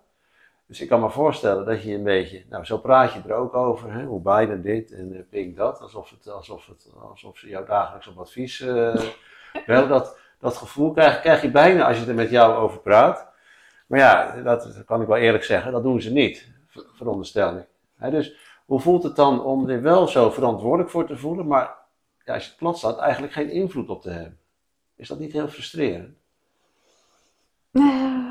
Dus 0.73 0.81
ik 0.81 0.89
kan 0.89 1.01
me 1.01 1.11
voorstellen 1.11 1.65
dat 1.65 1.83
je 1.83 1.95
een 1.95 2.03
beetje, 2.03 2.45
nou 2.49 2.65
zo 2.65 2.79
praat 2.79 3.13
je 3.13 3.21
er 3.27 3.35
ook 3.35 3.55
over, 3.55 3.93
hè, 3.93 4.05
hoe 4.05 4.21
Biden 4.21 4.63
dit 4.63 4.93
en 4.93 5.15
eh, 5.15 5.21
Pink 5.31 5.57
dat, 5.57 5.81
alsof, 5.81 6.11
het, 6.11 6.29
alsof, 6.29 6.67
het, 6.67 6.89
alsof 7.11 7.39
ze 7.39 7.49
jou 7.49 7.67
dagelijks 7.67 8.07
op 8.07 8.19
advies 8.19 8.61
eh 8.61 8.95
wel 9.67 9.89
dat, 9.89 10.19
dat 10.39 10.57
gevoel 10.57 10.93
krijg, 10.93 11.21
krijg 11.21 11.43
je 11.43 11.51
bijna 11.51 11.87
als 11.87 11.99
je 11.99 12.07
er 12.07 12.15
met 12.15 12.31
jou 12.31 12.55
over 12.55 12.79
praat. 12.81 13.29
Maar 13.87 13.99
ja, 13.99 14.43
dat 14.43 14.85
kan 14.85 15.01
ik 15.01 15.07
wel 15.07 15.17
eerlijk 15.17 15.45
zeggen, 15.45 15.73
dat 15.73 15.83
doen 15.83 16.01
ze 16.01 16.13
niet, 16.13 16.53
ver- 16.67 16.87
veronderstel 16.93 17.57
ik. 17.57 17.67
Hè, 17.97 18.11
dus 18.11 18.37
hoe 18.65 18.81
voelt 18.81 19.03
het 19.03 19.17
dan 19.17 19.45
om 19.45 19.69
er 19.69 19.83
wel 19.83 20.09
zo 20.09 20.31
verantwoordelijk 20.31 20.91
voor 20.91 21.07
te 21.07 21.17
voelen, 21.17 21.47
maar 21.47 21.75
ja, 22.25 22.35
als 22.35 22.43
je 22.43 22.49
het 22.49 22.59
plat 22.59 22.79
staat, 22.79 22.99
eigenlijk 22.99 23.33
geen 23.33 23.51
invloed 23.51 23.89
op 23.89 24.03
te 24.03 24.11
hebben? 24.11 24.39
Is 24.97 25.09
dat 25.09 25.19
niet 25.19 25.33
heel 25.33 25.49
frustrerend? 25.49 26.17
Eh, 27.73 28.23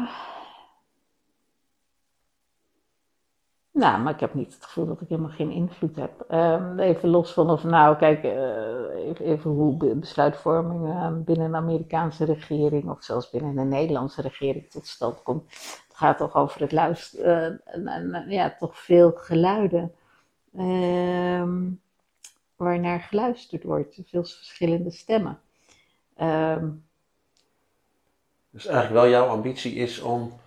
Nou, 3.82 4.02
maar 4.02 4.14
ik 4.14 4.20
heb 4.20 4.34
niet 4.34 4.54
het 4.54 4.66
gevoel 4.66 4.86
dat 4.86 5.02
ik 5.02 5.10
helemaal 5.10 5.32
geen 5.32 5.52
invloed 5.52 5.96
heb. 5.96 6.26
Ehm, 6.30 6.80
even 6.80 7.10
los 7.10 7.34
van 7.34 7.50
of 7.50 7.64
nou, 7.64 7.98
kijk, 7.98 8.24
eh, 8.24 9.28
even, 9.30 9.52
hoe 9.52 9.78
be- 9.78 9.96
besluitvorming 9.96 10.88
eh, 10.88 11.12
binnen 11.18 11.46
een 11.46 11.56
Amerikaanse 11.56 12.26
regering 12.26 12.90
of 12.90 13.04
zelfs 13.04 13.30
binnen 13.30 13.58
een 13.58 13.68
Nederlandse 13.68 14.22
regering 14.22 14.70
tot 14.70 14.88
stand 14.88 15.24
komt. 15.24 15.44
Het 15.88 15.94
gaat 15.94 16.18
toch 16.18 16.36
over 16.36 16.62
het 16.62 16.72
luisteren, 16.72 17.62
en, 17.66 17.88
en, 17.88 18.26
ja, 18.30 18.56
toch 18.60 18.78
veel 18.78 19.12
geluiden 19.16 19.92
ehm, 20.58 21.70
waarnaar 22.56 23.00
geluisterd 23.00 23.64
wordt, 23.64 24.00
veel 24.06 24.24
verschillende 24.24 24.92
stemmen. 24.92 25.40
Ehm, 26.16 26.70
Dus 28.50 28.66
eigenlijk 28.66 29.02
wel 29.02 29.12
jouw 29.12 29.28
ambitie 29.28 29.74
is 29.76 30.02
om 30.02 30.40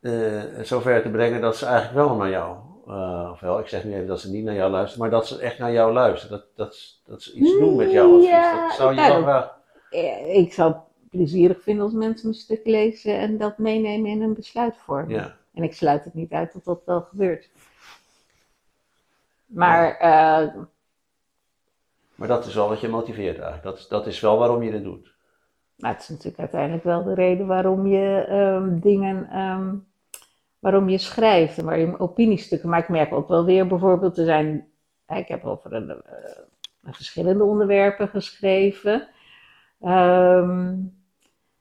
eh, 0.00 0.12
het 0.56 0.66
zover 0.66 1.02
te 1.02 1.10
brengen 1.10 1.40
dat 1.40 1.56
ze 1.56 1.66
eigenlijk 1.66 2.06
wel 2.06 2.16
naar 2.16 2.30
jou, 2.30 2.56
uh, 2.88 3.28
ofwel 3.32 3.58
ik 3.58 3.68
zeg 3.68 3.84
nu 3.84 3.94
even 3.94 4.06
dat 4.06 4.20
ze 4.20 4.30
niet 4.30 4.44
naar 4.44 4.54
jou 4.54 4.70
luisteren, 4.70 5.00
maar 5.00 5.10
dat 5.18 5.26
ze 5.28 5.38
echt 5.40 5.58
naar 5.58 5.72
jou 5.72 5.92
luisteren. 5.92 6.38
Dat, 6.38 6.46
dat, 6.56 7.00
dat 7.06 7.22
ze 7.22 7.32
iets 7.32 7.58
doen 7.58 7.76
met 7.76 7.86
advies. 7.96 8.28
Ja, 8.28 8.66
dat 8.66 8.76
zou 8.76 8.94
je 8.94 9.00
ja, 9.00 9.08
wel 9.08 9.22
graag... 9.22 9.58
Eh, 9.90 10.36
Ik 10.36 10.52
zou 10.52 10.72
het 10.72 10.80
plezierig 11.10 11.62
vinden 11.62 11.84
als 11.84 11.92
mensen 11.92 12.28
mijn 12.28 12.40
stuk 12.40 12.66
lezen 12.66 13.18
en 13.18 13.38
dat 13.38 13.58
meenemen 13.58 14.10
in 14.10 14.22
een 14.22 14.34
besluitvorming. 14.34 15.18
Ja. 15.20 15.36
En 15.54 15.62
ik 15.62 15.72
sluit 15.74 16.04
het 16.04 16.14
niet 16.14 16.32
uit 16.32 16.52
dat 16.52 16.64
dat 16.64 16.82
wel 16.84 17.00
gebeurt. 17.00 17.48
Maar 19.46 19.96
eh, 19.96 20.54
Maar 22.14 22.28
dat 22.28 22.46
is 22.46 22.54
wel 22.54 22.68
wat 22.68 22.80
je 22.80 22.88
motiveert 22.88 23.34
eigenlijk. 23.38 23.62
Dat, 23.62 23.78
is- 23.78 23.88
dat 23.88 24.06
is 24.06 24.20
wel 24.20 24.38
waarom 24.38 24.62
je 24.62 24.72
het 24.72 24.82
doet. 24.84 25.14
nou, 25.76 25.92
het 25.94 26.02
is 26.02 26.08
natuurlijk 26.08 26.38
uiteindelijk 26.38 26.84
wel 26.84 27.02
de 27.04 27.14
reden 27.14 27.46
waarom 27.46 27.86
je 27.86 28.24
ehm, 28.28 28.78
dingen, 28.78 29.28
ehm, 29.30 29.74
waarom 30.60 30.88
je 30.88 30.98
schrijft 30.98 31.58
en 31.58 31.64
waar 31.64 31.78
je 31.78 31.98
opiniestukken. 31.98 32.68
Maar 32.68 32.78
ik 32.78 32.88
merk 32.88 33.12
ook 33.12 33.28
wel 33.28 33.44
weer 33.44 33.66
bijvoorbeeld, 33.66 34.18
er 34.18 34.24
zijn, 34.24 34.68
ik 35.06 35.28
heb 35.28 35.44
over 35.44 35.72
een, 35.72 35.90
eh, 35.90 36.92
verschillende 36.92 37.44
onderwerpen 37.44 38.08
geschreven. 38.08 39.08
Ehm, 39.80 40.74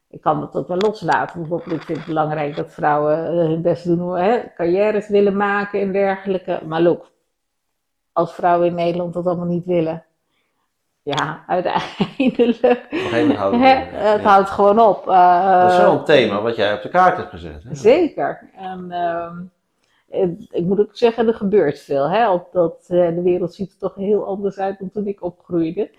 ik 0.10 0.22
kan 0.22 0.42
het 0.42 0.56
ook 0.56 0.68
wel 0.68 0.78
loslaten. 0.78 1.40
Bijvoorbeeld, 1.40 1.72
ik 1.72 1.82
vind 1.82 1.98
het 1.98 2.08
belangrijk 2.08 2.56
dat 2.56 2.74
vrouwen 2.74 3.28
eh, 3.28 3.34
hun 3.34 3.62
best 3.62 3.86
doen, 3.86 4.18
hè, 4.18 4.54
carrières 4.56 5.08
willen 5.08 5.38
maken 5.38 5.82
en 5.82 5.92
dergelijke. 5.92 6.62
Maar 6.66 6.82
look, 6.82 7.12
als 8.12 8.34
vrouwen 8.34 8.68
in 8.68 8.76
Nederland 8.76 9.14
dat 9.14 9.26
allemaal 9.26 9.46
niet 9.46 9.66
willen, 9.66 10.06
ja, 11.04 11.44
uiteindelijk. 11.48 12.88
Op 12.92 13.12
Hè, 13.12 13.68
er, 13.74 14.12
het 14.12 14.22
ja. 14.22 14.28
houdt 14.30 14.50
gewoon 14.50 14.80
op. 14.80 15.08
Eh, 15.10 15.62
Dat 15.62 15.72
is 15.72 15.78
wel 15.78 15.94
een 15.94 16.04
thema 16.04 16.42
wat 16.42 16.56
jij 16.56 16.74
op 16.74 16.82
de 16.82 16.90
kaart 16.90 17.18
hebt 17.18 17.30
gezet. 17.30 17.64
Hè? 17.64 17.76
Zeker. 17.76 18.50
En 18.56 18.92
ehm, 18.92 19.36
het- 20.10 20.48
ik 20.52 20.64
moet 20.66 20.80
ook 20.80 20.90
zeggen, 20.98 21.28
er 21.28 21.34
gebeurt 21.34 21.80
veel. 21.80 22.10
Hè? 22.10 22.30
Op 22.32 22.48
dat, 22.52 22.86
eh, 22.88 23.08
de 23.08 23.22
wereld 23.22 23.54
ziet 23.54 23.72
er 23.72 23.78
toch 23.78 23.96
heel 23.96 24.26
anders 24.26 24.58
uit 24.60 24.80
dan 24.80 24.90
toen 24.92 25.08
ik 25.08 25.24
opgroeide. 25.24 25.90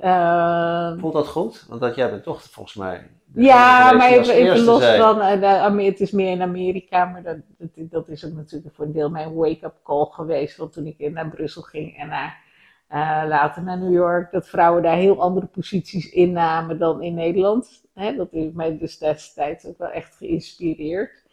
Ehm, 0.00 0.98
Voelt 0.98 1.12
dat 1.12 1.26
goed? 1.28 1.64
Want 1.68 1.80
dat, 1.80 1.94
jij 1.94 2.10
bent 2.10 2.22
toch 2.22 2.42
volgens 2.42 2.74
mij... 2.76 3.06
ja, 3.34 3.92
maar 3.92 4.10
even, 4.10 4.60
los 4.64 4.84
van, 4.96 5.20
eh, 5.20 5.84
het 5.86 6.00
is 6.00 6.10
meer 6.10 6.30
in 6.30 6.42
Amerika, 6.42 7.04
maar 7.04 7.22
dat, 7.22 7.36
dat, 7.58 7.68
dat 7.74 8.08
is 8.08 8.24
ook 8.26 8.32
natuurlijk 8.32 8.74
voor 8.74 8.84
een 8.84 8.92
deel 8.92 9.10
mijn 9.10 9.34
wake-up 9.34 9.74
call 9.84 10.06
geweest. 10.10 10.56
Want 10.56 10.72
toen 10.72 10.86
ik 10.86 11.12
naar 11.12 11.28
Brussel 11.28 11.62
ging 11.62 11.96
en 11.98 12.08
naar, 12.08 12.38
eh, 12.86 13.22
later 13.28 13.62
naar 13.62 13.78
New 13.78 13.92
York, 13.92 14.30
dat 14.30 14.48
vrouwen 14.48 14.82
daar 14.82 14.96
heel 14.96 15.20
andere 15.20 15.46
posities 15.46 16.10
innamen 16.10 16.78
dan 16.78 17.02
in 17.02 17.14
Nederland. 17.14 17.84
Dat 17.94 18.30
heeft 18.30 18.54
mij 18.54 18.78
dus 18.78 18.98
destijds 18.98 19.66
ook 19.66 19.78
wel 19.78 19.90
echt 19.90 20.16
geïnspireerd. 20.16 21.24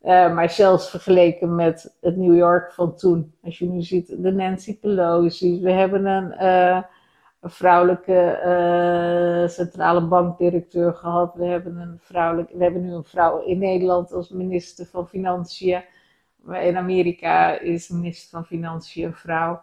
Eh, 0.00 0.34
maar 0.34 0.50
zelfs 0.50 0.90
vergeleken 0.90 1.54
met 1.54 1.96
het 2.00 2.16
New 2.16 2.36
York 2.36 2.72
van 2.72 2.96
toen, 2.96 3.34
als 3.42 3.58
je 3.58 3.66
nu 3.66 3.82
ziet 3.82 4.22
de 4.22 4.32
Nancy 4.32 4.78
Pelosi, 4.78 5.60
we 5.60 5.70
hebben 5.70 6.06
een, 6.06 6.32
eh, 6.32 6.82
vrouwelijke 7.42 8.38
centrale 9.48 10.00
bankdirecteur 10.00 10.94
gehad, 10.94 11.34
we 11.34 11.44
hebben, 11.44 11.76
een 11.76 11.98
vrouwelijk, 12.00 12.50
we 12.50 12.62
hebben 12.62 12.82
nu 12.82 12.92
een 12.92 13.04
vrouw 13.04 13.44
in 13.44 13.58
Nederland 13.58 14.12
als 14.12 14.28
minister 14.28 14.86
van 14.86 15.08
Financiën, 15.08 15.82
in 16.46 16.76
Amerika 16.76 17.58
is 17.58 17.88
minister 17.88 18.30
van 18.30 18.44
Financiën 18.44 19.04
een 19.04 19.14
vrouw. 19.14 19.60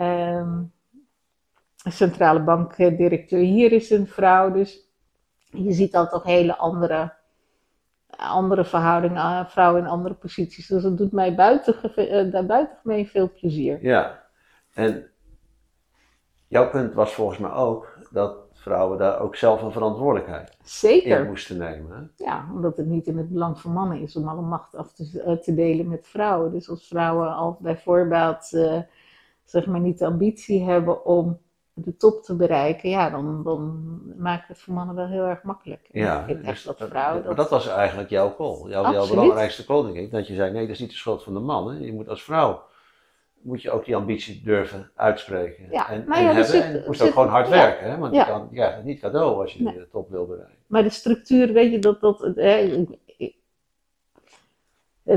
Een 0.00 1.92
centrale 1.92 2.40
bankdirecteur 2.40 3.40
hier 3.40 3.72
is 3.72 3.90
een 3.90 4.06
vrouw, 4.06 4.52
dus 4.52 4.88
je 5.50 5.72
ziet 5.72 5.92
dan 5.92 6.08
toch 6.08 6.22
hele 6.22 6.56
andere 6.56 7.18
andere 8.16 8.64
verhoudingen, 8.64 9.22
eh, 9.22 9.46
vrouwen 9.46 9.82
in 9.82 9.88
andere 9.88 10.14
posities. 10.14 10.66
Dus 10.66 10.82
dat 10.82 10.98
doet 10.98 11.12
mij 11.12 11.34
buiten, 11.34 11.74
uh, 12.34 12.46
buitengemeen 12.46 13.06
veel 13.06 13.32
plezier. 13.32 13.78
Ja, 13.82 14.24
en 14.74 15.10
jouw 16.46 16.70
punt 16.70 16.94
was 16.94 17.12
volgens 17.12 17.38
mij 17.38 17.50
ook 17.50 17.98
dat 18.10 18.36
vrouwen 18.52 18.98
daar 18.98 19.20
ook 19.20 19.36
zelf 19.36 19.62
een 19.62 19.72
verantwoordelijkheid 19.72 20.48
in 20.48 20.56
Zeker. 20.62 21.24
moesten 21.24 21.58
nemen. 21.58 21.96
Hè? 22.16 22.24
Ja, 22.24 22.48
omdat 22.52 22.76
het 22.76 22.86
niet 22.86 23.06
in 23.06 23.18
het 23.18 23.28
belang 23.28 23.60
van 23.60 23.72
mannen 23.72 24.00
is 24.00 24.16
om 24.16 24.28
alle 24.28 24.42
macht 24.42 24.74
af 24.74 24.92
te, 24.92 25.22
uh, 25.26 25.36
te 25.36 25.54
delen 25.54 25.88
met 25.88 26.06
vrouwen. 26.08 26.52
Dus 26.52 26.68
als 26.68 26.88
vrouwen 26.88 27.34
al 27.34 27.58
bijvoorbeeld 27.60 28.52
uh, 28.52 28.80
zeg 29.50 29.66
maar 29.66 29.80
niet 29.80 29.98
de 29.98 30.06
ambitie 30.06 30.62
hebben 30.64 31.04
om 31.04 31.38
de 31.72 31.96
top 31.96 32.22
te 32.22 32.34
bereiken, 32.36 32.90
ja, 32.90 33.10
dan, 33.10 33.42
dan 33.42 33.82
maakt 34.16 34.48
het 34.48 34.58
voor 34.58 34.74
mannen 34.74 34.94
wel 34.94 35.06
heel 35.06 35.24
erg 35.24 35.42
makkelijk. 35.42 35.88
En 35.92 36.00
Ja, 36.00 36.26
ik 36.26 36.36
dus 36.36 36.46
echt 36.46 36.64
dat 36.78 36.92
maar 36.92 37.34
dat... 37.34 37.50
was 37.50 37.68
eigenlijk 37.68 38.10
jouw 38.10 38.34
call, 38.36 38.68
jouw, 38.70 38.92
jouw 38.92 39.08
belangrijkste 39.08 39.64
call, 39.64 39.82
denk 39.82 39.96
ik. 39.96 40.10
Dat 40.10 40.26
je 40.26 40.34
zei, 40.34 40.52
nee, 40.52 40.62
dat 40.62 40.70
is 40.74 40.80
niet 40.80 40.90
de 40.90 40.96
schuld 40.96 41.22
van 41.22 41.34
de 41.34 41.40
man. 41.40 41.70
Hè. 41.70 41.78
Je 41.78 41.92
moet 41.92 42.08
als 42.08 42.22
vrouw 42.22 42.62
moet 43.42 43.62
je 43.62 43.70
ook 43.70 43.84
die 43.84 43.96
ambitie 43.96 44.42
durven 44.44 44.90
uitspreken. 44.94 45.66
Ja, 45.70 45.88
en, 45.90 46.04
nou 46.06 46.18
en 46.18 46.22
ja, 46.22 46.28
er 46.28 46.34
hebben. 46.34 46.52
zit- 46.52 46.62
en 46.62 46.72
je 46.72 46.82
moest 46.86 47.02
ook 47.02 47.12
gewoon 47.12 47.28
hard 47.28 47.46
ja. 47.48 47.52
werken, 47.52 47.90
hè? 47.90 47.98
want 47.98 48.14
Ja. 48.14 48.20
je, 48.50 48.56
kan, 48.56 48.74
het 48.74 48.84
niet 48.84 49.00
cadeau 49.00 49.40
als 49.40 49.52
je 49.52 49.62
Nee. 49.62 49.74
de 49.74 49.88
top 49.90 50.10
wil 50.10 50.26
bereiken. 50.26 50.56
Maar 50.66 50.82
de 50.82 50.90
structuur, 50.90 51.52
weet 51.52 51.72
je, 51.72 51.78
dat, 51.78 52.00
dat, 52.00 52.22
ik- 52.36 52.98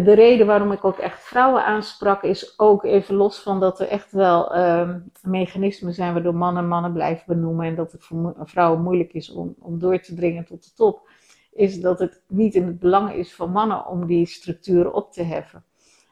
de 0.02 0.14
reden 0.14 0.48
waarom 0.48 0.72
ik 0.72 0.86
ook 0.86 0.98
echt 0.98 1.24
vrouwen 1.24 1.66
aansprak, 1.66 2.24
is 2.24 2.60
ook 2.60 2.84
even 2.84 3.16
los 3.16 3.40
van 3.40 3.60
dat 3.60 3.80
er 3.80 3.88
echt 3.88 4.12
wel 4.12 4.54
ehm, 4.54 5.00
mechanismen 5.22 5.94
zijn 5.94 6.14
waardoor 6.14 6.36
mannen 6.36 6.68
mannen 6.68 6.94
blijven 6.94 7.26
benoemen 7.28 7.66
en 7.66 7.76
dat 7.76 7.92
het 7.92 8.04
voor 8.04 8.36
vrouwen 8.40 8.82
moeilijk 8.82 9.14
is 9.14 9.32
om, 9.32 9.56
om 9.60 9.80
door 9.80 10.00
te 10.00 10.16
dringen 10.16 10.46
tot 10.46 10.64
de 10.64 10.72
top, 10.76 11.10
is 11.52 11.82
dat 11.82 12.00
het 12.00 12.24
niet 12.28 12.56
in 12.56 12.66
het 12.66 12.80
belang 12.80 13.14
is 13.14 13.34
van 13.36 13.52
mannen 13.52 13.88
om 13.88 14.06
die 14.06 14.26
structuren 14.26 14.94
op 14.94 15.12
te 15.12 15.24
heffen. 15.24 15.64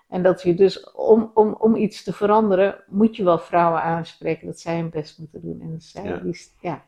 En 0.08 0.24
dat 0.24 0.42
je 0.42 0.54
dus, 0.54 0.92
om, 0.92 1.32
om, 1.34 1.56
om 1.60 1.76
iets 1.76 2.04
te 2.04 2.14
veranderen, 2.14 2.84
moet 2.88 3.16
je 3.16 3.24
wel 3.24 3.40
vrouwen 3.40 3.82
aanspreken 3.82 4.48
dat 4.48 4.60
zij 4.60 4.76
hun 4.78 4.90
best 4.90 5.20
moeten 5.20 5.42
doen. 5.42 5.62
En 5.62 5.82
zij, 5.82 6.04
Ja. 6.04 6.18
die, 6.18 6.38
ja, 6.60 6.86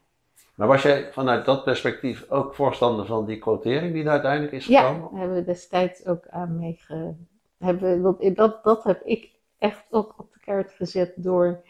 Maar 0.55 0.67
was 0.67 0.81
jij 0.81 1.11
vanuit 1.11 1.45
dat 1.45 1.63
perspectief 1.63 2.29
ook 2.29 2.55
voorstander 2.55 3.05
van 3.05 3.25
die 3.25 3.39
quotering 3.39 3.93
die 3.93 4.03
er 4.03 4.09
uiteindelijk 4.09 4.51
is 4.53 4.65
Ja, 4.65 4.81
gekomen? 4.81 5.09
daar 5.11 5.19
hebben 5.19 5.37
we 5.37 5.43
destijds 5.43 6.05
ook 6.05 6.27
aan 6.29 6.59
meege... 6.59 7.15
Hebben, 7.57 8.01
dat, 8.01 8.21
dat, 8.35 8.63
dat 8.63 8.83
heb 8.83 9.01
ik 9.03 9.31
echt 9.57 9.85
ook 9.89 10.13
op 10.17 10.33
de 10.33 10.39
kaart 10.39 10.71
gezet 10.71 11.13
door... 11.15 11.61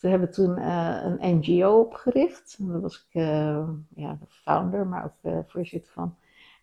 We 0.00 0.08
hebben 0.08 0.30
toen 0.30 0.56
eh, 0.56 1.04
een 1.04 1.36
NGO 1.38 1.80
opgericht. 1.80 2.56
Daar 2.58 2.80
was 2.80 3.06
ik 3.08 3.20
eh, 3.20 3.68
ja, 3.94 4.16
de 4.20 4.26
founder, 4.28 4.86
maar 4.86 5.04
ook 5.04 5.32
eh, 5.32 5.38
voorzitter 5.46 5.92
van. 5.92 6.16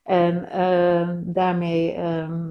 En 0.04 0.50
eh, 0.50 1.10
daarmee 1.20 1.92
ehm, 1.94 2.50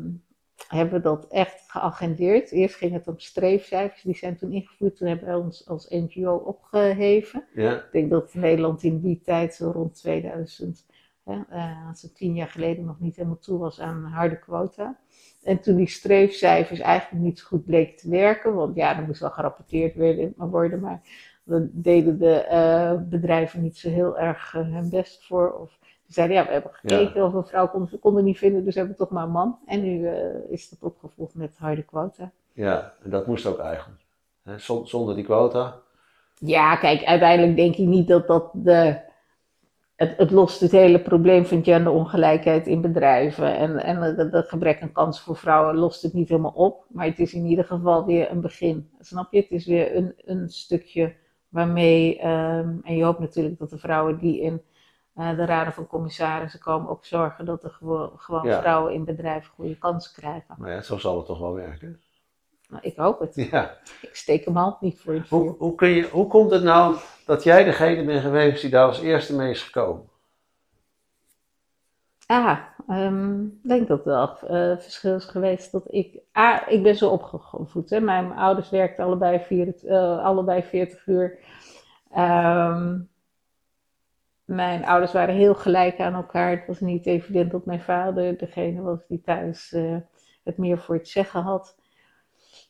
hebben 0.68 0.94
we 0.94 1.00
dat 1.00 1.26
echt 1.28 1.64
geagendeerd. 1.66 2.50
Eerst 2.50 2.74
ging 2.74 2.92
het 2.92 3.08
om 3.08 3.18
streefcijfers, 3.18 4.02
die 4.02 4.16
zijn 4.16 4.36
toen 4.36 4.52
ingevoerd. 4.52 4.96
Toen 4.96 5.08
hebben 5.08 5.28
we 5.28 5.38
ons 5.38 5.68
als 5.68 5.88
NGO 5.88 6.34
opgeheven. 6.34 7.44
Ja, 7.54 7.72
Ik 7.72 7.88
denk 7.92 8.10
dat 8.10 8.34
Nederland 8.34 8.82
in 8.82 9.00
die 9.00 9.20
tijd, 9.20 9.54
zo 9.54 9.70
rond 9.70 9.94
2000, 9.94 10.86
hè, 11.24 11.40
eh, 11.48 11.88
als 11.88 12.02
het 12.02 12.16
tien 12.16 12.34
jaar 12.34 12.48
geleden 12.48 12.84
nog 12.84 13.00
niet 13.00 13.16
helemaal 13.16 13.38
toe 13.38 13.58
was 13.58 13.80
aan 13.80 14.04
harde 14.04 14.38
quota. 14.38 14.98
En 15.42 15.60
toen 15.60 15.76
die 15.76 15.88
streefcijfers 15.88 16.80
eigenlijk 16.80 17.24
niet 17.24 17.38
zo 17.38 17.46
goed 17.46 17.64
bleken 17.64 17.96
te 17.96 18.10
werken, 18.10 18.54
want 18.54 18.76
ja, 18.76 18.96
er 18.96 19.02
moest 19.02 19.20
wel 19.20 19.30
gerapporteerd 19.30 19.94
worden, 19.94 20.34
maar 20.36 20.50
worden, 20.50 20.80
maar 20.80 21.00
dan 21.44 21.70
deden 21.72 22.18
de 22.18 22.34
eh, 22.34 23.00
bedrijven 23.02 23.62
niet 23.62 23.76
zo 23.76 23.88
heel 23.90 24.18
erg 24.18 24.54
eh, 24.54 24.62
hun 24.62 24.90
best 24.90 25.26
voor. 25.26 25.52
Of 25.52 25.78
ze 26.06 26.12
zeiden, 26.12 26.36
ja, 26.36 26.46
we 26.46 26.52
hebben 26.52 26.70
gekeken 26.74 27.24
of 27.24 27.32
een 27.34 27.44
vrouw 27.46 27.68
konden, 27.68 27.90
we 27.90 27.98
konden 27.98 28.24
niet 28.24 28.38
vinden, 28.38 28.64
dus 28.64 28.72
we 28.74 28.78
hebben 28.80 28.98
toch 28.98 29.10
maar 29.10 29.24
een 29.24 29.30
man. 29.30 29.58
En 29.66 29.82
nu 29.82 30.06
eh, 30.08 30.50
is 30.50 30.68
dat 30.68 30.78
opgevolgd 30.82 31.34
met 31.34 31.56
harde 31.58 31.82
quota. 31.82 32.30
ja, 32.52 32.92
en 33.02 33.10
dat 33.10 33.26
moest 33.26 33.46
ook 33.46 33.58
eigenlijk. 33.58 34.00
Hè, 34.42 34.58
zon- 34.58 34.86
Zonder 34.86 35.14
die 35.14 35.24
quota. 35.24 35.76
Ja, 36.38 36.76
kijk, 36.76 37.04
uiteindelijk 37.04 37.56
denk 37.56 37.76
ik 37.76 37.86
niet 37.86 38.08
dat 38.08 38.26
dat 38.26 38.50
de. 38.54 39.04
Het, 39.96 40.16
het 40.16 40.30
lost 40.30 40.60
het 40.60 40.70
hele 40.72 41.00
probleem 41.00 41.46
van 41.46 41.64
genderongelijkheid 41.64 42.66
in 42.66 42.80
bedrijven. 42.80 43.56
En, 43.56 43.82
en 43.82 44.02
het 44.30 44.48
gebrek 44.48 44.82
aan 44.82 44.92
kansen 44.92 45.24
voor 45.24 45.36
vrouwen 45.36 45.74
lost 45.76 46.02
het 46.02 46.12
niet 46.12 46.28
helemaal 46.28 46.52
op. 46.54 46.84
Maar 46.88 47.06
het 47.06 47.18
is 47.18 47.34
in 47.34 47.44
ieder 47.44 47.64
geval 47.64 48.04
weer 48.06 48.30
een 48.30 48.40
begin. 48.40 48.90
Snap 49.00 49.32
je? 49.32 49.40
Het 49.40 49.50
is 49.50 49.66
weer 49.66 49.96
een, 49.96 50.14
een 50.24 50.48
stukje 50.48 51.14
waarmee. 51.48 52.18
ehm, 52.18 52.74
en 52.82 52.96
je 52.96 53.04
hoopt 53.04 53.18
natuurlijk 53.18 53.58
dat 53.58 53.70
de 53.70 53.78
vrouwen 53.78 54.18
die 54.18 54.40
in 54.40 54.62
eh, 55.16 55.36
de 55.36 55.44
raden 55.44 55.72
van 55.72 55.86
commissarissen 55.86 56.60
komen 56.60 56.90
ook 56.90 57.04
zorgen 57.04 57.44
dat 57.44 57.64
er 57.64 57.70
gewoon, 57.70 58.10
gewoon 58.16 58.46
Ja. 58.46 58.60
vrouwen 58.60 58.92
in 58.92 59.04
bedrijven 59.04 59.52
goede 59.54 59.78
kansen 59.78 60.12
krijgen. 60.14 60.54
Maar 60.58 60.70
ja, 60.70 60.80
zo 60.82 60.98
zal 60.98 61.16
het 61.16 61.26
toch 61.26 61.38
wel 61.38 61.54
werken. 61.54 62.00
Nou, 62.68 62.82
ik 62.82 62.96
hoop 62.96 63.20
het. 63.20 63.34
Ja. 63.50 63.76
Ik 64.00 64.16
steek 64.16 64.44
mijn 64.44 64.56
hand 64.56 64.80
niet 64.80 65.00
voor 65.00 65.14
het. 65.14 65.28
Hoe, 65.28 65.54
hoe, 65.58 65.74
kun 65.74 65.88
je, 65.88 66.08
hoe 66.08 66.26
komt 66.26 66.50
het 66.50 66.62
nou 66.62 66.96
dat 67.26 67.42
jij 67.42 67.64
degene 67.64 68.04
bent 68.04 68.22
geweest 68.22 68.60
die 68.60 68.70
daar 68.70 68.86
als 68.86 69.00
eerste 69.00 69.36
mee 69.36 69.50
is 69.50 69.62
gekomen? 69.62 70.08
Ah, 72.26 72.58
ehm, 72.88 73.44
ik 73.44 73.50
denk 73.68 73.88
dat 73.88 74.04
wel 74.04 74.28
eh 74.28 74.76
verschil 74.78 75.14
is 75.14 75.24
geweest 75.24 75.72
dat 75.72 75.82
ik... 75.86 76.18
Ah, 76.32 76.60
ik 76.68 76.82
ben 76.82 76.96
zo 76.96 77.08
opgevoed. 77.10 77.90
Hè. 77.90 78.00
Mijn 78.00 78.32
ouders 78.32 78.70
werkten 78.70 79.04
allebei, 79.04 79.40
vier, 79.40 79.74
eh, 79.86 80.24
allebei 80.24 80.62
40 80.62 81.06
uur. 81.06 81.38
Ehm, 82.10 82.98
mijn 84.46 84.84
ouders 84.86 85.12
waren 85.12 85.34
heel 85.34 85.54
gelijk 85.54 86.00
aan 86.00 86.14
elkaar. 86.14 86.50
Het 86.50 86.66
was 86.66 86.80
niet 86.80 87.06
evident 87.06 87.50
dat 87.50 87.66
mijn 87.66 87.80
vader 87.80 88.38
degene 88.38 88.82
was 88.82 89.06
die 89.08 89.20
thuis 89.20 89.72
eh, 89.72 89.96
het 90.44 90.56
meer 90.56 90.78
voor 90.78 90.94
het 90.94 91.08
zeggen 91.08 91.40
had. 91.42 91.76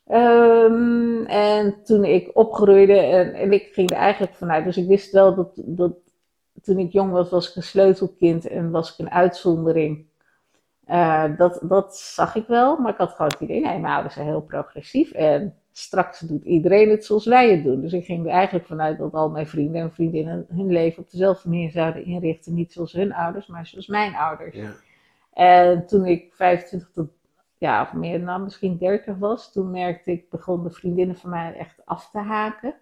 Ehm, 0.05 1.25
en 1.25 1.83
toen 1.83 2.03
ik 2.03 2.29
opgroeide, 2.33 2.97
en, 2.97 3.51
ik 3.51 3.69
ging 3.73 3.91
er 3.91 3.97
eigenlijk 3.97 4.33
vanuit, 4.33 4.65
dus 4.65 4.77
ik 4.77 4.87
wist 4.87 5.11
wel 5.11 5.35
dat, 5.35 5.51
dat 5.55 5.95
toen 6.61 6.79
ik 6.79 6.91
jong 6.91 7.11
was, 7.11 7.29
was 7.29 7.49
ik 7.49 7.55
een 7.55 7.63
sleutelkind 7.63 8.47
en 8.47 8.71
was 8.71 8.91
ik 8.91 8.97
een 8.99 9.11
uitzondering. 9.11 10.05
Eh, 10.85 11.37
dat, 11.37 11.59
dat 11.63 11.97
zag 11.97 12.35
ik 12.35 12.47
wel, 12.47 12.77
maar 12.77 12.91
ik 12.91 12.97
had 12.97 13.11
gewoon 13.11 13.31
het 13.31 13.41
idee, 13.41 13.61
nee, 13.61 13.79
mijn 13.79 13.93
ouders 13.93 14.13
zijn 14.13 14.25
heel 14.27 14.41
progressief 14.41 15.11
en 15.11 15.55
straks 15.77 16.19
doet 16.19 16.43
iedereen 16.43 16.89
het 16.89 17.05
zoals 17.05 17.25
wij 17.25 17.51
het 17.51 17.63
doen. 17.63 17.81
Dus 17.81 17.93
ik 17.93 18.05
ging 18.05 18.25
er 18.25 18.31
eigenlijk 18.31 18.65
vanuit 18.65 18.97
dat 18.97 19.13
al 19.13 19.29
mijn 19.29 19.47
vrienden 19.47 19.81
en 19.81 19.93
vriendinnen 19.93 20.45
hun 20.49 20.71
leven 20.71 21.03
op 21.03 21.11
dezelfde 21.11 21.49
manier 21.49 21.71
zouden 21.71 22.05
inrichten. 22.05 22.53
Niet 22.53 22.73
zoals 22.73 22.93
hun 22.93 23.13
ouders, 23.13 23.47
maar 23.47 23.65
zoals 23.65 23.87
mijn 23.87 24.15
ouders. 24.15 24.55
Ja. 24.55 24.71
En 25.33 25.85
toen 25.85 26.05
ik 26.05 26.33
25 26.33 26.91
tot, 26.91 27.09
ja, 27.57 27.81
of 27.81 27.93
meer 27.93 28.25
dan 28.25 28.43
misschien 28.43 28.77
30 28.77 29.17
was, 29.17 29.51
toen 29.51 29.71
merkte 29.71 30.11
ik, 30.11 30.29
begonnen 30.29 30.73
vriendinnen 30.73 31.15
van 31.15 31.29
mij 31.29 31.53
echt 31.53 31.85
af 31.85 32.09
te 32.11 32.19
haken. 32.19 32.75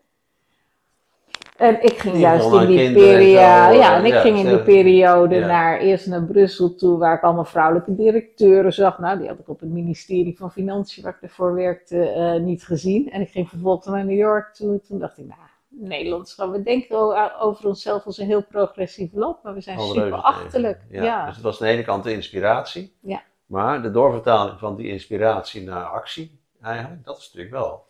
En 1.58 1.84
ik 1.84 1.99
ging 1.99 2.14
Die 2.14 2.22
juist 2.24 2.51
in 2.53 2.68
die 2.68 2.93
periode, 2.93 3.78
ja, 3.78 3.97
en 3.97 4.06
ik 4.06 4.12
ja, 4.14 4.20
ging 4.20 4.38
in 4.38 4.47
die 4.47 4.64
periode 4.64 5.36
ja. 5.36 5.47
naar, 5.47 5.80
eerst 5.80 6.08
naar 6.08 6.24
Brussel 6.24 6.76
toe, 6.76 6.97
waar 6.97 7.16
ik 7.16 7.24
allemaal 7.24 7.45
vrouwelijke 7.45 7.95
directeuren 7.95 8.74
zag. 8.74 8.99
Nou, 8.99 9.18
die 9.20 9.28
had 9.28 9.39
ik 9.39 9.49
op 9.49 9.60
het 9.60 9.70
ministerie 9.70 10.38
van 10.38 10.51
Financiën, 10.51 11.03
waar 11.03 11.16
ik 11.16 11.22
ervoor 11.22 11.53
werkte, 11.53 12.10
eh, 12.10 12.41
niet 12.41 12.64
gezien. 12.64 13.12
En 13.12 13.22
ik 13.22 13.30
ging 13.30 13.49
vervolgens 13.49 13.86
naar 13.88 14.06
New 14.06 14.18
York 14.18 14.53
toe. 14.53 14.82
Toen 14.88 14.99
dacht 14.99 15.18
ik, 15.18 15.26
nou, 15.26 15.39
Nederland, 15.70 16.28
is 16.28 16.34
gewoon- 16.34 16.51
we 16.51 16.64
denken 16.64 17.39
over 17.39 17.68
onszelf 17.68 18.06
als 18.06 18.18
een 18.18 18.26
heel 18.26 18.45
progressief 18.45 19.14
land, 19.14 19.43
maar 19.43 19.53
we 19.53 19.62
zijn 19.62 19.80
super 19.80 20.14
achterlijk. 20.14 20.82
Ja. 20.89 21.26
Dus 21.26 21.36
het 21.36 21.43
was 21.43 21.62
aan 21.62 21.68
de 21.68 21.74
ene 21.74 21.84
kant 21.84 22.03
de 22.03 22.14
inspiratie. 22.14 22.95
Ja. 23.01 23.22
Maar 23.45 23.82
de 23.82 23.91
doorvertaling 23.91 24.60
van 24.60 24.76
die 24.76 24.88
inspiratie 24.88 25.64
naar 25.64 25.84
actie, 25.86 26.39
eigenlijk, 26.62 27.06
dat 27.06 27.18
is 27.18 27.24
natuurlijk 27.34 27.64
wel. 27.64 27.86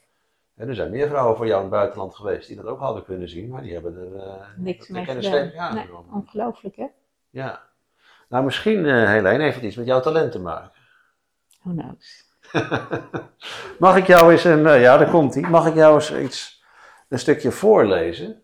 Hè, 0.55 0.67
er 0.67 0.75
zijn 0.75 0.91
meer 0.91 1.07
vrouwen 1.07 1.37
voor 1.37 1.45
jou 1.47 1.57
in 1.57 1.65
het 1.65 1.75
buitenland 1.75 2.15
geweest 2.15 2.47
die 2.47 2.55
dat 2.55 2.65
ook 2.65 2.79
hadden 2.79 3.03
kunnen 3.03 3.29
zien, 3.29 3.49
maar 3.49 3.61
die 3.61 3.73
hebben 3.73 3.97
er 3.97 4.21
eh, 4.21 4.47
Niks 4.57 4.87
mee 4.87 5.05
gedaan. 5.05 5.31
Nee, 5.31 5.59
aangenomen. 5.59 6.13
ongelooflijk, 6.13 6.75
hè? 6.75 6.85
Ja. 7.29 7.61
Nou, 8.29 8.43
misschien, 8.43 8.85
eh 8.85 9.05
Helene, 9.05 9.43
heeft 9.43 9.55
het 9.55 9.63
iets 9.63 9.75
met 9.75 9.85
jouw 9.85 9.99
talent 9.99 10.31
te 10.31 10.39
maken. 10.39 10.71
Who 11.61 11.71
knows? 11.71 12.23
Mag 13.79 13.97
ik 13.97 14.07
jou 14.07 14.31
eens 14.31 14.43
een, 14.43 14.67
eh, 14.67 14.81
ja, 14.81 14.97
daar 14.97 15.09
komt 15.09 15.33
hij. 15.33 15.49
Mag 15.49 15.67
ik 15.67 15.73
jou 15.75 15.95
eens 15.95 16.13
iets, 16.15 16.63
een 17.09 17.19
stukje 17.19 17.51
voorlezen? 17.51 18.41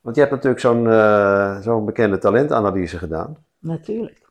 Want 0.00 0.16
je 0.16 0.22
hebt 0.22 0.34
natuurlijk 0.34 0.62
zo'n 0.62 0.90
eh, 0.90 1.60
zo'n 1.60 1.84
bekende 1.84 2.18
talentanalyse 2.18 2.98
gedaan. 2.98 3.44
Natuurlijk. 3.58 4.26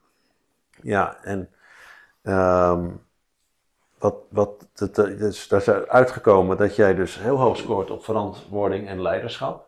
Ja, 0.81 1.17
en 1.23 1.49
ehm, 2.21 2.87
wat, 4.05 4.15
wat, 4.29 4.67
het, 4.75 4.97
eh, 4.97 5.17
dus, 5.17 5.47
daar 5.47 5.59
is 5.59 5.69
uitgekomen 5.69 6.57
dat 6.57 6.75
jij 6.75 6.95
dus 6.95 7.19
heel 7.19 7.37
hoog 7.37 7.57
scoort 7.57 7.91
op 7.91 8.03
verantwoording 8.03 8.87
en 8.87 9.01
leiderschap. 9.01 9.67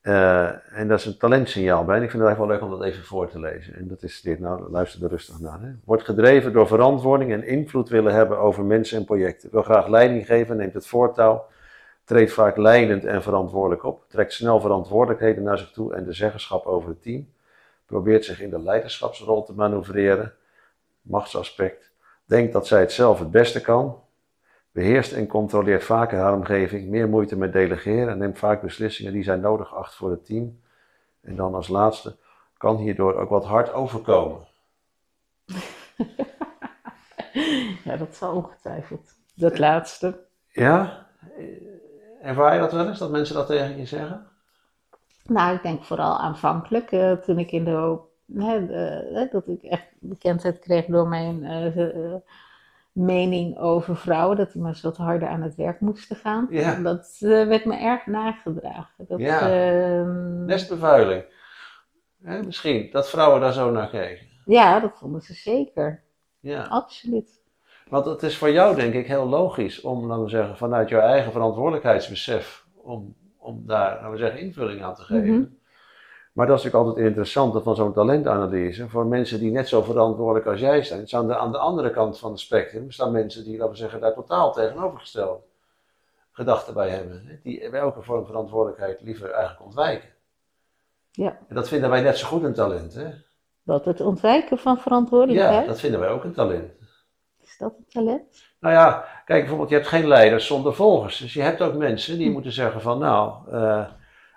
Eh, 0.00 0.78
en 0.78 0.88
dat 0.88 0.98
is 0.98 1.04
een 1.04 1.16
talentsignaal 1.16 1.84
bij. 1.84 1.96
En 1.96 2.02
ik 2.02 2.10
vind 2.10 2.22
het 2.22 2.30
eigenlijk 2.30 2.60
wel 2.60 2.68
leuk 2.68 2.78
om 2.78 2.80
dat 2.80 2.88
even 2.88 3.04
voor 3.04 3.30
te 3.30 3.40
lezen. 3.40 3.74
En 3.74 3.88
dat 3.88 4.02
is 4.02 4.20
dit, 4.20 4.38
nou 4.40 4.70
luister 4.70 5.04
er 5.04 5.10
rustig 5.10 5.40
naar. 5.40 5.60
Hè. 5.60 5.68
Wordt 5.84 6.04
gedreven 6.04 6.52
door 6.52 6.66
verantwoording 6.66 7.32
en 7.32 7.46
invloed 7.46 7.88
willen 7.88 8.14
hebben 8.14 8.38
over 8.38 8.64
mensen 8.64 8.98
en 8.98 9.04
projecten. 9.04 9.50
Wil 9.52 9.62
graag 9.62 9.86
leiding 9.86 10.26
geven, 10.26 10.56
neemt 10.56 10.74
het 10.74 10.86
voortouw. 10.86 11.46
Treedt 12.04 12.32
vaak 12.32 12.56
leidend 12.56 13.04
en 13.04 13.22
verantwoordelijk 13.22 13.84
op. 13.84 14.04
Trekt 14.08 14.32
snel 14.32 14.60
verantwoordelijkheden 14.60 15.42
naar 15.42 15.58
zich 15.58 15.70
toe 15.70 15.94
en 15.94 16.04
de 16.04 16.12
zeggenschap 16.12 16.66
over 16.66 16.88
het 16.88 17.02
team. 17.02 17.28
Probeert 17.86 18.24
zich 18.24 18.40
in 18.40 18.50
de 18.50 18.62
leiderschapsrol 18.62 19.42
te 19.42 19.52
manoeuvreren. 19.52 20.32
Machtsaspect. 21.02 21.93
Denkt 22.24 22.52
dat 22.52 22.66
zij 22.66 22.80
het 22.80 22.92
zelf 22.92 23.18
het 23.18 23.30
beste 23.30 23.60
kan. 23.60 24.02
Beheerst 24.72 25.12
en 25.12 25.26
controleert 25.26 25.84
vaker 25.84 26.18
haar 26.18 26.34
omgeving. 26.34 26.88
Meer 26.88 27.08
moeite 27.08 27.36
met 27.36 27.52
delegeren 27.52 28.08
en 28.08 28.18
neemt 28.18 28.38
vaak 28.38 28.62
beslissingen 28.62 29.12
die 29.12 29.22
zij 29.22 29.36
nodig 29.36 29.74
acht 29.74 29.94
voor 29.94 30.10
het 30.10 30.24
team. 30.24 30.60
En 31.20 31.36
dan 31.36 31.54
als 31.54 31.68
laatste. 31.68 32.16
Kan 32.56 32.76
hierdoor 32.76 33.14
ook 33.14 33.28
wat 33.28 33.44
hard 33.44 33.72
overkomen. 33.72 34.46
Ja, 37.84 37.96
dat 37.96 38.14
zal 38.14 38.34
ongetwijfeld. 38.34 39.14
Dat 39.34 39.58
laatste. 39.58 40.24
Ja? 40.48 41.06
Ervaar 42.22 42.54
je 42.54 42.60
dat 42.60 42.72
wel 42.72 42.88
eens, 42.88 42.98
dat 42.98 43.10
mensen 43.10 43.34
dat 43.34 43.46
tegen 43.46 43.78
je 43.78 43.86
zeggen? 43.86 44.26
Nou, 45.24 45.54
ik 45.56 45.62
denk 45.62 45.84
vooral 45.84 46.18
aanvankelijk, 46.18 46.92
eh, 46.92 47.12
toen 47.12 47.38
ik 47.38 47.52
in 47.52 47.64
de 47.64 47.70
hoop, 47.70 48.08
hè, 48.34 48.66
hè, 49.14 49.26
dat 49.30 49.48
ik 49.48 49.62
echt 49.62 49.86
bekendheid 50.00 50.58
kreeg 50.58 50.84
door 50.86 51.08
mijn 51.08 51.44
eh, 51.44 51.88
eh, 52.12 52.14
mening 52.92 53.58
over 53.58 53.96
vrouwen, 53.96 54.36
dat 54.36 54.52
die 54.52 54.62
maar 54.62 54.70
eens 54.70 54.80
wat 54.82 54.96
harder 54.96 55.28
aan 55.28 55.42
het 55.42 55.54
werk 55.54 55.80
moesten 55.80 56.16
gaan. 56.16 56.46
Ja. 56.50 56.74
Dat 56.82 57.16
eh, 57.20 57.28
werd 57.46 57.64
me 57.64 57.76
erg 57.76 58.06
nagedragen. 58.06 59.04
Dat, 59.08 59.18
Ja. 59.18 59.40
ehm, 59.40 60.44
Nestbevuiling. 60.44 61.24
Hè, 62.22 62.42
misschien, 62.42 62.88
dat 62.92 63.08
vrouwen 63.10 63.40
daar 63.40 63.52
zo 63.52 63.70
naar 63.70 63.88
kijken. 63.90 64.26
ja, 64.46 64.80
dat 64.80 64.98
vonden 64.98 65.20
ze 65.20 65.34
zeker. 65.34 66.02
Ja. 66.40 66.62
Absoluut. 66.62 67.42
Want 67.88 68.04
het 68.04 68.22
is 68.22 68.36
voor 68.38 68.50
jou 68.50 68.76
denk 68.76 68.94
ik 68.94 69.06
heel 69.06 69.28
logisch 69.28 69.80
om, 69.80 70.06
laten 70.06 70.24
we 70.24 70.30
zeggen, 70.30 70.56
vanuit 70.56 70.88
jouw 70.88 71.00
eigen 71.00 71.32
verantwoordelijkheidsbesef, 71.32 72.66
om, 72.74 73.14
om 73.36 73.62
daar, 73.66 73.94
laten 73.94 74.10
we 74.10 74.16
zeggen, 74.16 74.40
invulling 74.40 74.82
aan 74.82 74.94
te 74.94 75.02
geven. 75.02 75.34
Mhm. 75.34 75.44
Maar 76.34 76.46
dat 76.46 76.58
is 76.58 76.64
natuurlijk 76.64 76.88
altijd 76.88 76.96
het 76.96 77.14
interessante 77.14 77.62
van 77.62 77.74
zo'n 77.74 77.92
talentanalyse. 77.92 78.88
Voor 78.88 79.06
mensen 79.06 79.38
die 79.38 79.50
net 79.50 79.68
zo 79.68 79.82
verantwoordelijk 79.82 80.46
als 80.46 80.60
jij 80.60 80.82
zijn. 80.82 81.00
Dus 81.00 81.14
aan 81.14 81.26
de, 81.26 81.36
aan 81.36 81.52
de 81.52 81.58
andere 81.58 81.90
kant 81.90 82.18
van 82.18 82.30
het 82.30 82.40
spectrum 82.40 82.90
staan 82.90 83.12
mensen 83.12 83.44
die, 83.44 83.56
laten 83.56 83.72
we 83.72 83.78
zeggen, 83.78 84.00
daar 84.00 84.14
totaal 84.14 84.52
tegenovergestelde 84.52 85.40
gedachten 86.32 86.74
bij 86.74 86.88
hebben. 86.88 87.40
Die 87.42 87.70
welke 87.70 88.02
vorm 88.02 88.26
verantwoordelijkheid 88.26 89.00
liever 89.00 89.30
eigenlijk 89.30 89.64
ontwijken. 89.64 90.08
Ja. 91.10 91.38
En 91.48 91.54
dat 91.54 91.68
vinden 91.68 91.90
wij 91.90 92.00
net 92.00 92.18
zo 92.18 92.26
goed 92.26 92.42
een 92.42 92.54
talent. 92.54 92.94
Hè? 92.94 93.10
Wat 93.62 93.84
het 93.84 94.00
ontwijken 94.00 94.58
van 94.58 94.74
Ja, 94.74 94.80
verantwoordelijkheid, 94.80 95.66
dat 95.66 95.80
vinden 95.80 96.00
wij 96.00 96.08
ook 96.08 96.24
een 96.24 96.34
talent. 96.34 96.72
is 97.42 97.58
dat 97.58 97.74
een 97.78 97.86
talent? 97.88 98.44
Nou 98.60 98.74
ja, 98.74 99.04
kijk 99.24 99.40
bijvoorbeeld, 99.40 99.68
je 99.68 99.74
hebt 99.74 99.88
geen 99.88 100.08
leiders 100.08 100.46
zonder 100.46 100.74
volgers. 100.74 101.18
Dus 101.18 101.34
je 101.34 101.42
hebt 101.42 101.60
ook 101.60 101.74
mensen 101.74 102.18
die 102.18 102.30
moeten 102.30 102.52
zeggen 102.52 102.80
van, 102.80 102.98
nou, 102.98 103.50
eh, 103.50 103.86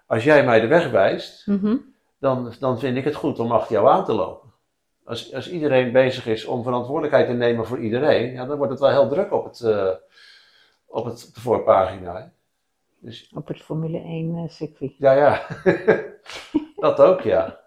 als 0.08 0.24
jij 0.24 0.46
mij 0.46 0.60
de 0.60 0.68
weg 0.68 0.90
wijst, 0.92 1.48
Mhm. 1.48 1.76
dan, 2.20 2.54
dan 2.60 2.80
vind 2.80 2.98
ik 2.98 3.04
het 3.04 3.16
goed 3.16 3.40
om 3.40 3.52
achter 3.52 3.72
jou 3.76 3.88
aan 3.90 4.06
te 4.06 4.14
lopen. 4.14 4.50
Als, 5.06 5.34
als 5.34 5.50
iedereen 5.50 5.92
bezig 5.92 6.26
is 6.28 6.46
om 6.46 6.64
verantwoordelijkheid 6.64 7.28
te 7.28 7.34
nemen 7.34 7.66
voor 7.66 7.80
iedereen, 7.80 8.32
ja, 8.32 8.46
dan 8.46 8.58
wordt 8.58 8.72
het 8.72 8.82
wel 8.82 8.90
heel 8.90 9.08
druk 9.10 9.32
op, 9.32 9.46
het, 9.46 9.62
eh, 9.62 9.90
op, 10.86 11.06
het, 11.06 11.26
op 11.28 11.34
de 11.34 11.42
voorpagina. 11.42 12.16
hè. 12.16 12.24
Dus 13.00 13.32
Op 13.36 13.48
het 13.48 13.62
Formule 13.62 13.98
1 13.98 14.36
eh, 14.36 14.50
circuit. 14.50 14.92
ja, 14.98 15.12
ja, 15.12 15.42
dat 16.76 17.00
ook, 17.00 17.22
ja. 17.22 17.60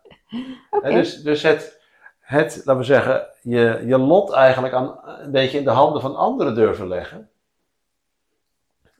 Dus, 0.82 1.22
dus 1.22 1.42
het, 1.42 1.80
het, 2.20 2.56
laten 2.56 2.76
we 2.76 2.84
zeggen, 2.84 3.26
je, 3.42 3.82
je 3.86 3.98
lot 3.98 4.30
eigenlijk 4.32 4.74
aan, 4.74 4.98
een 5.04 5.30
beetje 5.30 5.58
in 5.58 5.64
de 5.64 5.70
handen 5.70 6.00
van 6.00 6.16
anderen 6.16 6.54
durven 6.54 6.88
leggen. 6.88 7.30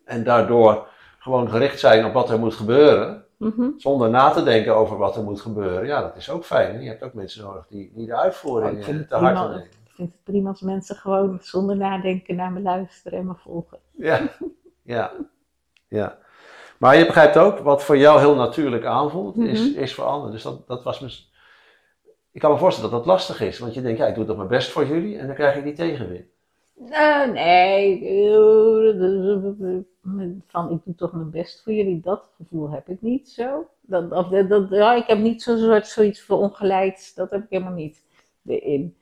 En 0.05 0.25
daardoor 0.25 0.89
gewoon 1.19 1.51
gericht 1.51 1.81
zijn 1.81 2.05
op 2.05 2.13
wat 2.13 2.31
er 2.31 2.39
moet 2.39 2.55
gebeuren, 2.55 3.25
Mhm. 3.41 3.69
zonder 3.77 4.11
na 4.11 4.31
te 4.31 4.43
denken 4.43 4.75
over 4.77 4.97
wat 4.97 5.17
er 5.17 5.23
moet 5.23 5.41
gebeuren. 5.41 5.87
Ja, 5.87 6.01
dat 6.03 6.17
is 6.17 6.31
ook 6.31 6.45
fijn. 6.45 6.75
hè. 6.75 6.81
Je 6.81 6.89
hebt 6.89 7.03
ook 7.03 7.15
mensen 7.15 7.45
nodig 7.45 7.67
die, 7.69 7.93
die 7.95 8.07
de 8.07 8.17
uitvoering 8.17 8.73
Oh, 8.83 8.89
eh, 8.89 8.99
te 9.09 9.15
hard 9.15 9.35
nemen. 9.39 9.61
Ik 9.65 9.91
vind 9.95 10.13
het 10.13 10.23
prima 10.25 10.49
als 10.49 10.61
mensen 10.61 10.97
gewoon 10.97 11.39
zonder 11.43 11.77
nadenken 11.77 12.37
naar 12.37 12.53
me 12.53 12.61
luisteren 12.61 13.19
en 13.19 13.27
me 13.27 13.35
volgen. 13.37 13.79
Ja, 13.97 14.21
ja, 14.83 15.13
ja. 15.89 16.19
Maar 16.79 16.97
je 16.97 17.07
begrijpt 17.07 17.37
ook, 17.39 17.59
wat 17.59 17.83
voor 17.85 17.97
jou 17.97 18.19
heel 18.21 18.35
natuurlijk 18.35 18.85
aanvoelt, 18.85 19.37
is, 19.37 19.71
Mhm. 19.71 19.79
is 19.81 19.95
voor 19.95 20.05
anderen. 20.05 20.33
Dus 20.33 20.43
dat, 20.43 20.67
dat 20.69 20.83
was 20.83 21.01
mis... 21.01 21.33
Ik 22.33 22.41
kan 22.41 22.51
me 22.53 22.59
voorstellen 22.59 22.91
dat 22.91 22.99
dat 22.99 23.09
lastig 23.09 23.41
is, 23.41 23.59
want 23.59 23.75
je 23.75 23.83
denkt, 23.83 23.99
ja, 23.99 24.07
ik 24.07 24.15
doe 24.15 24.25
toch 24.25 24.37
mijn 24.37 24.49
best 24.49 24.71
voor 24.71 24.87
jullie 24.87 25.19
en 25.19 25.27
dan 25.27 25.35
krijg 25.37 25.57
ik 25.57 25.65
die 25.65 25.73
tegenwind. 25.73 26.25
Eh, 26.91 27.27
nee, 27.31 28.05
van 30.47 30.71
ik 30.71 30.79
doe 30.85 30.95
toch 30.95 31.13
mijn 31.13 31.31
best 31.31 31.63
voor 31.63 31.73
jullie, 31.73 32.01
dat 32.01 32.31
gevoel 32.37 32.71
heb 32.71 32.89
ik 32.89 33.03
niet 33.03 33.29
zo. 33.29 33.69
Dat, 33.81 34.13
of, 34.13 34.29
dat, 34.29 34.69
ja, 34.71 34.95
ik 34.95 35.07
heb 35.07 35.19
niet 35.19 35.43
zo'n 35.43 35.59
soort 35.59 35.87
zoiets 35.87 36.21
verongelijks, 36.21 37.15
dat 37.15 37.31
heb 37.31 37.43
ik 37.43 37.51
helemaal 37.51 37.73
niet 37.73 38.03
erin. 38.47 38.95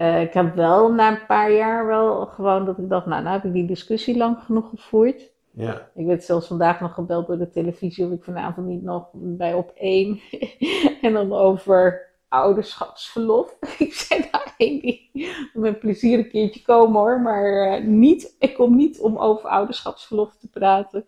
Eh, 0.00 0.20
ik 0.20 0.32
heb 0.32 0.54
wel 0.54 0.92
na 0.92 1.10
een 1.10 1.26
paar 1.26 1.52
jaar 1.52 1.86
wel 1.86 2.26
gewoon 2.26 2.64
dat 2.64 2.78
ik 2.78 2.88
dacht, 2.88 3.06
nou, 3.06 3.22
nou 3.22 3.34
heb 3.34 3.44
ik 3.44 3.52
die 3.52 3.66
discussie 3.66 4.16
lang 4.16 4.38
genoeg 4.38 4.68
gevoerd. 4.68 5.30
Ja, 5.50 5.88
Ik 5.94 6.06
werd 6.06 6.24
zelfs 6.24 6.46
vandaag 6.46 6.80
nog 6.80 6.94
gebeld 6.94 7.26
door 7.26 7.38
de 7.38 7.50
televisie 7.50 8.04
of 8.04 8.12
ik 8.12 8.24
vanavond 8.24 8.66
niet 8.66 8.82
nog 8.82 9.08
bij 9.12 9.54
op 9.54 9.72
één. 9.74 10.20
en 11.02 11.12
dan 11.12 11.32
over 11.32 12.09
ouderschapsverlof. 12.30 13.56
ik 13.78 13.94
zei 13.94 14.24
nou 14.32 14.44
Amy, 14.58 15.10
met 15.52 15.78
plezier 15.78 16.18
een 16.18 16.28
keertje 16.28 16.62
komen 16.62 17.00
hoor. 17.00 17.20
Maar 17.20 17.44
eh, 17.44 17.84
niet, 17.84 18.36
ik 18.38 18.54
kom 18.54 18.76
niet 18.76 19.00
om 19.00 19.18
over 19.18 19.48
ouderschapsverlof 19.48 20.36
te 20.36 20.48
praten. 20.48 21.04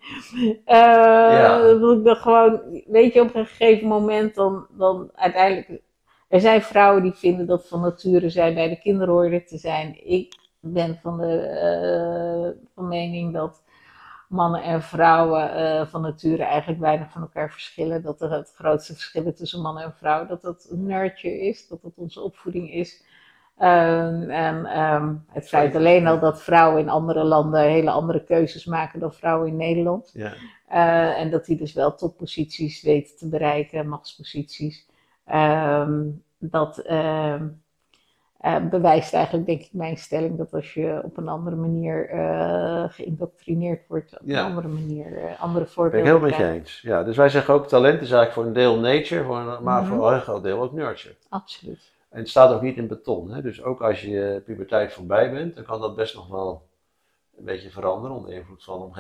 Eh 0.65 0.77
Ja. 0.77 1.59
Dat 1.59 1.99
ik 1.99 2.05
dan 2.05 2.17
gewoon, 2.17 2.61
weet 2.87 3.13
je, 3.13 3.21
op 3.21 3.35
een 3.35 3.47
gegeven 3.47 3.89
moment 3.89 4.35
dan, 4.35 4.67
dan 4.71 5.11
uiteindelijk... 5.15 5.83
Er 6.29 6.41
zijn 6.41 6.63
vrouwen 6.63 7.03
die 7.03 7.13
vinden 7.13 7.47
dat 7.47 7.69
van 7.69 7.81
nature 7.81 8.31
zij 8.31 8.55
bij 8.55 8.69
de 8.69 8.79
kinderorde 8.79 9.45
te 9.45 9.59
zijn. 9.59 10.09
Ik 10.09 10.35
ben 10.61 10.99
van 11.03 11.19
de 11.19 11.37
eh, 11.37 12.65
van 12.75 12.89
mening 12.89 13.33
dat 13.33 13.63
mannen 14.33 14.63
en 14.63 14.83
vrouwen 14.83 15.55
eh, 15.55 15.87
van 15.87 16.01
nature 16.01 16.43
eigenlijk 16.43 16.81
weinig 16.81 17.11
van 17.11 17.23
elkaar 17.23 17.51
verschillen. 17.53 18.03
Dat 18.03 18.21
er 18.21 18.33
het 18.33 18.53
grootste 18.57 18.93
verschil 18.93 19.35
tussen 19.35 19.61
mannen 19.61 19.85
en 19.85 19.95
vrouw, 19.95 20.27
dat 20.27 20.43
dat 20.43 20.69
nurture 20.71 21.41
is, 21.41 21.69
dat 21.69 21.83
dat 21.83 21.93
onze 21.97 22.21
opvoeding 22.21 22.73
is. 22.73 23.05
Ehm, 23.59 24.31
en 24.31 24.67
ehm, 24.67 25.15
het 25.27 25.49
feit 25.49 25.77
alleen 25.77 26.07
al 26.07 26.19
dat 26.19 26.43
vrouwen 26.43 26.81
in 26.81 26.89
andere 26.89 27.25
landen 27.25 27.61
hele 27.61 27.91
andere 27.91 28.25
keuzes 28.25 28.65
maken 28.65 29.01
dan 29.01 29.13
vrouwen 29.13 29.49
in 29.49 29.57
Nederland. 29.57 30.11
ja. 30.15 30.33
Eh, 30.69 31.21
en 31.21 31.31
dat 31.31 31.45
die 31.45 31.57
dus 31.57 31.73
wel 31.73 31.95
topposities 31.95 32.83
weten 32.83 33.17
te 33.17 33.29
bereiken, 33.29 33.89
machtsposities. 33.89 34.87
Ehm, 35.25 36.03
dat 36.39 36.79
eh, 38.43 38.57
bewijst 38.71 39.15
eigenlijk, 39.15 39.47
denk 39.47 39.61
ik, 39.61 39.69
mijn 39.73 39.97
stelling 39.97 40.37
dat 40.39 40.53
als 40.55 40.75
je 40.75 41.01
op 41.05 41.17
een 41.17 41.29
andere 41.29 41.57
manier 41.57 42.09
eh 42.09 42.85
geïndoctrineerd 42.89 43.87
wordt, 43.89 44.13
op 44.13 44.21
Ja. 44.25 44.39
een 44.41 44.45
andere 44.47 44.69
manier, 44.69 45.07
eh, 45.07 45.23
andere 45.43 45.53
Ben 45.53 45.63
ik 45.63 45.69
voorbeelden 45.69 46.11
heel 46.11 46.21
met 46.21 46.37
je 46.37 46.47
eens. 46.49 46.81
Ja, 46.81 47.03
dus 47.03 47.17
wij 47.17 47.29
zeggen 47.29 47.55
ook, 47.55 47.67
talent 47.69 47.95
is 48.01 48.11
eigenlijk 48.11 48.33
voor 48.33 48.45
een 48.45 48.53
deel 48.53 48.79
nature, 48.81 49.25
voor 49.25 49.37
een, 49.37 49.63
maar 49.63 49.83
Mhm. 49.83 49.93
voor 49.93 50.07
een 50.07 50.13
heel 50.13 50.23
groot 50.23 50.43
deel 50.43 50.63
ook 50.63 50.73
nurture. 50.73 51.15
Absoluut. 51.29 51.91
En 52.11 52.19
het 52.19 52.29
staat 52.29 52.53
ook 52.53 52.63
niet 52.63 52.77
in 52.77 52.87
beton. 52.89 53.31
Hè? 53.31 53.43
Dus 53.43 53.63
ook 53.63 53.81
als 53.83 54.03
je 54.03 54.43
puberteit 54.45 54.93
voorbij 54.93 55.31
bent, 55.33 55.55
dan 55.55 55.65
kan 55.65 55.81
dat 55.81 55.97
best 55.97 56.15
nog 56.15 56.29
wel 56.29 56.63
een 57.39 57.45
beetje 57.45 57.71
veranderen 57.71 58.17
onder 58.17 58.33
invloed 58.33 58.65
van 58.65 58.93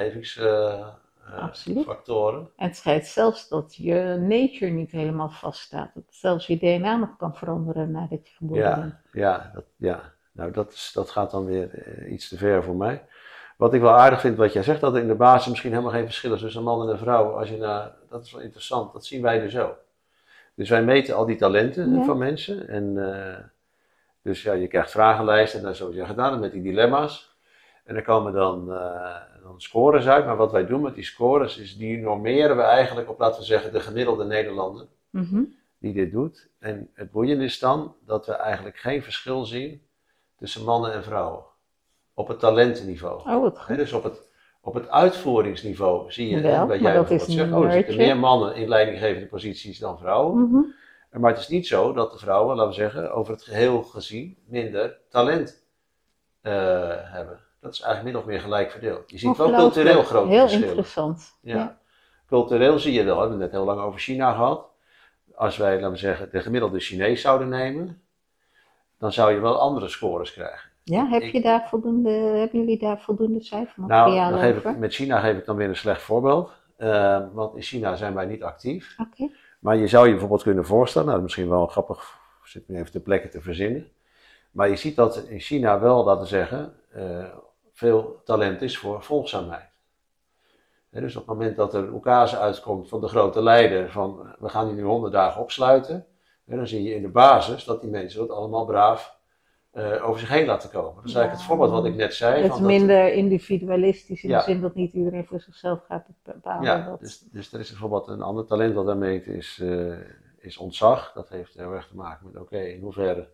Absoluut. 1.24 1.76
omgevingsfactoren. 1.76 2.48
En 2.56 2.66
het 2.66 2.76
schijnt 2.76 3.06
zelfs 3.06 3.48
dat 3.48 3.74
je 3.76 4.16
nature 4.20 4.70
niet 4.70 4.90
helemaal 4.90 5.30
vaststaat. 5.30 5.90
Dat 5.94 6.04
zelfs 6.08 6.46
je 6.46 6.58
DNA 6.58 6.96
nog 6.96 7.16
kan 7.16 7.34
veranderen 7.36 7.90
nadat 7.90 8.28
je 8.28 8.34
geboren 8.34 8.62
Ja. 8.62 8.74
bent. 8.80 8.94
ja, 9.12 9.50
dat, 9.54 9.64
ja. 9.76 10.12
Nou, 10.32 10.50
dat, 10.52 10.72
is, 10.72 10.90
dat 10.94 11.10
gaat 11.10 11.30
dan 11.30 11.44
weer 11.44 11.74
eh, 11.74 12.12
iets 12.12 12.28
te 12.28 12.36
ver 12.36 12.62
voor 12.64 12.76
mij. 12.76 13.04
Wat 13.56 13.74
ik 13.74 13.80
wel 13.80 13.92
aardig 13.98 14.20
vind 14.20 14.36
wat 14.36 14.52
jij 14.52 14.62
zegt, 14.62 14.80
dat 14.80 14.94
er 14.94 15.00
in 15.00 15.08
de 15.08 15.14
basis 15.14 15.48
misschien 15.48 15.70
helemaal 15.70 15.92
geen 15.92 16.04
verschil 16.04 16.34
is 16.34 16.40
tussen 16.40 16.62
man 16.62 16.82
en 16.82 16.88
een 16.88 16.98
vrouw. 16.98 17.38
Als 17.38 17.48
je 17.48 17.56
naar, 17.56 17.92
dat 18.08 18.24
is 18.24 18.32
wel 18.32 18.40
interessant, 18.40 18.92
dat 18.92 19.04
zien 19.04 19.22
wij 19.22 19.40
dus 19.40 19.58
ook. 19.58 19.76
Dus 20.54 20.68
wij 20.70 20.82
meten 20.84 21.14
al 21.14 21.26
die 21.26 21.36
talenten 21.36 21.94
Ja. 21.94 22.04
van 22.04 22.18
mensen. 22.18 22.68
En, 22.68 23.14
eh, 23.14 23.38
dus 24.22 24.42
ja, 24.42 24.52
je 24.52 24.66
krijgt 24.66 24.90
vragenlijsten 24.90 25.58
en 25.58 25.64
dan 25.64 25.74
zoals 25.74 25.94
je 25.94 26.04
gedaan 26.06 26.30
hebt 26.30 26.40
met 26.42 26.52
die 26.52 26.62
dilemma's. 26.62 27.36
En 27.84 27.96
er 27.96 28.02
komen 28.02 28.32
dan, 28.32 28.72
eh, 28.72 29.16
dan 29.42 29.60
scores 29.60 30.06
uit. 30.06 30.26
Maar 30.26 30.36
wat 30.36 30.52
wij 30.52 30.66
doen 30.66 30.80
met 30.80 30.94
die 30.94 31.04
scores 31.04 31.58
is, 31.58 31.76
die 31.76 31.98
normeren 31.98 32.56
we 32.56 32.62
eigenlijk 32.62 33.10
op, 33.10 33.18
laten 33.18 33.40
we 33.40 33.46
zeggen, 33.46 33.72
de 33.72 33.80
gemiddelde 33.80 34.24
Nederlander 34.24 34.86
Mhm. 35.10 35.42
die 35.78 35.92
dit 35.92 36.12
doet. 36.12 36.48
En 36.58 36.90
het 36.94 37.10
boeiende 37.10 37.44
is 37.44 37.58
dan 37.58 37.94
dat 38.06 38.26
we 38.26 38.32
eigenlijk 38.32 38.76
geen 38.76 39.02
verschil 39.02 39.44
zien 39.44 39.82
tussen 40.36 40.64
mannen 40.64 40.92
en 40.92 41.02
vrouwen. 41.02 41.44
Op 42.14 42.28
het 42.28 42.38
talentenniveau. 42.38 43.30
Oh, 43.30 43.40
wat 43.42 43.66
dus 43.76 43.92
op 43.92 44.04
het, 44.04 44.22
op 44.60 44.74
het 44.74 44.88
uitvoeringsniveau 44.88 46.12
zie 46.12 46.28
je, 46.28 46.40
Wel, 46.40 46.52
hè, 46.52 46.66
maar 46.66 46.80
jij 46.80 46.92
dat 46.92 47.10
is 47.10 47.24
zegt, 47.24 47.52
oh, 47.52 47.64
er 47.64 47.72
zitten 47.72 47.96
meer 47.96 48.16
mannen 48.16 48.54
in 48.54 48.68
leidinggevende 48.68 49.26
posities 49.26 49.78
dan 49.78 49.98
vrouwen. 49.98 50.42
Mhm. 50.42 50.62
Maar 51.20 51.30
het 51.30 51.40
is 51.40 51.48
niet 51.48 51.66
zo 51.66 51.92
dat 51.92 52.12
de 52.12 52.18
vrouwen, 52.18 52.56
laten 52.56 52.70
we 52.70 52.76
zeggen, 52.76 53.12
over 53.12 53.32
het 53.32 53.42
geheel 53.42 53.82
gezien 53.82 54.36
minder 54.44 54.98
talent 55.08 55.64
eh, 56.40 56.52
hebben. 56.96 57.40
Dat 57.62 57.72
is 57.72 57.80
eigenlijk 57.80 58.14
min 58.14 58.22
of 58.22 58.28
meer 58.28 58.40
gelijk 58.40 58.70
verdeeld. 58.70 59.10
Je 59.10 59.18
ziet 59.18 59.36
wel 59.36 59.50
cultureel 59.50 60.02
grote 60.02 60.28
Heel 60.28 60.40
verschillen. 60.40 60.66
interessant. 60.68 61.38
Ja. 61.40 61.56
Ja. 61.56 61.78
Cultureel 62.26 62.78
zie 62.78 62.92
je 62.92 63.04
wel, 63.04 63.14
we 63.14 63.20
hebben 63.20 63.40
het 63.40 63.50
net 63.50 63.60
heel 63.60 63.74
lang 63.74 63.80
over 63.80 64.00
China 64.00 64.32
gehad. 64.32 64.70
Als 65.34 65.56
wij, 65.56 65.74
laten 65.74 65.90
we 65.90 65.96
zeggen, 65.96 66.28
de 66.30 66.40
gemiddelde 66.40 66.80
Chinees 66.80 67.20
zouden 67.20 67.48
nemen, 67.48 68.02
dan 68.98 69.12
zou 69.12 69.32
je 69.32 69.40
wel 69.40 69.58
andere 69.60 69.88
scores 69.88 70.32
krijgen. 70.32 70.70
Ja, 70.84 71.08
heb 71.08 71.22
je 71.22 71.40
daar 71.40 71.68
voldoende, 71.68 72.10
hebben 72.10 72.60
jullie 72.60 72.78
daar 72.78 73.00
voldoende 73.00 73.32
Nou, 73.32 73.44
cijfermateriaal 73.44 74.38
geef 74.38 74.64
ik, 74.64 74.76
met 74.78 74.94
China 74.94 75.20
geef 75.20 75.36
ik 75.36 75.44
dan 75.44 75.56
weer 75.56 75.68
een 75.68 75.76
slecht 75.76 76.02
voorbeeld. 76.02 76.50
Eh, 76.76 77.20
want 77.32 77.56
in 77.56 77.62
China 77.62 77.96
zijn 77.96 78.14
wij 78.14 78.26
niet 78.26 78.42
actief. 78.42 78.96
Oké. 78.98 79.30
Maar 79.58 79.76
je 79.76 79.86
zou 79.86 80.04
je 80.04 80.10
bijvoorbeeld 80.10 80.42
kunnen 80.42 80.64
voorstellen, 80.66 81.08
nou, 81.08 81.22
misschien 81.22 81.48
wel 81.48 81.66
grappig, 81.66 82.18
zit 82.44 82.68
nu 82.68 82.76
even 82.76 82.92
de 82.92 83.00
plekken 83.00 83.30
te 83.30 83.40
verzinnen. 83.40 83.88
Maar 84.50 84.68
je 84.68 84.76
ziet 84.76 84.96
dat 84.96 85.16
in 85.16 85.40
China 85.40 85.80
wel, 85.80 86.04
laten 86.04 86.22
we 86.22 86.28
zeggen, 86.28 86.74
eh, 86.92 87.24
veel 87.72 88.20
talent 88.24 88.62
is 88.62 88.78
voor 88.78 89.02
volgzaamheid. 89.02 89.70
Dus 90.90 91.16
op 91.16 91.26
het 91.26 91.36
moment 91.36 91.56
dat 91.56 91.74
er 91.74 91.82
een 91.82 91.92
oekase 91.92 92.38
uitkomt 92.38 92.88
van 92.88 93.00
de 93.00 93.08
grote 93.08 93.42
leider 93.42 93.90
van 93.90 94.34
we 94.38 94.48
gaan 94.48 94.66
die 94.66 94.74
nu 94.76 94.82
honderd 94.82 95.12
dagen 95.12 95.40
opsluiten, 95.42 96.06
En 96.46 96.56
dan 96.56 96.66
zie 96.66 96.82
je 96.82 96.94
in 96.94 97.02
de 97.02 97.08
basis 97.08 97.64
dat 97.64 97.80
die 97.80 97.90
mensen 97.90 98.20
dat 98.20 98.36
allemaal 98.36 98.64
braaf 98.64 99.20
eh, 99.70 100.08
over 100.08 100.20
zich 100.20 100.28
heen 100.28 100.46
laten 100.46 100.70
komen. 100.70 100.94
Dat 100.94 101.04
is 101.04 101.14
eigenlijk 101.14 101.32
het 101.32 101.42
voorbeeld 101.42 101.70
wat 101.70 101.84
ik 101.84 101.94
net 101.94 102.14
zei. 102.14 102.34
Het 102.34 102.42
is 102.44 102.48
van 102.50 102.60
dat- 102.60 102.70
minder 102.70 103.12
individualistisch 103.12 104.22
in 104.22 104.28
Ja. 104.30 104.38
de 104.38 104.44
zin 104.44 104.60
dat 104.60 104.74
niet 104.74 104.92
iedereen 104.92 105.26
voor 105.26 105.40
zichzelf 105.40 105.84
gaat 105.88 106.06
bepalen. 106.22 106.62
Ja, 106.64 106.96
dus, 107.00 107.18
dus 107.18 107.52
er 107.52 107.60
is 107.60 107.70
bijvoorbeeld 107.70 108.08
een 108.08 108.22
ander 108.22 108.46
talent 108.46 108.74
dat 108.74 108.86
daar 108.86 108.96
meet, 108.96 109.26
is, 109.26 109.58
eh, 109.62 109.96
is 110.38 110.56
ontzag. 110.56 111.12
Dat 111.12 111.28
heeft 111.28 111.54
heel 111.54 111.72
erg 111.72 111.88
te 111.88 111.96
maken 111.96 112.26
met, 112.32 112.42
oké, 112.42 112.58
in 112.58 112.80
hoeverre 112.80 113.28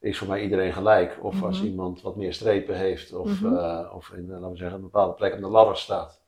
is 0.00 0.18
voor 0.18 0.28
mij 0.28 0.42
iedereen 0.42 0.72
gelijk? 0.72 1.18
Of 1.20 1.42
als 1.42 1.58
Mhm. 1.58 1.66
iemand 1.66 2.02
wat 2.02 2.16
meer 2.16 2.32
strepen 2.32 2.76
heeft, 2.76 3.12
of, 3.12 3.40
Mhm. 3.40 3.56
eh, 3.56 3.92
of 3.94 4.10
in, 4.10 4.24
eh, 4.24 4.30
laten 4.34 4.50
we 4.50 4.56
zeggen, 4.56 4.76
een 4.76 4.82
bepaalde 4.82 5.14
plek 5.14 5.34
op 5.34 5.40
de 5.40 5.46
ladder 5.46 5.76
staat. 5.76 6.22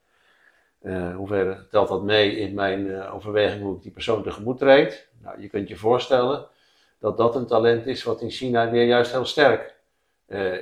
Eh 0.81 1.15
hoeverre 1.17 1.67
telt 1.71 1.89
dat 1.89 2.03
mee 2.03 2.37
in 2.37 2.55
mijn 2.55 3.03
overweging 3.09 3.63
hoe 3.63 3.77
ik 3.77 3.83
die 3.83 3.91
persoon 3.93 4.23
tegemoet 4.23 4.59
treed? 4.59 5.09
Nou, 5.23 5.41
je 5.41 5.49
kunt 5.49 5.69
je 5.69 5.77
voorstellen 5.77 6.47
dat 6.99 7.17
dat 7.17 7.35
een 7.37 7.47
talent 7.47 7.87
is 7.87 8.03
wat 8.05 8.21
in 8.21 8.31
China 8.31 8.71
weer 8.71 8.85
juist 8.87 9.13
heel 9.13 9.25
sterk 9.25 9.75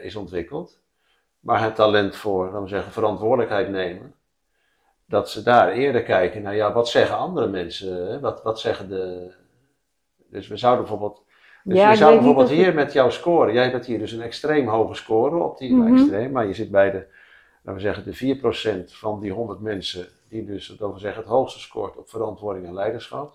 is 0.03 0.17
ontwikkeld. 0.17 0.79
Maar 1.41 1.63
het 1.63 1.75
talent 1.75 2.17
voor, 2.17 2.45
laten 2.45 2.63
we 2.63 2.69
zeggen, 2.69 2.93
verantwoordelijkheid 2.93 3.69
nemen, 3.69 4.15
dat 5.07 5.31
ze 5.31 5.43
daar 5.43 5.73
eerder 5.73 6.03
kijken 6.03 6.43
naar, 6.43 6.55
ja, 6.55 6.73
wat 6.73 6.89
zeggen 6.89 7.17
andere 7.17 7.47
mensen? 7.47 8.07
Hè? 8.07 8.21
Wat, 8.21 8.43
wat 8.43 8.61
zeggen 8.61 8.89
de... 8.89 9.33
Dus 10.31 10.49
we 10.49 10.57
zouden 10.57 10.85
bijvoorbeeld, 10.85 11.24
dus 11.65 11.79
Ja, 11.79 11.91
je 11.91 11.97
zou 11.97 12.15
bijvoorbeeld 12.15 12.49
hier 12.49 12.75
met 12.75 12.93
jouw 12.93 13.11
score, 13.11 13.53
jij 13.53 13.71
hebt 13.71 13.87
hier 13.87 13.99
dus 13.99 14.12
een 14.12 14.21
extreem 14.23 14.69
hoge 14.69 14.95
score 14.95 15.37
op 15.45 15.59
die, 15.59 15.75
Mhm. 15.75 15.95
extreem, 15.97 16.33
maar 16.33 16.47
je 16.47 16.55
zit 16.55 16.71
bij 16.71 16.91
de, 16.91 17.07
laten 17.62 17.75
we 17.75 17.81
zeggen, 17.81 18.05
de 18.05 18.15
4% 18.15 18.93
van 18.95 19.21
die 19.21 19.33
100 19.33 19.61
mensen 19.61 20.07
die 20.29 20.45
dus, 20.45 20.69
laten 20.69 20.93
we 20.93 20.99
zeggen, 20.99 21.23
het 21.23 21.31
hoogste 21.31 21.61
scoort 21.61 21.97
op 21.97 22.09
verantwoording 22.09 22.67
en 22.67 22.75
leiderschap. 22.75 23.35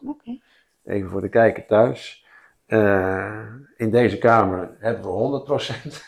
Even 0.86 1.10
voor 1.10 1.22
de 1.22 1.30
kijker 1.30 1.66
thuis. 1.66 2.26
Eh, 2.66 3.44
in 3.78 3.92
deze 3.92 4.18
kamer 4.18 4.76
hebben 4.80 5.04
we 5.04 5.10
100% 5.10 6.04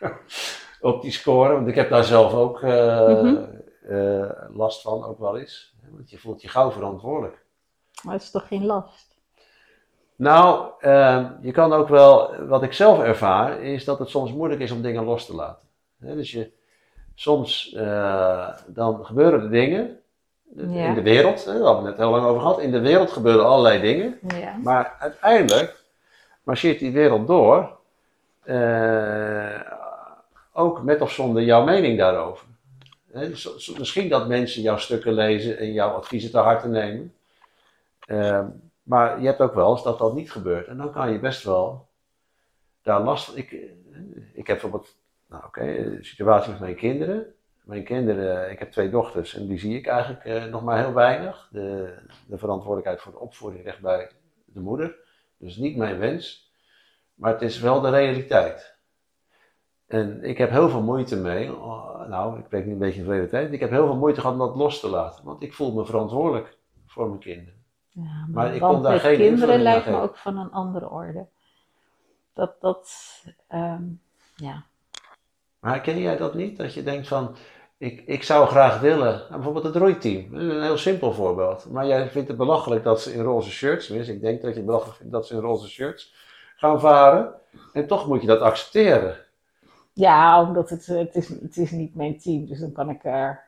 op 0.80 1.02
die 1.02 1.10
score. 1.10 1.52
Want 1.52 1.68
ik 1.68 1.74
heb 1.74 1.88
daar 1.90 2.04
zelf 2.04 2.32
ook 2.34 2.62
eh, 2.62 3.22
Mhm. 3.22 3.44
eh, 3.88 4.30
last 4.52 4.82
van, 4.82 5.04
ook 5.04 5.18
wel 5.18 5.38
eens. 5.38 5.74
Want 5.90 6.10
je 6.10 6.18
voelt 6.18 6.42
je 6.42 6.48
gauw 6.48 6.70
verantwoordelijk. 6.70 7.42
Maar 8.04 8.12
het 8.14 8.22
is 8.22 8.30
toch 8.30 8.48
geen 8.48 8.64
last? 8.66 9.13
Nou, 10.16 10.66
eh, 10.80 11.26
je 11.40 11.52
kan 11.52 11.72
ook 11.72 11.88
wel, 11.88 12.34
wat 12.46 12.62
ik 12.62 12.72
zelf 12.72 13.02
ervaar, 13.02 13.60
is 13.60 13.84
dat 13.84 13.98
het 13.98 14.08
soms 14.08 14.32
moeilijk 14.32 14.60
is 14.60 14.70
om 14.70 14.82
dingen 14.82 15.04
los 15.04 15.26
te 15.26 15.34
laten. 15.34 15.62
Dus 15.98 16.30
je, 16.32 16.50
soms 17.14 17.72
eh, 17.76 18.48
dan 18.66 19.04
gebeuren 19.04 19.42
er 19.42 19.50
dingen 19.50 19.98
Ja. 20.56 20.86
in 20.86 20.94
de 20.94 21.02
wereld, 21.02 21.44
hè, 21.44 21.52
daar 21.52 21.64
hebben 21.64 21.82
we 21.82 21.88
het 21.88 21.96
net 21.98 22.06
heel 22.06 22.10
lang 22.10 22.26
over 22.26 22.40
gehad. 22.40 22.60
In 22.60 22.70
de 22.70 22.80
wereld 22.80 23.10
gebeuren 23.12 23.44
allerlei 23.46 23.80
dingen. 23.80 24.18
Ja. 24.38 24.56
Maar 24.62 24.96
uiteindelijk 24.98 25.82
marcheert 26.42 26.78
die 26.78 26.92
wereld 26.92 27.26
door, 27.26 27.76
eh, 28.42 29.60
ook 30.52 30.82
met 30.82 31.00
of 31.00 31.12
zonder 31.12 31.42
jouw 31.42 31.64
mening 31.64 31.98
daarover. 31.98 32.46
Dus 33.12 33.72
misschien 33.78 34.08
dat 34.08 34.28
mensen 34.28 34.62
jouw 34.62 34.76
stukken 34.76 35.12
lezen 35.12 35.58
en 35.58 35.72
jouw 35.72 35.90
adviezen 35.90 36.30
te 36.30 36.38
harte 36.38 36.68
nemen. 36.68 37.14
Ehm, 38.06 38.46
maar 38.84 39.20
je 39.20 39.26
hebt 39.26 39.40
ook 39.40 39.54
wel 39.54 39.70
eens 39.70 39.82
dat 39.82 39.98
dat 39.98 40.14
niet 40.14 40.32
gebeurt. 40.32 40.66
En 40.66 40.76
dan 40.76 40.92
kan 40.92 41.12
je 41.12 41.18
best 41.18 41.44
wel 41.44 41.88
daar 42.82 43.00
last 43.00 43.24
van. 43.24 43.36
Ik, 43.36 43.50
ik 44.32 44.46
heb 44.46 44.60
bijvoorbeeld, 44.60 44.96
nou 45.26 45.44
oké, 45.44 45.96
situatie 46.00 46.50
met 46.50 46.60
mijn 46.60 46.76
kinderen. 46.76 47.34
Mijn 47.64 47.84
kinderen, 47.84 48.50
ik 48.50 48.58
heb 48.58 48.72
twee 48.72 48.90
dochters 48.90 49.34
en 49.34 49.46
die 49.46 49.58
zie 49.58 49.76
ik 49.76 49.86
eigenlijk 49.86 50.24
eh, 50.24 50.44
nog 50.44 50.62
maar 50.62 50.78
heel 50.78 50.92
weinig. 50.92 51.48
De, 51.52 51.94
de 52.26 52.38
verantwoordelijkheid 52.38 53.00
voor 53.00 53.12
de 53.12 53.18
opvoeding 53.18 53.64
ligt 53.64 53.80
bij 53.80 54.10
de 54.44 54.60
moeder. 54.60 54.96
Dus 55.36 55.56
niet 55.56 55.76
mijn 55.76 55.98
wens, 55.98 56.52
maar 57.14 57.32
het 57.32 57.42
is 57.42 57.60
wel 57.60 57.80
de 57.80 57.90
realiteit. 57.90 58.78
En 59.86 60.24
ik 60.24 60.38
heb 60.38 60.50
heel 60.50 60.68
veel 60.68 60.82
moeite 60.82 61.16
mee, 61.16 61.52
oh, 61.52 62.08
nou, 62.08 62.38
ik 62.38 62.44
spreek 62.44 62.64
nu 62.64 62.72
een 62.72 62.78
beetje 62.78 62.98
in 62.98 63.04
verleden 63.04 63.28
tijd, 63.28 63.52
ik 63.52 63.60
heb 63.60 63.70
heel 63.70 63.86
veel 63.86 63.96
moeite 63.96 64.20
gehad 64.20 64.40
om 64.40 64.46
dat 64.46 64.56
los 64.56 64.80
te 64.80 64.88
laten, 64.88 65.24
want 65.24 65.42
ik 65.42 65.54
voel 65.54 65.72
me 65.72 65.86
verantwoordelijk 65.86 66.58
voor 66.86 67.08
mijn 67.08 67.20
kinderen. 67.20 67.63
Ja, 67.94 68.26
Maar 68.28 68.54
ik 68.54 68.60
kon 68.60 68.82
daar 68.82 69.00
geen 69.00 69.16
kinderen 69.16 69.62
lijkt 69.62 69.86
me 69.86 70.00
ook 70.00 70.16
van 70.16 70.38
een 70.38 70.50
andere 70.52 70.90
orde. 70.90 71.26
Dat, 72.32 72.60
dat, 72.60 72.90
ehm, 73.48 73.82
ja. 74.36 74.62
Maar 75.60 75.80
ken 75.80 75.98
jij 75.98 76.16
dat 76.16 76.34
niet? 76.34 76.56
Dat 76.56 76.74
je 76.74 76.82
denkt 76.82 77.08
van, 77.08 77.36
ik, 77.78 78.02
ik 78.06 78.22
zou 78.22 78.46
graag 78.46 78.80
willen, 78.80 79.14
nou, 79.14 79.30
bijvoorbeeld 79.30 79.64
het 79.64 79.76
roeiteam, 79.76 80.34
een 80.34 80.62
heel 80.62 80.78
simpel 80.78 81.12
voorbeeld. 81.12 81.70
Maar 81.70 81.86
jij 81.86 82.10
vindt 82.10 82.28
het 82.28 82.36
belachelijk 82.36 82.84
dat 82.84 83.00
ze 83.00 83.12
in 83.12 83.22
roze 83.22 83.50
shirts, 83.50 83.86
tenminste 83.86 84.12
ik 84.14 84.20
denk 84.20 84.42
dat 84.42 84.50
je 84.50 84.56
het 84.56 84.66
belachelijk 84.66 84.96
vindt 84.96 85.12
dat 85.12 85.26
ze 85.26 85.34
in 85.34 85.40
roze 85.40 85.68
shirts 85.68 86.14
gaan 86.56 86.80
varen. 86.80 87.34
En 87.72 87.86
toch 87.86 88.06
moet 88.06 88.20
je 88.20 88.26
dat 88.26 88.40
accepteren. 88.40 89.16
Ja, 89.92 90.42
omdat 90.42 90.70
het, 90.70 90.86
het, 90.86 91.14
is, 91.14 91.28
het 91.28 91.56
is 91.56 91.70
niet 91.70 91.94
mijn 91.94 92.18
team, 92.18 92.46
dus 92.46 92.60
dan 92.60 92.72
kan 92.72 92.90
ik 92.90 93.04
er 93.04 93.44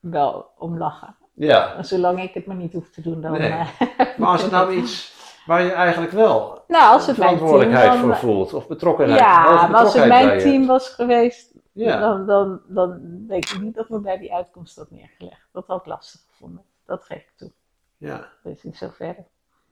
wel 0.00 0.50
om 0.58 0.78
lachen. 0.78 1.16
Ja, 1.34 1.82
Zolang 1.82 2.22
ik 2.22 2.34
het 2.34 2.46
maar 2.46 2.56
niet 2.56 2.72
hoef 2.72 2.90
te 2.90 3.00
doen, 3.00 3.20
dan... 3.20 3.32
Nee. 3.32 3.50
eh, 3.50 3.68
maar 4.18 4.28
als 4.28 4.42
het 4.42 4.50
nou 4.50 4.72
iets 4.74 5.12
waar 5.46 5.62
je 5.62 5.70
eigenlijk 5.72 6.12
wel 6.12 6.64
nou, 6.68 6.92
als 6.92 7.06
het 7.06 7.16
verantwoordelijkheid 7.16 7.92
dan... 7.92 8.00
voor 8.00 8.16
voelt, 8.16 8.52
of 8.54 8.66
betrokkenheid, 8.66 9.20
Ja, 9.20 9.66
maar 9.66 9.80
als 9.80 9.94
het 9.94 10.06
mijn 10.08 10.38
team 10.38 10.54
hebt. 10.54 10.66
was 10.66 10.88
geweest, 10.88 11.52
Ja, 11.72 12.00
dan, 12.00 12.26
dan, 12.26 12.60
dan 12.66 13.00
denk 13.28 13.44
ik 13.50 13.60
niet 13.60 13.74
dat 13.74 13.88
me 13.88 13.98
bij 13.98 14.18
die 14.18 14.34
uitkomst 14.34 14.76
had 14.76 14.90
neergelegd. 14.90 15.48
Dat 15.52 15.66
had 15.66 15.80
ik 15.80 15.86
lastig 15.86 16.20
gevonden. 16.30 16.62
Dat 16.86 17.04
geef 17.04 17.18
ik 17.22 17.32
toe. 17.36 17.50
ja, 17.96 18.28
Dat 18.42 18.52
is 18.52 18.62
niet 18.62 18.76
zo 18.76 18.88
verder. 18.92 19.24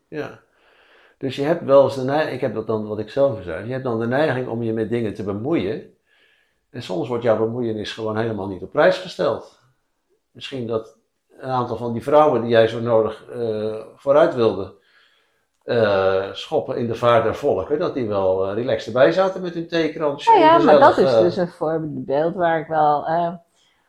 ja. 0.08 0.40
Dus 1.18 1.36
je 1.36 1.42
hebt 1.42 1.64
wel 1.64 1.84
eens 1.84 1.94
de 1.94 2.04
neiging, 2.04 2.34
ik 2.34 2.40
heb 2.40 2.54
dat 2.54 2.66
dan 2.66 2.86
wat 2.88 2.98
ik 2.98 3.10
zelf 3.10 3.42
zei, 3.42 3.66
je 3.66 3.72
hebt 3.72 3.84
dan 3.84 4.00
de 4.00 4.06
neiging 4.06 4.48
om 4.48 4.62
je 4.62 4.72
met 4.72 4.88
dingen 4.90 5.14
te 5.14 5.22
bemoeien. 5.22 5.94
En 6.70 6.82
soms 6.82 7.08
wordt 7.08 7.22
jouw 7.22 7.38
bemoeienis 7.38 7.92
gewoon 7.92 8.16
helemaal 8.16 8.48
niet 8.48 8.62
op 8.62 8.70
prijs 8.70 8.98
gesteld. 8.98 9.58
Misschien 10.30 10.66
dat 10.66 10.98
een 11.42 11.50
aantal 11.50 11.76
van 11.76 11.92
die 11.92 12.02
vrouwen 12.02 12.40
die 12.40 12.50
jij 12.50 12.68
zo 12.68 12.80
nodig 12.80 13.24
eh, 13.28 13.80
vooruit 13.96 14.34
wilde 14.34 14.74
eh, 15.62 16.32
schoppen 16.32 16.76
in 16.76 16.86
de 16.86 16.94
vaart 16.94 17.24
der 17.24 17.34
volken, 17.34 17.78
dat 17.78 17.94
die 17.94 18.08
wel 18.08 18.46
eh, 18.46 18.54
relaxed 18.54 18.86
erbij 18.86 19.12
zaten 19.12 19.42
met 19.42 19.54
hun 19.54 19.68
theekrantje. 19.68 20.30
Nou 20.30 20.42
ja, 20.44 20.58
en 20.58 20.64
maar 20.64 20.78
dat 20.78 20.98
is 20.98 21.12
dus 21.12 21.36
een 21.36 21.48
voorbeeld 21.48 22.34
waar 22.34 22.60
ik 22.60 22.66
wel 22.66 23.06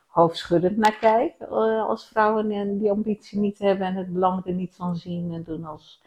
hoofdschuddend 0.07 0.77
naar 0.77 0.97
kijk. 0.99 1.33
als 1.87 2.07
vrouwen 2.07 2.51
en 2.51 2.77
die 2.77 2.91
ambitie 2.91 3.39
niet 3.39 3.59
hebben 3.59 3.87
en 3.87 3.95
het 3.95 4.13
belang 4.13 4.45
er 4.45 4.53
niet 4.53 4.75
van 4.75 4.95
zien 4.95 5.33
en 5.33 5.43
doen 5.43 5.65
als. 5.65 6.01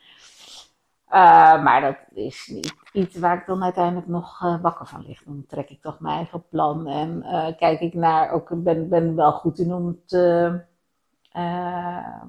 Maar 1.62 1.80
dat 1.80 2.24
is 2.24 2.46
niet 2.46 2.74
iets 2.92 3.18
waar 3.18 3.36
ik 3.36 3.46
dan 3.46 3.62
uiteindelijk 3.62 4.06
nog 4.06 4.58
wakker 4.62 4.86
van 4.86 5.04
lig. 5.06 5.22
Dan 5.24 5.44
trek 5.48 5.70
ik 5.70 5.82
toch 5.82 6.00
mijn 6.00 6.16
eigen 6.16 6.44
plan 6.48 6.86
en 6.86 7.24
kijk 7.58 7.80
ik 7.80 7.94
naar. 7.94 8.30
Ook 8.30 8.48
ben, 8.62 8.88
ben 8.88 9.16
wel 9.16 9.32
goed 9.32 9.58
in 9.58 9.74
om 9.74 10.00
te. 10.06 10.60
Eh, 11.36 12.22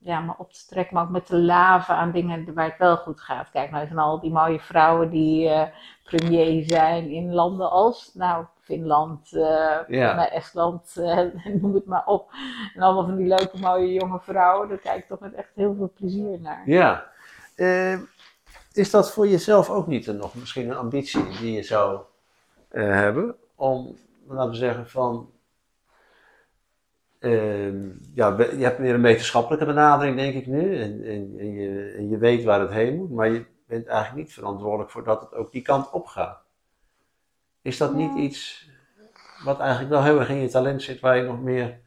ja, 0.00 0.20
maar 0.20 0.36
op 0.38 0.52
te 0.52 0.66
trekken, 0.66 0.94
maar 0.94 1.04
ook 1.04 1.10
met 1.10 1.26
te 1.26 1.38
laven 1.38 1.94
aan 1.94 2.10
dingen 2.10 2.54
waar 2.54 2.64
het 2.64 2.78
wel 2.78 2.96
goed 2.96 3.20
gaat. 3.20 3.50
Kijk 3.50 3.70
nou 3.70 3.82
eens 3.82 3.92
naar 3.92 4.04
al 4.04 4.20
die 4.20 4.32
mooie 4.32 4.60
vrouwen 4.60 5.10
die 5.10 5.48
eh, 5.48 5.68
premier 6.04 6.64
zijn 6.66 7.10
in 7.10 7.32
landen 7.32 7.70
als, 7.70 8.10
nou, 8.14 8.44
Finland, 8.64 9.32
eh, 9.32 9.78
Ja. 9.88 10.30
Estland, 10.30 10.96
eh, 10.96 11.20
noem 11.60 11.74
het 11.74 11.86
maar 11.86 12.06
op. 12.06 12.30
En 12.74 12.82
allemaal 12.82 13.04
van 13.04 13.16
die 13.16 13.26
leuke, 13.26 13.58
mooie 13.58 13.92
jonge 13.92 14.20
vrouwen, 14.20 14.68
daar 14.68 14.78
kijk 14.78 14.98
ik 15.02 15.08
toch 15.08 15.20
met 15.20 15.34
echt 15.34 15.50
heel 15.54 15.74
veel 15.74 15.92
plezier 15.96 16.40
naar. 16.40 16.62
Ja. 16.66 17.06
Eh, 17.54 17.98
is 18.72 18.90
dat 18.90 19.12
voor 19.12 19.28
jezelf 19.28 19.70
ook 19.70 19.86
niet 19.86 20.06
een, 20.06 20.16
nog 20.16 20.34
misschien 20.34 20.70
een 20.70 20.76
ambitie 20.76 21.38
die 21.38 21.52
je 21.52 21.62
zou 21.62 22.00
hebben? 22.68 23.36
Om, 23.54 23.96
laten 24.28 24.50
we 24.50 24.56
zeggen, 24.56 24.88
van. 24.88 25.32
Ehm, 27.24 27.88
ja, 28.14 28.36
je 28.38 28.64
hebt 28.64 28.78
weer 28.78 28.94
een 28.94 29.02
wetenschappelijke 29.02 29.66
benadering, 29.66 30.16
denk 30.16 30.34
ik 30.34 30.46
nu. 30.46 30.76
En, 30.76 31.04
en, 31.04 31.34
en, 31.38 31.52
je, 31.52 31.94
en 31.96 32.08
je 32.08 32.18
weet 32.18 32.44
waar 32.44 32.60
het 32.60 32.70
heen 32.70 32.96
moet, 32.96 33.10
maar 33.10 33.28
je 33.28 33.44
bent 33.66 33.86
eigenlijk 33.86 34.26
niet 34.26 34.34
verantwoordelijk 34.34 34.90
voor 34.90 35.04
dat 35.04 35.20
het 35.20 35.34
ook 35.34 35.52
die 35.52 35.62
kant 35.62 35.90
op 35.90 36.06
gaat. 36.06 36.42
Is 37.62 37.76
dat 37.76 37.94
niet 37.94 38.14
iets 38.16 38.68
wat 39.44 39.60
eigenlijk 39.60 39.90
wel 39.90 40.02
heel 40.02 40.18
erg 40.18 40.28
in 40.28 40.40
je 40.40 40.48
talent 40.48 40.82
zit, 40.82 41.00
waar 41.00 41.16
je 41.16 41.22
nog 41.22 41.42
meer 41.42 41.80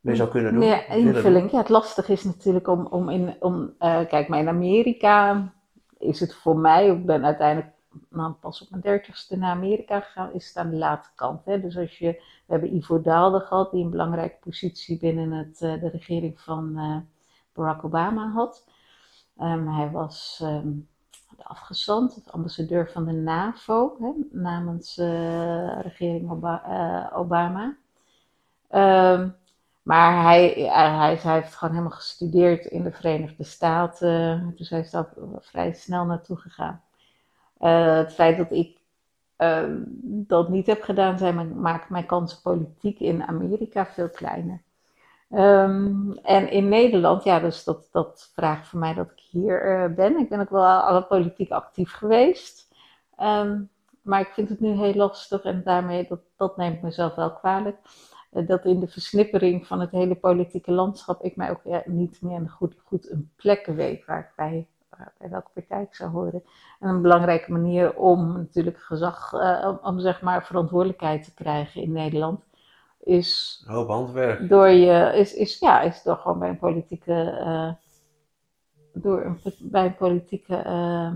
mee 0.00 0.16
zou 0.16 0.28
kunnen 0.28 0.52
doen? 0.52 0.60
Meer 0.60 0.84
doen? 0.88 0.96
invulling. 0.96 1.50
Ja, 1.50 1.58
het 1.58 1.68
lastige 1.68 2.12
is 2.12 2.24
natuurlijk 2.24 2.68
om, 2.68 2.86
om 2.86 3.08
in, 3.08 3.36
om, 3.40 3.74
eh, 3.78 4.06
kijk, 4.08 4.28
maar 4.28 4.38
in 4.38 4.48
Amerika 4.48 5.48
is 5.98 6.20
het 6.20 6.34
voor 6.34 6.56
mij, 6.56 6.86
ik 6.86 7.06
ben 7.06 7.24
uiteindelijk 7.24 7.74
nou, 8.08 8.32
pas 8.32 8.62
op 8.62 8.70
mijn 8.70 8.82
dertigste 8.82 9.36
naar 9.36 9.50
Amerika 9.50 10.00
gegaan, 10.00 10.32
is 10.32 10.46
het 10.48 10.56
aan 10.56 10.70
de 10.70 10.76
late 10.76 11.08
kant. 11.14 11.44
Hè? 11.44 11.60
Dus 11.60 11.76
als 11.76 11.98
je, 11.98 12.12
we 12.46 12.52
hebben 12.52 12.74
Ivo 12.74 13.00
Daalde 13.00 13.40
gehad, 13.40 13.70
die 13.70 13.84
een 13.84 13.90
belangrijke 13.90 14.36
positie 14.40 14.98
binnen 14.98 15.30
het, 15.30 15.60
eh, 15.62 15.80
de 15.80 15.88
regering 15.88 16.40
van 16.40 16.78
eh, 16.78 16.96
Barack 17.52 17.84
Obama 17.84 18.30
had. 18.32 18.64
Ehm, 19.38 19.66
hij 19.68 19.90
was 19.90 20.40
ehm, 20.42 20.68
afgezant, 21.42 22.22
ambassadeur 22.30 22.90
van 22.90 23.04
de 23.04 23.12
NAVO, 23.12 23.96
hè, 24.00 24.10
namens 24.40 24.98
eh 24.98 25.80
regering 25.80 26.30
Oba- 26.30 27.10
Obama. 27.14 27.76
Ehm, 28.68 29.28
maar 29.82 30.22
hij, 30.22 30.48
hij, 30.54 31.16
hij 31.16 31.34
heeft 31.40 31.54
gewoon 31.54 31.74
helemaal 31.74 31.96
gestudeerd 31.96 32.64
in 32.64 32.82
de 32.82 32.92
Verenigde 32.92 33.44
Staten. 33.44 34.52
Dus 34.56 34.70
hij 34.70 34.80
is 34.80 34.90
daar 34.90 35.08
vrij 35.40 35.72
snel 35.72 36.04
naartoe 36.04 36.36
gegaan. 36.36 36.82
Eh, 37.62 37.96
het 37.96 38.12
feit 38.12 38.36
dat 38.36 38.50
ik 38.50 38.78
eh, 39.36 39.64
dat 40.04 40.48
niet 40.48 40.66
heb 40.66 40.82
gedaan, 40.82 41.18
zijn, 41.18 41.60
maakt 41.60 41.90
mijn 41.90 42.06
kansen 42.06 42.42
politiek 42.42 43.00
in 43.00 43.22
Amerika 43.22 43.86
veel 43.86 44.08
kleiner. 44.08 44.62
Ehm, 45.30 46.10
en 46.12 46.50
in 46.50 46.68
Nederland, 46.68 47.24
ja, 47.24 47.40
dus 47.40 47.64
dat, 47.64 47.88
dat 47.92 48.30
vraagt 48.34 48.68
voor 48.68 48.78
mij 48.78 48.94
dat 48.94 49.10
ik 49.10 49.20
hier 49.30 49.62
eh, 49.62 49.94
ben. 49.94 50.18
Ik 50.18 50.28
ben 50.28 50.40
ook 50.40 50.50
wel 50.50 50.64
al 50.64 51.04
politiek 51.06 51.50
actief 51.50 51.92
geweest. 51.92 52.74
Ehm, 53.16 53.62
maar 54.02 54.20
ik 54.20 54.32
vind 54.32 54.48
het 54.48 54.60
nu 54.60 54.70
heel 54.70 54.94
lastig 54.94 55.42
en 55.42 55.62
daarmee, 55.64 56.06
dat, 56.08 56.20
dat 56.36 56.56
neemt 56.56 56.82
mezelf 56.82 57.14
wel 57.14 57.32
kwalijk. 57.32 57.76
Uh, 58.32 58.46
dat 58.46 58.64
in 58.64 58.80
de 58.80 58.88
versnippering 58.88 59.66
van 59.66 59.80
het 59.80 59.90
hele 59.90 60.14
politieke 60.14 60.72
landschap 60.72 61.22
ik 61.22 61.36
mij 61.36 61.50
ook 61.50 61.84
niet 61.84 62.22
meer 62.22 62.50
goed, 62.50 62.74
goed 62.84 63.10
een 63.10 63.30
plek 63.36 63.66
weet 63.66 64.04
waar 64.04 64.18
ik 64.20 64.32
bij, 64.36 64.66
bij 65.18 65.30
welke 65.30 65.50
partij 65.54 65.82
ik 65.82 65.94
zou 65.94 66.10
horen. 66.10 66.42
En 66.80 66.88
een 66.88 67.02
belangrijke 67.02 67.52
manier 67.52 67.94
om 67.94 68.32
natuurlijk 68.32 68.78
gezag, 68.78 69.32
uh, 69.32 69.72
om, 69.82 70.00
zeg 70.00 70.22
maar 70.22 70.46
verantwoordelijkheid 70.46 71.24
te 71.24 71.34
krijgen 71.34 71.82
in 71.82 71.92
Nederland 71.92 72.44
is. 73.00 73.62
Een 73.66 73.74
hoop 73.74 73.88
handwerk. 73.88 74.48
Door 74.48 74.68
je, 74.68 75.12
is, 75.14 75.34
is, 75.34 75.58
ja, 75.58 75.80
is 75.80 76.02
door 76.02 76.16
gewoon 76.16 76.38
bij 76.38 76.48
een 76.48 76.58
politieke. 76.58 77.38
Uh, 77.40 77.72
door 78.92 79.24
een, 79.24 79.40
bij 79.60 79.84
een 79.84 79.96
politieke 79.96 80.56
uh, 80.66 81.12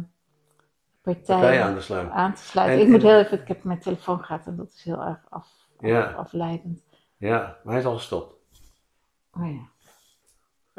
partij, 1.02 1.36
partij 1.36 1.62
aan, 1.62 1.74
te 1.74 1.80
sluiten. 1.80 2.14
Aan 2.14 2.34
te 2.34 2.42
sluiten. 2.42 2.78
En, 2.78 2.84
ik 2.84 2.88
moet 2.92 3.02
heel 3.02 3.18
even, 3.18 3.40
ik 3.40 3.48
heb 3.48 3.64
mijn 3.64 3.80
telefoon 3.80 4.24
gehad 4.24 4.46
en 4.46 4.56
dat 4.56 4.68
is 4.68 4.82
heel 4.82 5.02
erg 5.02 5.20
af, 5.28 5.48
ja. 5.78 6.02
af, 6.02 6.14
afleidend. 6.14 6.84
Ja, 7.16 7.38
maar 7.62 7.72
hij 7.72 7.82
is 7.82 7.88
al 7.88 7.96
gestopt. 7.96 8.34
Oh 9.32 9.52
ja. 9.52 9.68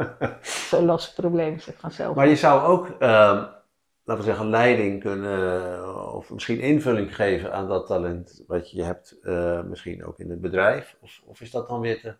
Zo'n 0.69 0.85
lastig 0.85 1.15
probleem 1.15 1.59
zeg 1.59 1.75
vanzelf. 1.79 2.15
Maar 2.15 2.27
je 2.27 2.35
zou 2.35 2.61
ook, 2.61 2.87
uh, 2.87 2.99
laten 2.99 4.17
we 4.17 4.21
zeggen, 4.23 4.49
leiding 4.49 5.01
kunnen, 5.01 6.13
of 6.13 6.29
misschien 6.29 6.59
invulling 6.59 7.15
geven 7.15 7.53
aan 7.53 7.67
dat 7.67 7.87
talent 7.87 8.43
wat 8.47 8.71
je 8.71 8.83
hebt, 8.83 9.17
uh, 9.21 9.61
misschien 9.61 10.05
ook 10.05 10.19
in 10.19 10.29
het 10.29 10.41
bedrijf? 10.41 10.97
Of, 11.01 11.21
of 11.25 11.41
is 11.41 11.51
dat 11.51 11.67
dan 11.67 11.79
weer 11.79 11.99
te, 11.99 12.15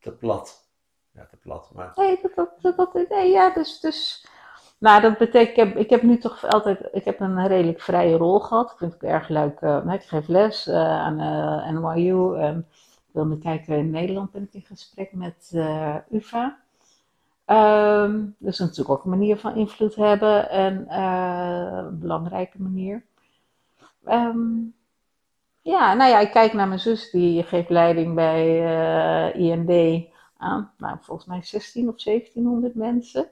te 0.00 0.12
plat? 0.12 0.68
Ja, 1.12 1.26
te 1.30 1.36
plat, 1.36 1.70
maar... 1.74 1.92
Nee, 1.94 2.18
dat, 2.34 2.50
dat, 2.60 2.76
dat, 2.76 3.08
nee 3.08 3.30
ja, 3.30 3.50
dus, 3.50 3.80
dus... 3.80 4.26
Nou, 4.78 5.00
dat 5.00 5.18
betekent, 5.18 5.48
ik 5.48 5.56
heb, 5.56 5.76
ik 5.76 5.90
heb 5.90 6.02
nu 6.02 6.18
toch 6.18 6.44
altijd, 6.44 6.88
ik 6.92 7.04
heb 7.04 7.20
een 7.20 7.46
redelijk 7.46 7.80
vrije 7.80 8.16
rol 8.16 8.40
gehad. 8.40 8.70
Ik 8.70 8.78
vind 8.78 8.92
het 8.92 9.02
ook 9.02 9.10
erg 9.10 9.28
leuk. 9.28 9.60
Uh, 9.60 9.92
ik 9.92 10.02
geef 10.02 10.28
les 10.28 10.66
uh, 10.66 10.74
aan 10.76 11.20
uh, 11.20 11.80
NYU. 11.80 12.36
En 12.36 12.66
ik 12.78 13.12
wilde 13.12 13.38
kijken, 13.38 13.76
in 13.76 13.90
Nederland 13.90 14.32
ben 14.32 14.42
ik 14.42 14.54
in 14.54 14.64
gesprek 14.66 15.12
met 15.12 15.52
UvA. 16.10 16.65
Um, 17.46 18.34
dus 18.38 18.58
natuurlijk 18.58 18.90
ook 18.90 19.04
een 19.04 19.10
manier 19.10 19.36
van 19.36 19.56
invloed 19.56 19.94
hebben 19.94 20.50
en 20.50 20.86
uh, 20.88 21.68
een 21.72 21.98
belangrijke 21.98 22.62
manier. 22.62 23.02
Um, 24.08 24.74
ja, 25.62 25.94
nou 25.94 26.10
ja, 26.10 26.18
ik 26.18 26.30
kijk 26.30 26.52
naar 26.52 26.68
mijn 26.68 26.80
zus, 26.80 27.10
die 27.10 27.42
geeft 27.42 27.70
leiding 27.70 28.14
bij 28.14 28.62
uh, 29.34 29.40
IND 29.40 30.04
aan, 30.36 30.72
nou, 30.78 30.96
volgens 31.00 31.26
mij 31.26 31.42
16 31.42 31.88
of 31.88 32.02
1700 32.02 32.74
mensen. 32.74 33.28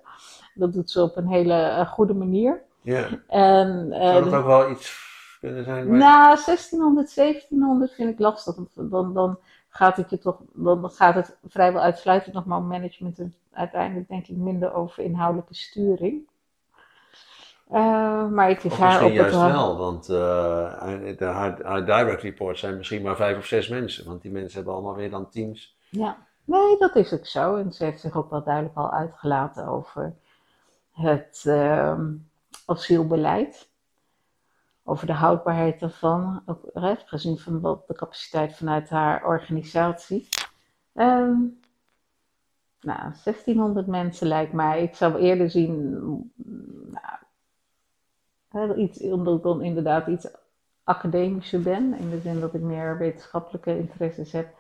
Dat 0.55 0.73
doet 0.73 0.91
ze 0.91 1.03
op 1.03 1.17
een 1.17 1.29
hele 1.29 1.55
uh, 1.55 1.93
goede 1.93 2.15
manier. 2.15 2.63
Ja. 2.81 3.09
En, 3.29 3.87
Zou 3.91 4.25
dat 4.25 4.35
ook 4.35 4.47
wel 4.47 4.71
iets 4.71 5.03
kunnen 5.41 5.65
zijn? 5.65 5.97
Nou, 5.97 6.39
1600, 6.45 7.15
1700 7.15 7.93
vind 7.93 8.11
ik 8.11 8.19
lastig. 8.19 8.55
Dan, 8.75 9.15
dan 9.15 9.39
gaat 9.77 9.97
het 9.97 10.11
je 10.11 10.19
toch, 10.19 10.41
dan 10.53 10.91
gaat 10.91 11.15
het 11.15 11.37
vrijwel 11.49 11.83
uitsluitend 11.83 12.35
nog 12.35 12.45
maar 12.45 12.59
om 12.59 12.67
management 12.67 13.19
en 13.19 13.35
uiteindelijk 13.53 14.09
denk 14.09 14.27
ik 14.27 14.37
minder 14.37 14.75
over 14.75 15.03
inhoudelijke 15.03 15.55
sturing. 15.55 16.29
Uh, 17.71 18.29
maar 18.29 18.51
ik 18.51 18.65
of 18.65 18.79
haar 18.79 19.05
op 19.05 19.13
juist 19.13 19.35
het 19.35 19.53
wel, 19.53 19.77
want 19.77 20.09
uh, 20.09 20.17
de, 21.19 21.25
haar, 21.25 21.63
haar, 21.63 21.85
direct 21.85 22.23
reports 22.23 22.61
zijn 22.61 22.77
misschien 22.77 23.03
maar 23.03 23.17
vijf 23.17 23.39
of 23.39 23.47
zes 23.47 23.69
mensen, 23.69 24.07
want 24.07 24.23
die 24.23 24.31
mensen 24.31 24.57
hebben 24.57 24.75
allemaal 24.75 24.95
weer 24.95 25.11
dan 25.11 25.31
teams. 25.31 25.77
Ja, 25.91 26.17
nee, 26.45 26.79
dat 26.79 26.97
is 26.97 27.13
ook 27.13 27.27
zo. 27.27 27.57
En 27.57 27.73
ze 27.73 27.85
heeft 27.85 28.01
zich 28.01 28.17
ook 28.17 28.31
wel 28.31 28.43
duidelijk 28.43 28.77
al 28.77 28.91
uitgelaten 28.91 29.67
over 29.67 30.15
het 30.93 31.45
uh, 31.47 31.99
asielbeleid. 32.67 33.69
Over 34.85 35.07
de 35.07 35.13
houdbaarheid 35.13 35.81
daarvan, 35.81 36.43
ook 36.47 36.71
gezien 37.05 37.39
van 37.39 37.61
wat 37.61 37.87
de 37.87 37.95
capaciteit 37.95 38.57
vanuit 38.57 38.89
haar 38.89 39.25
organisatie. 39.25 40.29
Um, 40.95 41.61
nou, 42.81 42.99
1600 43.25 43.87
mensen 43.87 44.27
lijkt 44.27 44.53
mij. 44.53 44.83
Ik 44.83 44.95
zou 44.95 45.19
eerder 45.19 45.51
zien, 45.51 45.93
nou, 48.51 48.75
iets, 48.75 49.03
omdat 49.03 49.37
ik 49.37 49.43
dan 49.43 49.63
inderdaad 49.63 50.07
iets 50.07 50.27
academischer 50.85 51.63
ben. 51.63 51.95
In 51.99 52.11
de 52.11 52.21
zin 52.21 52.41
dat 52.41 52.55
ik 52.55 52.61
meer 52.61 52.99
wetenschappelijke 52.99 53.79
interesses 53.79 54.33
heb. 54.33 54.55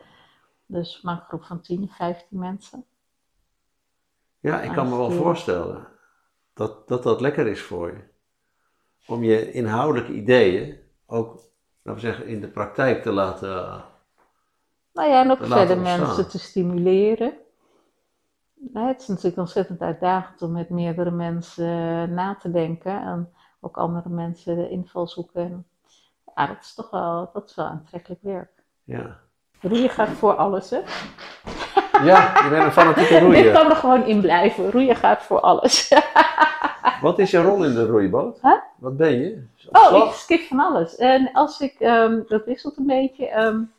Dus 0.67 1.03
maar 1.03 1.15
een 1.15 1.21
groep 1.21 1.45
van 1.45 1.61
10, 1.61 1.89
15 1.89 2.39
mensen. 2.39 2.85
Ja, 4.41 4.61
ik 4.61 4.73
kan 4.73 4.89
me 4.89 4.97
wel 4.97 5.11
voorstellen 5.11 5.87
dat, 6.53 6.89
dat 6.89 7.03
dat 7.03 7.21
lekker 7.21 7.47
is 7.47 7.63
voor 7.63 7.93
je. 7.93 8.14
Om 9.07 9.23
je 9.23 9.53
inhoudelijke 9.53 10.13
ideeën 10.13 10.79
ook, 11.07 11.41
laten 11.83 12.03
we 12.03 12.07
zeggen, 12.07 12.27
in 12.27 12.41
de 12.41 12.49
praktijk 12.49 13.03
te 13.03 13.13
laten. 13.13 13.85
Nou 14.93 15.09
ja, 15.09 15.23
en 15.23 15.31
ook 15.31 15.45
verder 15.45 15.79
mensen 15.79 16.29
te 16.29 16.39
stimuleren. 16.39 17.33
Het 18.73 19.01
is 19.01 19.09
natuurlijk 19.09 19.37
ontzettend 19.37 19.81
uitdagend 19.81 20.43
om 20.43 20.53
met 20.53 20.71
meerdere 20.71 21.11
mensen 21.11 22.15
na 22.15 22.35
te 22.35 22.51
denken 22.51 23.03
en 23.03 23.33
ook 23.61 23.77
andere 23.77 24.09
mensen 24.09 24.57
de 24.57 24.69
invalshoeken. 24.69 25.67
Ja, 26.35 26.47
dat 26.47 26.61
is 26.61 26.75
toch 26.75 26.91
wel, 26.91 27.31
dat 27.33 27.49
is 27.49 27.55
wel 27.55 27.67
aantrekkelijk 27.67 28.23
werk. 28.23 28.51
Ja. 28.85 29.21
Roeien 29.61 29.91
gaat 29.91 30.09
voor 30.09 30.35
alles, 30.35 30.71
hè? 30.71 30.81
Ja, 32.05 32.43
je 32.43 32.49
bent 32.51 32.65
een 32.65 32.73
fanatieke 32.73 33.19
roeier. 33.25 33.43
Dit 33.43 33.53
kan 33.53 33.71
er 33.71 33.77
gewoon 33.77 34.05
in 34.05 34.21
blijven. 34.21 34.71
Roeien 34.71 34.97
gaat 34.97 35.23
voor 35.23 35.41
alles. 35.41 35.93
Wat 37.01 37.19
is 37.19 37.31
je 37.31 37.43
rol 37.43 37.65
in 37.65 37.75
de 37.75 37.87
roeiboot? 37.87 38.39
Huh? 38.43 38.53
Wat 38.77 38.97
ben 38.97 39.21
je? 39.21 39.47
Oh, 39.73 40.07
ik 40.07 40.13
skip 40.13 40.41
van 40.41 40.61
alles. 40.61 40.97
En 40.97 41.31
als 41.33 41.61
ik, 41.61 41.77
um, 41.81 42.25
dat 42.29 42.45
wisselt 42.45 42.77
een 42.77 42.87
beetje. 42.87 43.37
Um, 43.37 43.73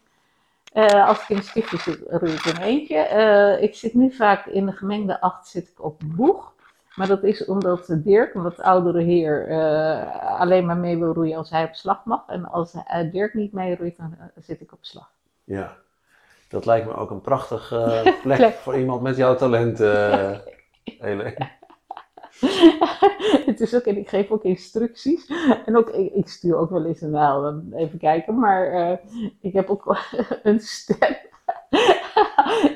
uh, 0.73 1.07
als 1.07 1.21
ik 1.21 1.30
in 1.30 1.38
een 1.38 1.43
skipje 1.43 1.78
zit, 1.78 1.99
roei 2.07 2.32
ik 2.32 2.45
in 2.45 2.61
eentje. 2.61 3.09
Uh, 3.13 3.61
ik 3.63 3.76
zit 3.76 3.93
nu 3.93 4.11
vaak 4.11 4.45
in 4.45 4.65
de 4.65 4.71
gemengde 4.71 5.21
acht 5.21 5.47
zit 5.47 5.67
ik 5.67 5.84
op 5.84 6.01
boeg. 6.05 6.53
Maar 6.95 7.07
dat 7.07 7.23
is 7.23 7.45
omdat 7.45 7.95
Dirk, 8.03 8.34
een 8.34 8.43
wat 8.43 8.61
oudere 8.61 9.01
heer, 9.01 9.49
uh, 9.49 10.39
alleen 10.39 10.65
maar 10.65 10.78
mee 10.78 10.97
wil 10.97 11.13
roeien 11.13 11.38
als 11.38 11.49
hij 11.49 11.63
op 11.63 11.73
slag 11.73 12.05
mag. 12.05 12.23
En 12.28 12.45
als 12.45 12.76
Dirk 13.11 13.34
niet 13.34 13.53
mee 13.53 13.76
roeit, 13.76 13.97
dan 13.97 14.17
zit 14.36 14.61
ik 14.61 14.71
op 14.71 14.80
slag. 14.82 15.11
Ja, 15.43 15.78
dat 16.47 16.65
lijkt 16.65 16.87
me 16.87 16.95
ook 16.95 17.09
een 17.09 17.21
prachtige 17.21 18.01
plek, 18.23 18.37
plek. 18.37 18.53
voor 18.53 18.77
iemand 18.77 19.01
met 19.01 19.17
jouw 19.17 19.35
talent, 19.35 19.77
Hele. 20.99 21.53
het 23.45 23.61
is 23.61 23.75
ook, 23.75 23.83
en 23.83 23.97
ik 23.97 24.09
geef 24.09 24.31
ook 24.31 24.43
instructies. 24.43 25.31
En 25.65 25.77
ook, 25.77 25.89
ik, 25.89 26.13
ik 26.13 26.27
stuur 26.27 26.57
ook 26.57 26.69
wel 26.69 26.85
eens 26.85 27.01
een 27.01 27.09
nou, 27.09 27.61
even 27.75 27.99
kijken, 27.99 28.39
maar 28.39 28.73
uh, 28.73 28.97
ik 29.41 29.53
heb 29.53 29.69
ook 29.69 29.97
een 30.43 30.59
stem. 30.59 31.15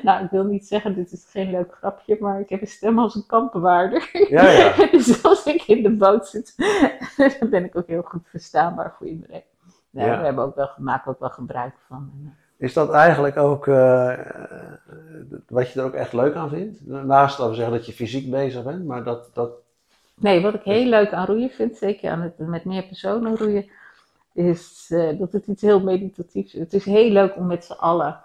nou, 0.02 0.24
ik 0.24 0.30
wil 0.30 0.44
niet 0.44 0.66
zeggen, 0.66 0.94
dit 0.94 1.12
is 1.12 1.26
geen 1.30 1.50
leuk 1.50 1.74
grapje, 1.74 2.16
maar 2.20 2.40
ik 2.40 2.48
heb 2.48 2.60
een 2.60 2.66
stem 2.66 2.98
als 2.98 3.14
een 3.14 3.26
kampenwaarder. 3.26 4.10
Ja, 4.28 4.50
ja. 4.50 4.86
dus 4.90 5.22
als 5.22 5.46
ik 5.46 5.62
in 5.62 5.82
de 5.82 5.96
boot 5.96 6.26
zit, 6.26 6.54
dan 7.40 7.50
ben 7.50 7.64
ik 7.64 7.76
ook 7.76 7.86
heel 7.86 8.02
goed 8.02 8.28
verstaanbaar 8.28 8.94
voor 8.98 9.06
iedereen. 9.06 9.42
Nou, 9.90 10.08
ja. 10.08 10.18
We 10.18 10.24
hebben 10.24 10.44
ook 10.44 10.54
wel, 10.54 10.70
maken 10.76 11.10
ook 11.10 11.20
wel 11.20 11.30
gebruik 11.30 11.74
van. 11.86 12.34
Is 12.60 12.72
dat 12.72 12.90
eigenlijk 12.90 13.36
ook 13.36 13.66
uh, 13.66 14.18
wat 15.48 15.72
je 15.72 15.80
er 15.80 15.86
ook 15.86 15.94
echt 15.94 16.12
leuk 16.12 16.34
aan 16.34 16.48
vindt? 16.48 16.86
Naast 16.86 17.36
dat 17.36 17.48
we 17.48 17.54
zeggen 17.54 17.74
dat 17.74 17.86
je 17.86 17.92
fysiek 17.92 18.30
bezig 18.30 18.62
bent, 18.62 18.84
maar 18.84 19.04
dat. 19.04 19.30
dat... 19.34 19.50
Nee, 20.14 20.40
wat 20.42 20.54
ik 20.54 20.62
heel 20.62 20.86
leuk 20.86 21.12
aan 21.12 21.26
roeien 21.26 21.50
vind, 21.50 21.76
zeker 21.76 22.10
aan 22.10 22.20
het 22.20 22.38
met 22.38 22.64
meer 22.64 22.82
personen 22.82 23.36
roeien, 23.36 23.70
is 24.32 24.90
uh, 24.92 25.18
dat 25.18 25.32
het 25.32 25.46
iets 25.46 25.62
heel 25.62 25.80
meditatiefs 25.80 26.54
is. 26.54 26.60
Het 26.60 26.72
is 26.72 26.84
heel 26.84 27.10
leuk 27.10 27.36
om 27.36 27.46
met 27.46 27.64
z'n 27.64 27.72
allen 27.72 28.20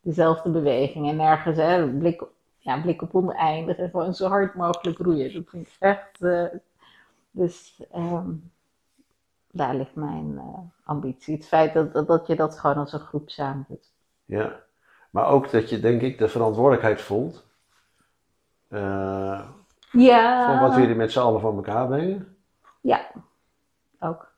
dezelfde 0.00 0.50
beweging 0.50 1.08
en 1.08 1.16
nergens 1.16 1.56
hè, 1.56 1.88
blik, 1.88 2.22
ja, 2.58 2.80
blik 2.80 3.02
op 3.02 3.14
oneindig 3.14 3.76
en 3.76 3.90
gewoon 3.90 4.14
zo 4.14 4.28
hard 4.28 4.54
mogelijk 4.54 4.98
roeien. 4.98 5.34
Dat 5.34 5.44
vind 5.46 5.66
ik 5.66 5.76
echt. 5.78 6.18
dus. 7.30 7.82
Um, 7.96 8.52
daar 9.54 9.74
ligt 9.74 9.94
mijn 9.94 10.32
uh, 10.32 10.58
ambitie. 10.84 11.34
Het 11.34 11.46
feit 11.46 11.74
dat, 11.74 12.06
dat, 12.06 12.26
je 12.26 12.36
dat 12.36 12.58
gewoon 12.58 12.76
als 12.76 12.92
een 12.92 13.00
groep 13.00 13.30
samen 13.30 13.64
doet. 13.68 13.92
Ja, 14.24 14.60
maar 15.10 15.26
ook 15.26 15.50
dat 15.50 15.68
je 15.68 15.80
denk 15.80 16.00
ik 16.00 16.18
de 16.18 16.28
verantwoordelijkheid 16.28 17.00
voelt. 17.00 17.46
Uh, 18.68 19.40
ja. 19.90 20.58
Voor 20.58 20.68
wat 20.68 20.78
jullie 20.78 20.94
met 20.94 21.12
z'n 21.12 21.18
allen 21.18 21.40
voor 21.40 21.54
elkaar 21.54 21.86
brengen. 21.86 22.36
Ja, 22.80 23.06
ook. 23.98 24.32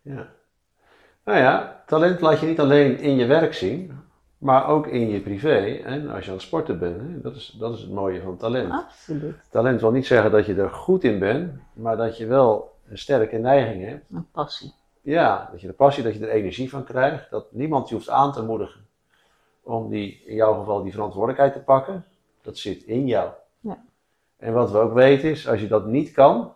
Ja. 0.00 0.26
Nou 1.24 1.38
ja, 1.38 1.82
talent 1.86 2.20
laat 2.20 2.40
je 2.40 2.46
niet 2.46 2.60
alleen 2.60 2.98
in 2.98 3.16
je 3.16 3.26
werk 3.26 3.54
zien, 3.54 4.00
Maar 4.38 4.66
ook 4.66 4.86
in 4.86 5.08
je 5.08 5.20
privé 5.20 5.80
en 5.84 6.10
als 6.10 6.24
je 6.24 6.30
aan 6.30 6.36
het 6.36 6.46
sporten 6.46 6.78
bent. 6.78 7.00
Hè? 7.00 7.20
Dat, 7.20 7.36
is, 7.36 7.56
dat 7.58 7.74
is 7.74 7.80
het 7.80 7.90
mooie 7.90 8.20
van 8.20 8.36
talent. 8.36 8.72
Absoluut. 8.72 9.36
Talent 9.50 9.80
wil 9.80 9.90
niet 9.90 10.06
zeggen 10.06 10.30
dat 10.30 10.46
je 10.46 10.54
er 10.54 10.70
goed 10.70 11.04
in 11.04 11.18
bent, 11.18 11.52
maar 11.72 11.96
dat 11.96 12.16
je 12.16 12.26
wel 12.26 12.77
sterke 12.96 13.36
neiging 13.36 13.84
hebt. 13.84 14.04
Een 14.10 14.30
passie. 14.30 14.72
Ja, 15.00 15.48
dat 15.50 15.60
je 15.60 15.66
de 15.66 15.72
passie, 15.72 16.02
dat 16.02 16.14
je 16.14 16.20
er 16.20 16.28
energie 16.28 16.70
van 16.70 16.84
krijgt. 16.84 17.30
Dat 17.30 17.52
niemand 17.52 17.88
je 17.88 17.94
hoeft 17.94 18.08
aan 18.08 18.32
te 18.32 18.42
moedigen 18.42 18.80
om 19.62 19.88
die, 19.88 20.22
in 20.26 20.34
jouw 20.34 20.54
geval 20.58 20.82
die 20.82 20.92
verantwoordelijkheid 20.92 21.52
te 21.52 21.60
pakken. 21.60 22.04
Dat 22.42 22.56
zit 22.58 22.82
in 22.82 23.06
jou. 23.06 23.30
Ja. 23.60 23.84
En 24.36 24.52
wat 24.52 24.70
we 24.70 24.78
ook 24.78 24.92
weten 24.92 25.30
is, 25.30 25.48
als 25.48 25.60
je 25.60 25.68
dat 25.68 25.86
niet 25.86 26.12
kan, 26.12 26.52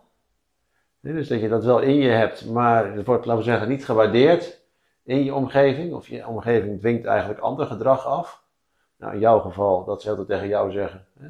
dus 0.99 1.27
dat 1.27 1.41
je 1.41 1.49
dat 1.49 1.63
wel 1.63 1.79
in 1.79 1.95
je 1.95 2.09
hebt, 2.09 2.45
maar 2.49 2.93
het 2.93 3.05
wordt, 3.05 3.25
laten 3.25 3.43
we 3.43 3.49
zeggen, 3.49 3.69
niet 3.69 3.85
gewaardeerd 3.85 4.61
in 5.03 5.23
je 5.23 5.33
omgeving, 5.33 5.93
of 5.93 6.07
je 6.07 6.27
omgeving 6.27 6.79
dwingt 6.79 7.05
eigenlijk 7.05 7.39
ander 7.39 7.65
gedrag 7.65 8.05
af. 8.05 8.43
Nou, 8.97 9.13
in 9.13 9.19
jouw 9.19 9.39
geval, 9.39 9.85
dat 9.85 10.01
ze 10.01 10.09
altijd 10.09 10.27
tegen 10.27 10.47
jou 10.47 10.71
zeggen, 10.71 11.05
hè, 11.19 11.27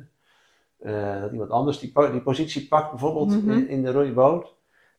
eh, 0.78 1.22
dat 1.22 1.32
iemand 1.32 1.50
anders 1.50 1.80
die, 1.80 1.94
die 2.12 2.22
positie 2.22 2.68
pakt, 2.68 2.90
bijvoorbeeld 2.90 3.44
Mhm. 3.44 3.52
in, 3.52 3.68
in 3.68 3.84
de 3.84 3.92
roeiboot. 3.92 4.54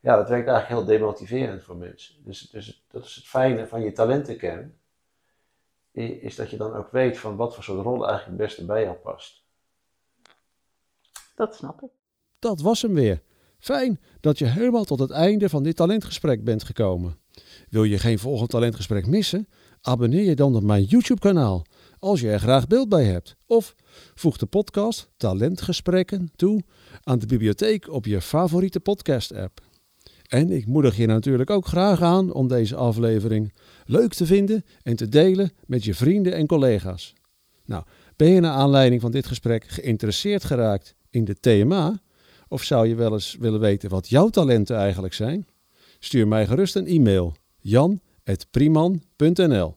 Ja, 0.04 0.16
dat 0.16 0.28
werkt 0.28 0.48
eigenlijk 0.48 0.68
heel 0.68 0.98
demotiverend 0.98 1.62
voor 1.62 1.76
mensen. 1.76 2.14
Dus, 2.24 2.40
dus 2.40 2.84
dat 2.90 3.04
is 3.04 3.14
het 3.14 3.24
fijne 3.24 3.66
van 3.66 3.82
je 3.82 3.92
talentenkern. 3.92 4.74
Is 5.92 6.36
dat 6.36 6.50
je 6.50 6.56
dan 6.56 6.74
ook 6.74 6.90
weet 6.90 7.18
van 7.18 7.36
wat 7.36 7.54
voor 7.54 7.64
soort 7.64 7.82
rol 7.82 8.08
eigenlijk 8.08 8.26
het 8.26 8.36
beste 8.36 8.64
bij 8.64 8.82
jou 8.82 8.96
past. 8.96 9.44
Dat 11.34 11.54
snap 11.54 11.82
ik. 11.82 11.88
Dat 12.38 12.60
was 12.60 12.82
hem 12.82 12.94
weer. 12.94 13.22
Fijn 13.58 14.00
dat 14.20 14.38
je 14.38 14.44
helemaal 14.44 14.84
tot 14.84 14.98
het 14.98 15.10
einde 15.10 15.48
van 15.48 15.62
dit 15.62 15.76
talentgesprek 15.76 16.44
bent 16.44 16.64
gekomen. 16.64 17.18
Wil 17.68 17.84
je 17.84 17.98
geen 17.98 18.18
volgend 18.18 18.50
talentgesprek 18.50 19.06
missen? 19.06 19.48
Abonneer 19.80 20.24
je 20.24 20.34
dan 20.34 20.56
op 20.56 20.62
mijn 20.62 20.84
YouTube-kanaal 20.84 21.66
als 21.98 22.20
je 22.20 22.30
er 22.30 22.40
graag 22.40 22.66
beeld 22.66 22.88
bij 22.88 23.04
hebt. 23.04 23.36
Of 23.46 23.74
voeg 24.14 24.36
de 24.36 24.46
podcast 24.46 25.10
Talentgesprekken 25.16 26.30
toe 26.36 26.62
aan 27.02 27.18
de 27.18 27.26
bibliotheek 27.26 27.88
op 27.88 28.04
je 28.04 28.20
favoriete 28.20 28.80
podcast-app. 28.80 29.72
En 30.28 30.50
ik 30.50 30.66
moedig 30.66 30.96
je 30.96 31.06
natuurlijk 31.06 31.50
ook 31.50 31.66
graag 31.66 32.02
aan 32.02 32.32
om 32.32 32.48
deze 32.48 32.76
aflevering 32.76 33.52
leuk 33.84 34.14
te 34.14 34.26
vinden 34.26 34.64
en 34.82 34.96
te 34.96 35.08
delen 35.08 35.52
met 35.66 35.84
je 35.84 35.94
vrienden 35.94 36.34
en 36.34 36.46
collega's. 36.46 37.14
Nou, 37.64 37.84
ben 38.16 38.28
je 38.28 38.40
naar 38.40 38.52
aanleiding 38.52 39.00
van 39.00 39.10
dit 39.10 39.26
gesprek 39.26 39.64
geïnteresseerd 39.68 40.44
geraakt 40.44 40.94
in 41.10 41.24
de 41.24 41.40
TMA? 41.40 42.02
Of 42.48 42.62
zou 42.62 42.88
je 42.88 42.94
wel 42.94 43.12
eens 43.12 43.36
willen 43.40 43.60
weten 43.60 43.90
wat 43.90 44.08
jouw 44.08 44.28
talenten 44.28 44.76
eigenlijk 44.76 45.14
zijn? 45.14 45.46
Stuur 45.98 46.28
mij 46.28 46.46
gerust 46.46 46.76
een 46.76 46.86
e-mail 46.86 47.36
jan.priman.nl 47.58 49.74